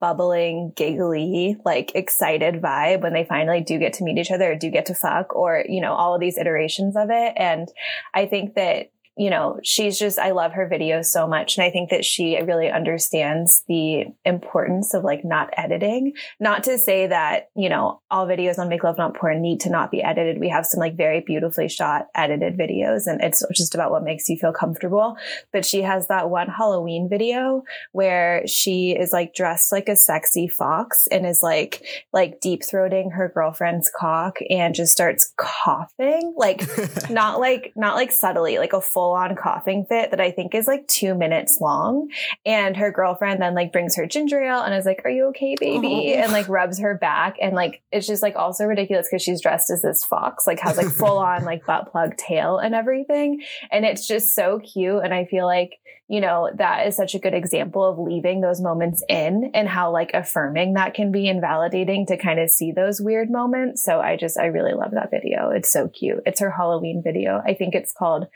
bubbling, 0.00 0.72
giggly, 0.76 1.56
like 1.64 1.94
excited 1.94 2.62
vibe 2.62 3.02
when 3.02 3.12
they 3.12 3.24
finally 3.24 3.60
do 3.60 3.78
get 3.78 3.94
to 3.94 4.04
meet 4.04 4.18
each 4.18 4.30
other 4.30 4.52
or 4.52 4.56
do 4.56 4.70
get 4.70 4.86
to 4.86 4.94
fuck 4.94 5.34
or, 5.34 5.64
you 5.68 5.80
know, 5.80 5.92
all 5.92 6.14
of 6.14 6.20
these 6.20 6.38
iterations 6.38 6.96
of 6.96 7.08
it. 7.10 7.32
And 7.36 7.68
I 8.14 8.26
think 8.26 8.54
that 8.54 8.90
you 9.20 9.28
know, 9.28 9.60
she's 9.62 9.98
just, 9.98 10.18
I 10.18 10.30
love 10.30 10.52
her 10.52 10.66
videos 10.66 11.04
so 11.04 11.28
much. 11.28 11.58
And 11.58 11.64
I 11.64 11.70
think 11.70 11.90
that 11.90 12.06
she 12.06 12.40
really 12.40 12.70
understands 12.70 13.64
the 13.68 14.06
importance 14.24 14.94
of 14.94 15.04
like 15.04 15.26
not 15.26 15.50
editing. 15.58 16.14
Not 16.40 16.62
to 16.62 16.78
say 16.78 17.06
that, 17.06 17.50
you 17.54 17.68
know, 17.68 18.00
all 18.10 18.26
videos 18.26 18.58
on 18.58 18.70
Make 18.70 18.82
Love 18.82 18.96
Not 18.96 19.14
Porn 19.14 19.42
need 19.42 19.60
to 19.60 19.68
not 19.68 19.90
be 19.90 20.02
edited. 20.02 20.40
We 20.40 20.48
have 20.48 20.64
some 20.64 20.80
like 20.80 20.96
very 20.96 21.20
beautifully 21.20 21.68
shot 21.68 22.06
edited 22.14 22.56
videos 22.56 23.06
and 23.06 23.20
it's 23.20 23.44
just 23.54 23.74
about 23.74 23.90
what 23.90 24.04
makes 24.04 24.26
you 24.26 24.38
feel 24.38 24.54
comfortable. 24.54 25.18
But 25.52 25.66
she 25.66 25.82
has 25.82 26.08
that 26.08 26.30
one 26.30 26.48
Halloween 26.48 27.06
video 27.10 27.64
where 27.92 28.46
she 28.46 28.92
is 28.98 29.12
like 29.12 29.34
dressed 29.34 29.70
like 29.70 29.90
a 29.90 29.96
sexy 29.96 30.48
fox 30.48 31.06
and 31.08 31.26
is 31.26 31.42
like, 31.42 31.84
like 32.14 32.40
deep 32.40 32.62
throating 32.62 33.12
her 33.12 33.28
girlfriend's 33.28 33.92
cock 33.94 34.38
and 34.48 34.74
just 34.74 34.92
starts 34.92 35.34
coughing, 35.36 36.32
like 36.38 36.62
not 37.10 37.38
like, 37.38 37.74
not 37.76 37.96
like 37.96 38.12
subtly, 38.12 38.56
like 38.56 38.72
a 38.72 38.80
full 38.80 39.09
full 39.10 39.16
on 39.16 39.36
coughing 39.36 39.84
fit 39.84 40.10
that 40.10 40.20
I 40.20 40.30
think 40.30 40.54
is 40.54 40.66
like 40.66 40.86
two 40.86 41.14
minutes 41.14 41.58
long. 41.60 42.08
And 42.46 42.76
her 42.76 42.90
girlfriend 42.90 43.42
then 43.42 43.54
like 43.54 43.72
brings 43.72 43.96
her 43.96 44.06
ginger 44.06 44.42
ale 44.42 44.62
and 44.62 44.74
is 44.74 44.86
like, 44.86 45.02
Are 45.04 45.10
you 45.10 45.26
okay, 45.26 45.56
baby? 45.58 46.14
Oh. 46.16 46.22
And 46.22 46.32
like 46.32 46.48
rubs 46.48 46.78
her 46.78 46.96
back. 46.96 47.36
And 47.40 47.54
like, 47.54 47.82
it's 47.90 48.06
just 48.06 48.22
like 48.22 48.36
also 48.36 48.64
ridiculous 48.64 49.08
because 49.10 49.22
she's 49.22 49.40
dressed 49.40 49.70
as 49.70 49.82
this 49.82 50.04
fox, 50.04 50.46
like 50.46 50.60
has 50.60 50.76
like 50.76 50.88
full 50.90 51.18
on 51.18 51.44
like 51.44 51.66
butt 51.66 51.90
plug 51.90 52.16
tail 52.16 52.58
and 52.58 52.74
everything. 52.74 53.42
And 53.70 53.84
it's 53.84 54.06
just 54.06 54.34
so 54.34 54.60
cute. 54.60 55.02
And 55.02 55.12
I 55.12 55.24
feel 55.24 55.46
like, 55.46 55.78
you 56.08 56.20
know, 56.20 56.50
that 56.56 56.88
is 56.88 56.96
such 56.96 57.14
a 57.14 57.20
good 57.20 57.34
example 57.34 57.84
of 57.84 57.96
leaving 57.96 58.40
those 58.40 58.60
moments 58.60 59.04
in 59.08 59.52
and 59.54 59.68
how 59.68 59.92
like 59.92 60.10
affirming 60.12 60.74
that 60.74 60.92
can 60.92 61.12
be 61.12 61.28
invalidating 61.28 62.04
to 62.06 62.16
kind 62.16 62.40
of 62.40 62.50
see 62.50 62.72
those 62.72 63.00
weird 63.00 63.30
moments. 63.30 63.84
So 63.84 64.00
I 64.00 64.16
just, 64.16 64.36
I 64.36 64.46
really 64.46 64.72
love 64.72 64.90
that 64.92 65.12
video. 65.12 65.50
It's 65.50 65.70
so 65.70 65.86
cute. 65.86 66.24
It's 66.26 66.40
her 66.40 66.50
Halloween 66.50 67.00
video. 67.00 67.40
I 67.46 67.54
think 67.54 67.76
it's 67.76 67.92
called 67.92 68.26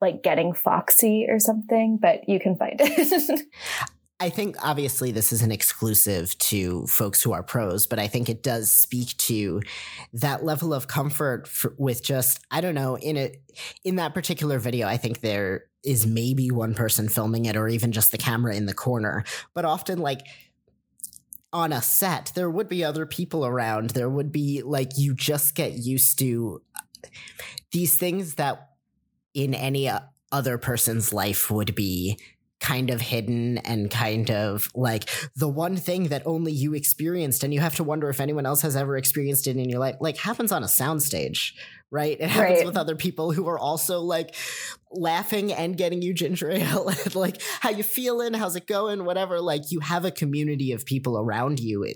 like 0.00 0.22
Getting 0.22 0.52
Foxy 0.52 1.26
or 1.28 1.38
something, 1.38 1.98
but 2.00 2.28
you 2.28 2.38
can 2.38 2.56
find 2.56 2.76
it. 2.78 3.46
I 4.18 4.30
think 4.30 4.56
obviously 4.64 5.12
this 5.12 5.30
isn't 5.30 5.52
exclusive 5.52 6.36
to 6.38 6.86
folks 6.86 7.22
who 7.22 7.32
are 7.32 7.42
pros, 7.42 7.86
but 7.86 7.98
I 7.98 8.06
think 8.06 8.30
it 8.30 8.42
does 8.42 8.70
speak 8.70 9.14
to 9.18 9.60
that 10.14 10.42
level 10.42 10.72
of 10.72 10.88
comfort 10.88 11.46
for, 11.46 11.74
with 11.76 12.02
just 12.02 12.40
I 12.50 12.62
don't 12.62 12.74
know 12.74 12.96
in 12.96 13.18
a 13.18 13.34
in 13.84 13.96
that 13.96 14.14
particular 14.14 14.58
video. 14.58 14.86
I 14.86 14.96
think 14.96 15.20
there 15.20 15.66
is 15.84 16.06
maybe 16.06 16.50
one 16.50 16.74
person 16.74 17.08
filming 17.08 17.44
it, 17.44 17.56
or 17.56 17.68
even 17.68 17.92
just 17.92 18.10
the 18.10 18.18
camera 18.18 18.54
in 18.54 18.64
the 18.64 18.74
corner. 18.74 19.22
But 19.52 19.66
often, 19.66 19.98
like 19.98 20.22
on 21.52 21.72
a 21.74 21.82
set, 21.82 22.32
there 22.34 22.50
would 22.50 22.68
be 22.70 22.84
other 22.84 23.04
people 23.04 23.44
around. 23.44 23.90
There 23.90 24.10
would 24.10 24.32
be 24.32 24.62
like 24.62 24.92
you 24.96 25.14
just 25.14 25.54
get 25.54 25.72
used 25.72 26.18
to 26.20 26.62
these 27.70 27.98
things 27.98 28.36
that 28.36 28.75
in 29.36 29.54
any 29.54 29.88
uh, 29.88 30.00
other 30.32 30.56
person's 30.56 31.12
life 31.12 31.50
would 31.50 31.74
be 31.74 32.18
kind 32.58 32.88
of 32.88 33.02
hidden 33.02 33.58
and 33.58 33.90
kind 33.90 34.30
of 34.30 34.70
like 34.74 35.10
the 35.36 35.46
one 35.48 35.76
thing 35.76 36.04
that 36.04 36.22
only 36.24 36.50
you 36.50 36.72
experienced 36.72 37.44
and 37.44 37.52
you 37.52 37.60
have 37.60 37.76
to 37.76 37.84
wonder 37.84 38.08
if 38.08 38.18
anyone 38.18 38.46
else 38.46 38.62
has 38.62 38.74
ever 38.74 38.96
experienced 38.96 39.46
it 39.46 39.58
in 39.58 39.68
your 39.68 39.78
life 39.78 39.94
like 40.00 40.16
happens 40.16 40.50
on 40.50 40.62
a 40.62 40.66
soundstage 40.66 41.52
right 41.90 42.16
it 42.18 42.30
happens 42.30 42.60
right. 42.60 42.66
with 42.66 42.78
other 42.78 42.96
people 42.96 43.30
who 43.30 43.46
are 43.46 43.58
also 43.58 44.00
like 44.00 44.34
laughing 44.90 45.52
and 45.52 45.76
getting 45.76 46.00
you 46.00 46.14
ginger 46.14 46.50
ale 46.50 46.90
like 47.14 47.42
how 47.60 47.68
you 47.68 47.82
feeling 47.82 48.32
how's 48.32 48.56
it 48.56 48.66
going 48.66 49.04
whatever 49.04 49.38
like 49.38 49.70
you 49.70 49.80
have 49.80 50.06
a 50.06 50.10
community 50.10 50.72
of 50.72 50.86
people 50.86 51.18
around 51.18 51.60
you 51.60 51.86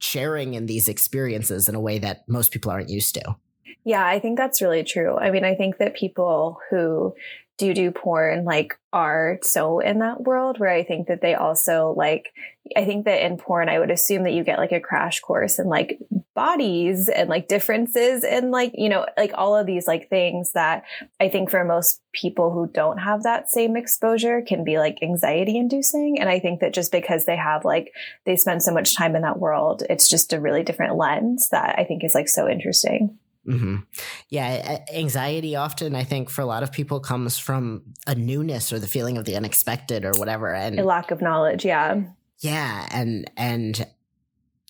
sharing 0.00 0.52
in 0.52 0.66
these 0.66 0.86
experiences 0.86 1.66
in 1.66 1.74
a 1.74 1.80
way 1.80 1.98
that 1.98 2.28
most 2.28 2.52
people 2.52 2.70
aren't 2.70 2.90
used 2.90 3.14
to 3.14 3.36
yeah, 3.84 4.04
I 4.06 4.18
think 4.18 4.36
that's 4.36 4.62
really 4.62 4.84
true. 4.84 5.16
I 5.16 5.30
mean, 5.30 5.44
I 5.44 5.54
think 5.54 5.78
that 5.78 5.94
people 5.94 6.58
who 6.70 7.14
do 7.60 7.74
do 7.74 7.90
porn 7.90 8.44
like 8.44 8.78
are 8.90 9.38
so 9.42 9.80
in 9.80 9.98
that 9.98 10.22
world 10.22 10.58
where 10.58 10.70
I 10.70 10.82
think 10.82 11.08
that 11.08 11.20
they 11.20 11.34
also 11.34 11.92
like 11.94 12.32
I 12.74 12.86
think 12.86 13.04
that 13.04 13.22
in 13.22 13.36
porn 13.36 13.68
I 13.68 13.78
would 13.78 13.90
assume 13.90 14.22
that 14.22 14.32
you 14.32 14.42
get 14.44 14.58
like 14.58 14.72
a 14.72 14.80
crash 14.80 15.20
course 15.20 15.58
in 15.58 15.66
like 15.66 15.98
bodies 16.34 17.10
and 17.10 17.28
like 17.28 17.48
differences 17.48 18.24
and 18.24 18.50
like 18.50 18.72
you 18.74 18.88
know 18.88 19.04
like 19.18 19.32
all 19.34 19.54
of 19.54 19.66
these 19.66 19.86
like 19.86 20.08
things 20.08 20.52
that 20.52 20.84
I 21.20 21.28
think 21.28 21.50
for 21.50 21.62
most 21.62 22.00
people 22.14 22.50
who 22.50 22.66
don't 22.66 22.96
have 22.96 23.24
that 23.24 23.50
same 23.50 23.76
exposure 23.76 24.40
can 24.40 24.64
be 24.64 24.78
like 24.78 25.02
anxiety 25.02 25.58
inducing 25.58 26.18
and 26.18 26.30
I 26.30 26.40
think 26.40 26.60
that 26.60 26.72
just 26.72 26.90
because 26.90 27.26
they 27.26 27.36
have 27.36 27.66
like 27.66 27.92
they 28.24 28.36
spend 28.36 28.62
so 28.62 28.72
much 28.72 28.96
time 28.96 29.14
in 29.14 29.22
that 29.22 29.38
world 29.38 29.82
it's 29.90 30.08
just 30.08 30.32
a 30.32 30.40
really 30.40 30.62
different 30.62 30.96
lens 30.96 31.50
that 31.50 31.78
I 31.78 31.84
think 31.84 32.04
is 32.04 32.14
like 32.14 32.28
so 32.28 32.48
interesting. 32.48 33.18
Mm-hmm. 33.50 33.76
Yeah, 34.28 34.78
anxiety 34.94 35.56
often, 35.56 35.94
I 35.94 36.04
think, 36.04 36.30
for 36.30 36.42
a 36.42 36.46
lot 36.46 36.62
of 36.62 36.72
people 36.72 37.00
comes 37.00 37.38
from 37.38 37.82
a 38.06 38.14
newness 38.14 38.72
or 38.72 38.78
the 38.78 38.86
feeling 38.86 39.18
of 39.18 39.24
the 39.24 39.36
unexpected 39.36 40.04
or 40.04 40.12
whatever, 40.12 40.54
and 40.54 40.78
a 40.78 40.84
lack 40.84 41.10
of 41.10 41.20
knowledge. 41.20 41.64
Yeah, 41.64 42.02
yeah, 42.38 42.88
and 42.92 43.30
and 43.36 43.86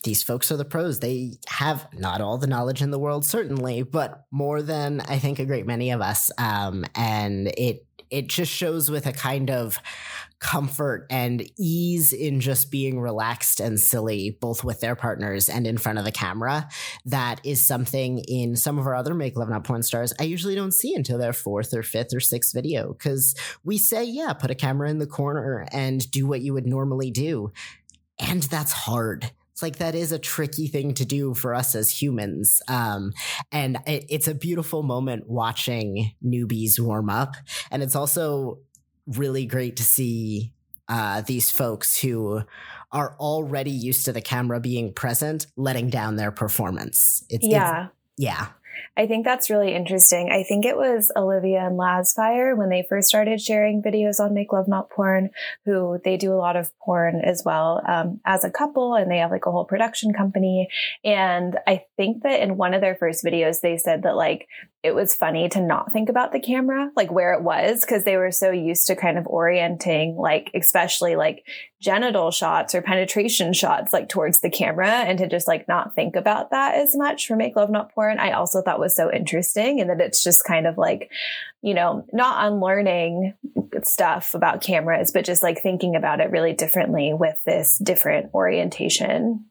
these 0.03 0.23
folks 0.23 0.51
are 0.51 0.57
the 0.57 0.65
pros. 0.65 0.99
They 0.99 1.33
have 1.47 1.87
not 1.93 2.21
all 2.21 2.37
the 2.37 2.47
knowledge 2.47 2.81
in 2.81 2.91
the 2.91 2.99
world, 2.99 3.23
certainly, 3.23 3.83
but 3.83 4.25
more 4.31 4.61
than 4.61 5.01
I 5.01 5.19
think 5.19 5.39
a 5.39 5.45
great 5.45 5.67
many 5.67 5.91
of 5.91 6.01
us. 6.01 6.31
Um, 6.37 6.85
and 6.95 7.47
it 7.57 7.85
it 8.09 8.27
just 8.27 8.51
shows 8.51 8.91
with 8.91 9.05
a 9.05 9.13
kind 9.13 9.49
of 9.49 9.79
comfort 10.41 11.05
and 11.11 11.43
ease 11.57 12.11
in 12.11 12.41
just 12.41 12.71
being 12.71 12.99
relaxed 12.99 13.59
and 13.59 13.79
silly, 13.79 14.37
both 14.41 14.63
with 14.63 14.81
their 14.81 14.95
partners 14.95 15.47
and 15.47 15.67
in 15.67 15.77
front 15.77 15.99
of 15.99 16.03
the 16.03 16.11
camera. 16.11 16.67
That 17.05 17.39
is 17.45 17.65
something 17.65 18.19
in 18.27 18.55
some 18.55 18.79
of 18.79 18.87
our 18.87 18.95
other 18.95 19.13
Make 19.13 19.37
Love 19.37 19.49
Not 19.49 19.63
Porn 19.63 19.83
stars 19.83 20.13
I 20.19 20.23
usually 20.23 20.55
don't 20.55 20.73
see 20.73 20.95
until 20.95 21.19
their 21.19 21.31
fourth 21.31 21.73
or 21.73 21.83
fifth 21.83 22.13
or 22.13 22.19
sixth 22.19 22.53
video. 22.53 22.93
Cause 22.93 23.35
we 23.63 23.77
say, 23.77 24.03
yeah, 24.03 24.33
put 24.33 24.51
a 24.51 24.55
camera 24.55 24.89
in 24.89 24.97
the 24.97 25.07
corner 25.07 25.67
and 25.71 26.09
do 26.09 26.25
what 26.25 26.41
you 26.41 26.53
would 26.53 26.65
normally 26.65 27.11
do. 27.11 27.51
And 28.19 28.41
that's 28.43 28.71
hard. 28.71 29.31
It's 29.51 29.61
like 29.61 29.77
that 29.77 29.93
is 29.93 30.11
a 30.11 30.17
tricky 30.17 30.67
thing 30.67 30.95
to 30.95 31.05
do 31.05 31.35
for 31.35 31.53
us 31.53 31.75
as 31.75 32.01
humans. 32.01 32.61
Um, 32.67 33.13
and 33.51 33.77
it, 33.85 34.05
it's 34.09 34.27
a 34.27 34.33
beautiful 34.33 34.81
moment 34.81 35.29
watching 35.29 36.13
newbies 36.25 36.79
warm 36.79 37.11
up. 37.11 37.35
And 37.69 37.83
it's 37.83 37.95
also 37.95 38.59
really 39.17 39.45
great 39.45 39.77
to 39.77 39.83
see 39.83 40.53
uh, 40.87 41.21
these 41.21 41.51
folks 41.51 41.99
who 41.99 42.41
are 42.91 43.15
already 43.19 43.71
used 43.71 44.05
to 44.05 44.11
the 44.11 44.21
camera 44.21 44.59
being 44.59 44.93
present 44.93 45.47
letting 45.55 45.89
down 45.89 46.17
their 46.17 46.31
performance. 46.31 47.23
It's, 47.29 47.45
yeah. 47.47 47.85
It's, 47.85 47.93
yeah. 48.17 48.47
I 48.97 49.07
think 49.07 49.25
that's 49.25 49.49
really 49.49 49.73
interesting. 49.73 50.31
I 50.31 50.43
think 50.43 50.65
it 50.65 50.75
was 50.75 51.11
Olivia 51.15 51.65
and 51.65 51.79
Lazfire 51.79 52.57
when 52.57 52.69
they 52.69 52.85
first 52.87 53.07
started 53.07 53.39
sharing 53.39 53.81
videos 53.81 54.19
on 54.19 54.33
Make 54.33 54.51
Love 54.51 54.67
Not 54.67 54.89
Porn, 54.89 55.29
who 55.65 55.99
they 56.03 56.17
do 56.17 56.33
a 56.33 56.35
lot 56.35 56.55
of 56.55 56.77
porn 56.79 57.21
as 57.23 57.43
well 57.45 57.81
um, 57.87 58.19
as 58.25 58.43
a 58.43 58.51
couple, 58.51 58.95
and 58.95 59.09
they 59.09 59.19
have 59.19 59.31
like 59.31 59.45
a 59.45 59.51
whole 59.51 59.65
production 59.65 60.13
company. 60.13 60.67
And 61.03 61.57
I 61.67 61.85
think 61.95 62.23
that 62.23 62.41
in 62.41 62.57
one 62.57 62.73
of 62.73 62.81
their 62.81 62.95
first 62.95 63.23
videos, 63.23 63.61
they 63.61 63.77
said 63.77 64.03
that 64.03 64.15
like 64.15 64.47
it 64.83 64.95
was 64.95 65.13
funny 65.13 65.47
to 65.49 65.61
not 65.61 65.93
think 65.93 66.09
about 66.09 66.31
the 66.31 66.39
camera, 66.39 66.89
like 66.95 67.11
where 67.11 67.33
it 67.33 67.43
was, 67.43 67.81
because 67.81 68.03
they 68.03 68.17
were 68.17 68.31
so 68.31 68.49
used 68.49 68.87
to 68.87 68.95
kind 68.95 69.19
of 69.19 69.27
orienting, 69.27 70.15
like, 70.15 70.49
especially 70.55 71.15
like 71.15 71.45
genital 71.79 72.31
shots 72.31 72.73
or 72.73 72.81
penetration 72.81 73.53
shots, 73.53 73.93
like 73.93 74.09
towards 74.09 74.41
the 74.41 74.49
camera 74.49 74.89
and 74.89 75.19
to 75.19 75.27
just 75.27 75.47
like 75.47 75.67
not 75.67 75.93
think 75.93 76.15
about 76.15 76.49
that 76.49 76.75
as 76.75 76.95
much 76.95 77.27
for 77.27 77.35
Make 77.35 77.55
Love 77.55 77.69
Not 77.69 77.93
Porn. 77.93 78.17
I 78.17 78.31
also 78.31 78.63
thought 78.63 78.79
was 78.79 78.95
so 78.95 79.11
interesting 79.11 79.79
and 79.79 79.89
that 79.91 80.01
it's 80.01 80.23
just 80.23 80.43
kind 80.43 80.65
of 80.65 80.79
like, 80.79 81.11
you 81.61 81.75
know, 81.75 82.03
not 82.11 82.51
unlearning 82.51 83.35
stuff 83.83 84.33
about 84.33 84.63
cameras, 84.63 85.11
but 85.11 85.25
just 85.25 85.43
like 85.43 85.61
thinking 85.61 85.95
about 85.95 86.21
it 86.21 86.31
really 86.31 86.53
differently 86.53 87.13
with 87.13 87.37
this 87.45 87.77
different 87.83 88.33
orientation. 88.33 89.45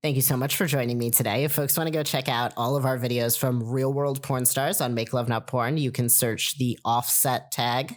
Thank 0.00 0.14
you 0.14 0.22
so 0.22 0.36
much 0.36 0.54
for 0.54 0.64
joining 0.64 0.96
me 0.96 1.10
today. 1.10 1.42
If 1.42 1.50
folks 1.50 1.76
want 1.76 1.88
to 1.88 1.92
go 1.92 2.04
check 2.04 2.28
out 2.28 2.52
all 2.56 2.76
of 2.76 2.86
our 2.86 2.96
videos 2.96 3.36
from 3.36 3.68
real 3.68 3.92
world 3.92 4.22
porn 4.22 4.46
stars 4.46 4.80
on 4.80 4.94
Make 4.94 5.12
Love 5.12 5.28
Not 5.28 5.48
Porn, 5.48 5.76
you 5.76 5.90
can 5.90 6.08
search 6.08 6.56
the 6.56 6.78
offset 6.84 7.50
tag, 7.50 7.96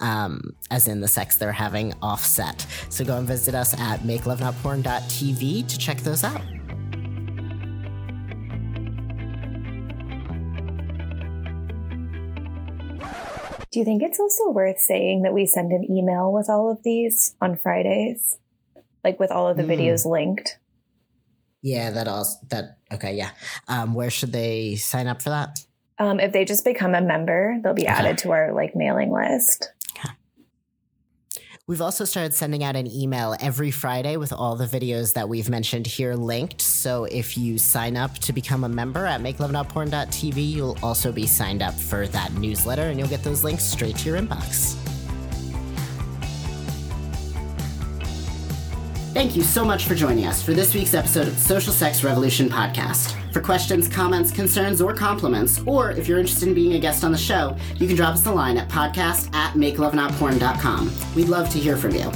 um, 0.00 0.56
as 0.72 0.88
in 0.88 1.00
the 1.00 1.06
sex 1.06 1.36
they're 1.36 1.52
having 1.52 1.94
offset. 2.02 2.66
So 2.88 3.04
go 3.04 3.16
and 3.16 3.24
visit 3.24 3.54
us 3.54 3.72
at 3.78 4.00
makelovenotporn.tv 4.00 5.68
to 5.68 5.78
check 5.78 5.98
those 5.98 6.24
out. 6.24 6.42
Do 13.70 13.78
you 13.78 13.84
think 13.84 14.02
it's 14.02 14.18
also 14.18 14.50
worth 14.50 14.80
saying 14.80 15.22
that 15.22 15.32
we 15.32 15.46
send 15.46 15.70
an 15.70 15.88
email 15.88 16.32
with 16.32 16.50
all 16.50 16.68
of 16.68 16.82
these 16.82 17.36
on 17.40 17.56
Fridays? 17.56 18.38
Like 19.04 19.20
with 19.20 19.30
all 19.30 19.46
of 19.46 19.56
the 19.56 19.62
mm. 19.62 19.78
videos 19.78 20.04
linked? 20.04 20.58
Yeah, 21.62 21.90
that 21.90 22.08
also 22.08 22.38
that 22.50 22.78
okay, 22.92 23.14
yeah. 23.14 23.30
Um, 23.66 23.94
where 23.94 24.10
should 24.10 24.32
they 24.32 24.76
sign 24.76 25.06
up 25.06 25.22
for 25.22 25.30
that? 25.30 25.58
Um, 25.98 26.20
if 26.20 26.32
they 26.32 26.44
just 26.44 26.64
become 26.64 26.94
a 26.94 27.00
member, 27.00 27.58
they'll 27.62 27.74
be 27.74 27.82
okay. 27.82 27.92
added 27.92 28.18
to 28.18 28.30
our 28.30 28.52
like 28.52 28.76
mailing 28.76 29.10
list. 29.12 29.72
Okay. 29.96 30.10
We've 31.66 31.82
also 31.82 32.04
started 32.04 32.32
sending 32.34 32.62
out 32.62 32.76
an 32.76 32.86
email 32.86 33.36
every 33.40 33.72
Friday 33.72 34.16
with 34.16 34.32
all 34.32 34.54
the 34.54 34.66
videos 34.66 35.14
that 35.14 35.28
we've 35.28 35.50
mentioned 35.50 35.86
here 35.86 36.14
linked. 36.14 36.62
So 36.62 37.04
if 37.04 37.36
you 37.36 37.58
sign 37.58 37.96
up 37.96 38.14
to 38.20 38.32
become 38.32 38.62
a 38.62 38.68
member 38.68 39.04
at 39.04 39.20
makelovenotporn.tv, 39.20 40.50
you'll 40.50 40.78
also 40.82 41.10
be 41.10 41.26
signed 41.26 41.62
up 41.62 41.74
for 41.74 42.06
that 42.08 42.32
newsletter 42.34 42.82
and 42.82 42.98
you'll 42.98 43.08
get 43.08 43.24
those 43.24 43.42
links 43.42 43.64
straight 43.64 43.96
to 43.96 44.08
your 44.08 44.18
inbox. 44.18 44.76
Thank 49.18 49.34
you 49.34 49.42
so 49.42 49.64
much 49.64 49.86
for 49.86 49.96
joining 49.96 50.26
us 50.26 50.44
for 50.44 50.52
this 50.52 50.76
week's 50.76 50.94
episode 50.94 51.26
of 51.26 51.34
the 51.34 51.40
Social 51.40 51.72
Sex 51.72 52.04
Revolution 52.04 52.48
podcast. 52.48 53.16
For 53.32 53.40
questions, 53.40 53.88
comments, 53.88 54.30
concerns, 54.30 54.80
or 54.80 54.94
compliments, 54.94 55.60
or 55.66 55.90
if 55.90 56.06
you're 56.06 56.20
interested 56.20 56.46
in 56.46 56.54
being 56.54 56.74
a 56.74 56.78
guest 56.78 57.02
on 57.02 57.10
the 57.10 57.18
show, 57.18 57.56
you 57.78 57.88
can 57.88 57.96
drop 57.96 58.14
us 58.14 58.24
a 58.26 58.30
line 58.30 58.56
at 58.56 58.68
podcast 58.68 59.34
at 59.34 59.54
makelovenotporn.com. 59.54 60.92
We'd 61.16 61.28
love 61.28 61.50
to 61.50 61.58
hear 61.58 61.76
from 61.76 61.96
you. 61.96 62.12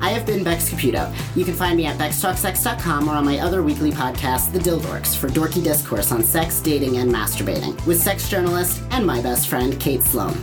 I 0.00 0.10
have 0.10 0.26
been 0.26 0.42
Bex 0.42 0.68
Caputo. 0.68 1.14
You 1.36 1.44
can 1.44 1.54
find 1.54 1.76
me 1.76 1.86
at 1.86 1.96
bextalksex.com 1.96 3.08
or 3.08 3.12
on 3.12 3.24
my 3.24 3.38
other 3.38 3.62
weekly 3.62 3.92
podcast, 3.92 4.52
The 4.52 4.58
Dildorks, 4.58 5.14
for 5.14 5.28
dorky 5.28 5.62
discourse 5.62 6.10
on 6.10 6.24
sex, 6.24 6.60
dating, 6.60 6.96
and 6.96 7.08
masturbating, 7.08 7.86
with 7.86 8.02
sex 8.02 8.28
journalist 8.28 8.82
and 8.90 9.06
my 9.06 9.22
best 9.22 9.46
friend, 9.46 9.78
Kate 9.78 10.02
Sloan. 10.02 10.36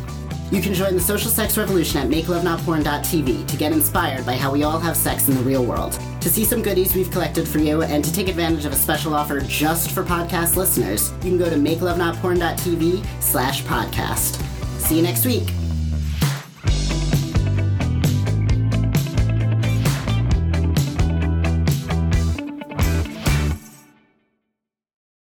You 0.52 0.62
can 0.62 0.74
join 0.74 0.96
the 0.96 1.02
social 1.02 1.30
sex 1.30 1.58
revolution 1.58 2.02
at 2.02 2.10
makelovenotporn.tv 2.10 3.48
to 3.48 3.58
get 3.58 3.72
inspired 3.72 4.26
by 4.26 4.34
how 4.34 4.52
we 4.52 4.64
all 4.64 4.80
have 4.80 4.98
sex 4.98 5.28
in 5.28 5.36
the 5.36 5.42
real 5.42 5.64
world. 5.64 6.00
To 6.22 6.30
see 6.30 6.44
some 6.44 6.62
goodies 6.62 6.96
we've 6.96 7.12
collected 7.12 7.48
for 7.48 7.60
you 7.60 7.84
and 7.84 8.04
to 8.04 8.12
take 8.12 8.28
advantage 8.28 8.66
of 8.66 8.74
a 8.74 8.76
special 8.76 9.14
offer 9.14 9.40
just 9.42 9.92
for 9.92 10.04
podcast 10.04 10.56
listeners, 10.56 11.12
you 11.24 11.30
can 11.30 11.38
go 11.38 11.50
to 11.50 11.56
makelovenotporn.tv 11.56 13.06
slash 13.22 13.64
podcast. 13.64 14.42
See 14.80 14.98
you 14.98 15.04
next 15.04 15.26
week. 15.26 15.59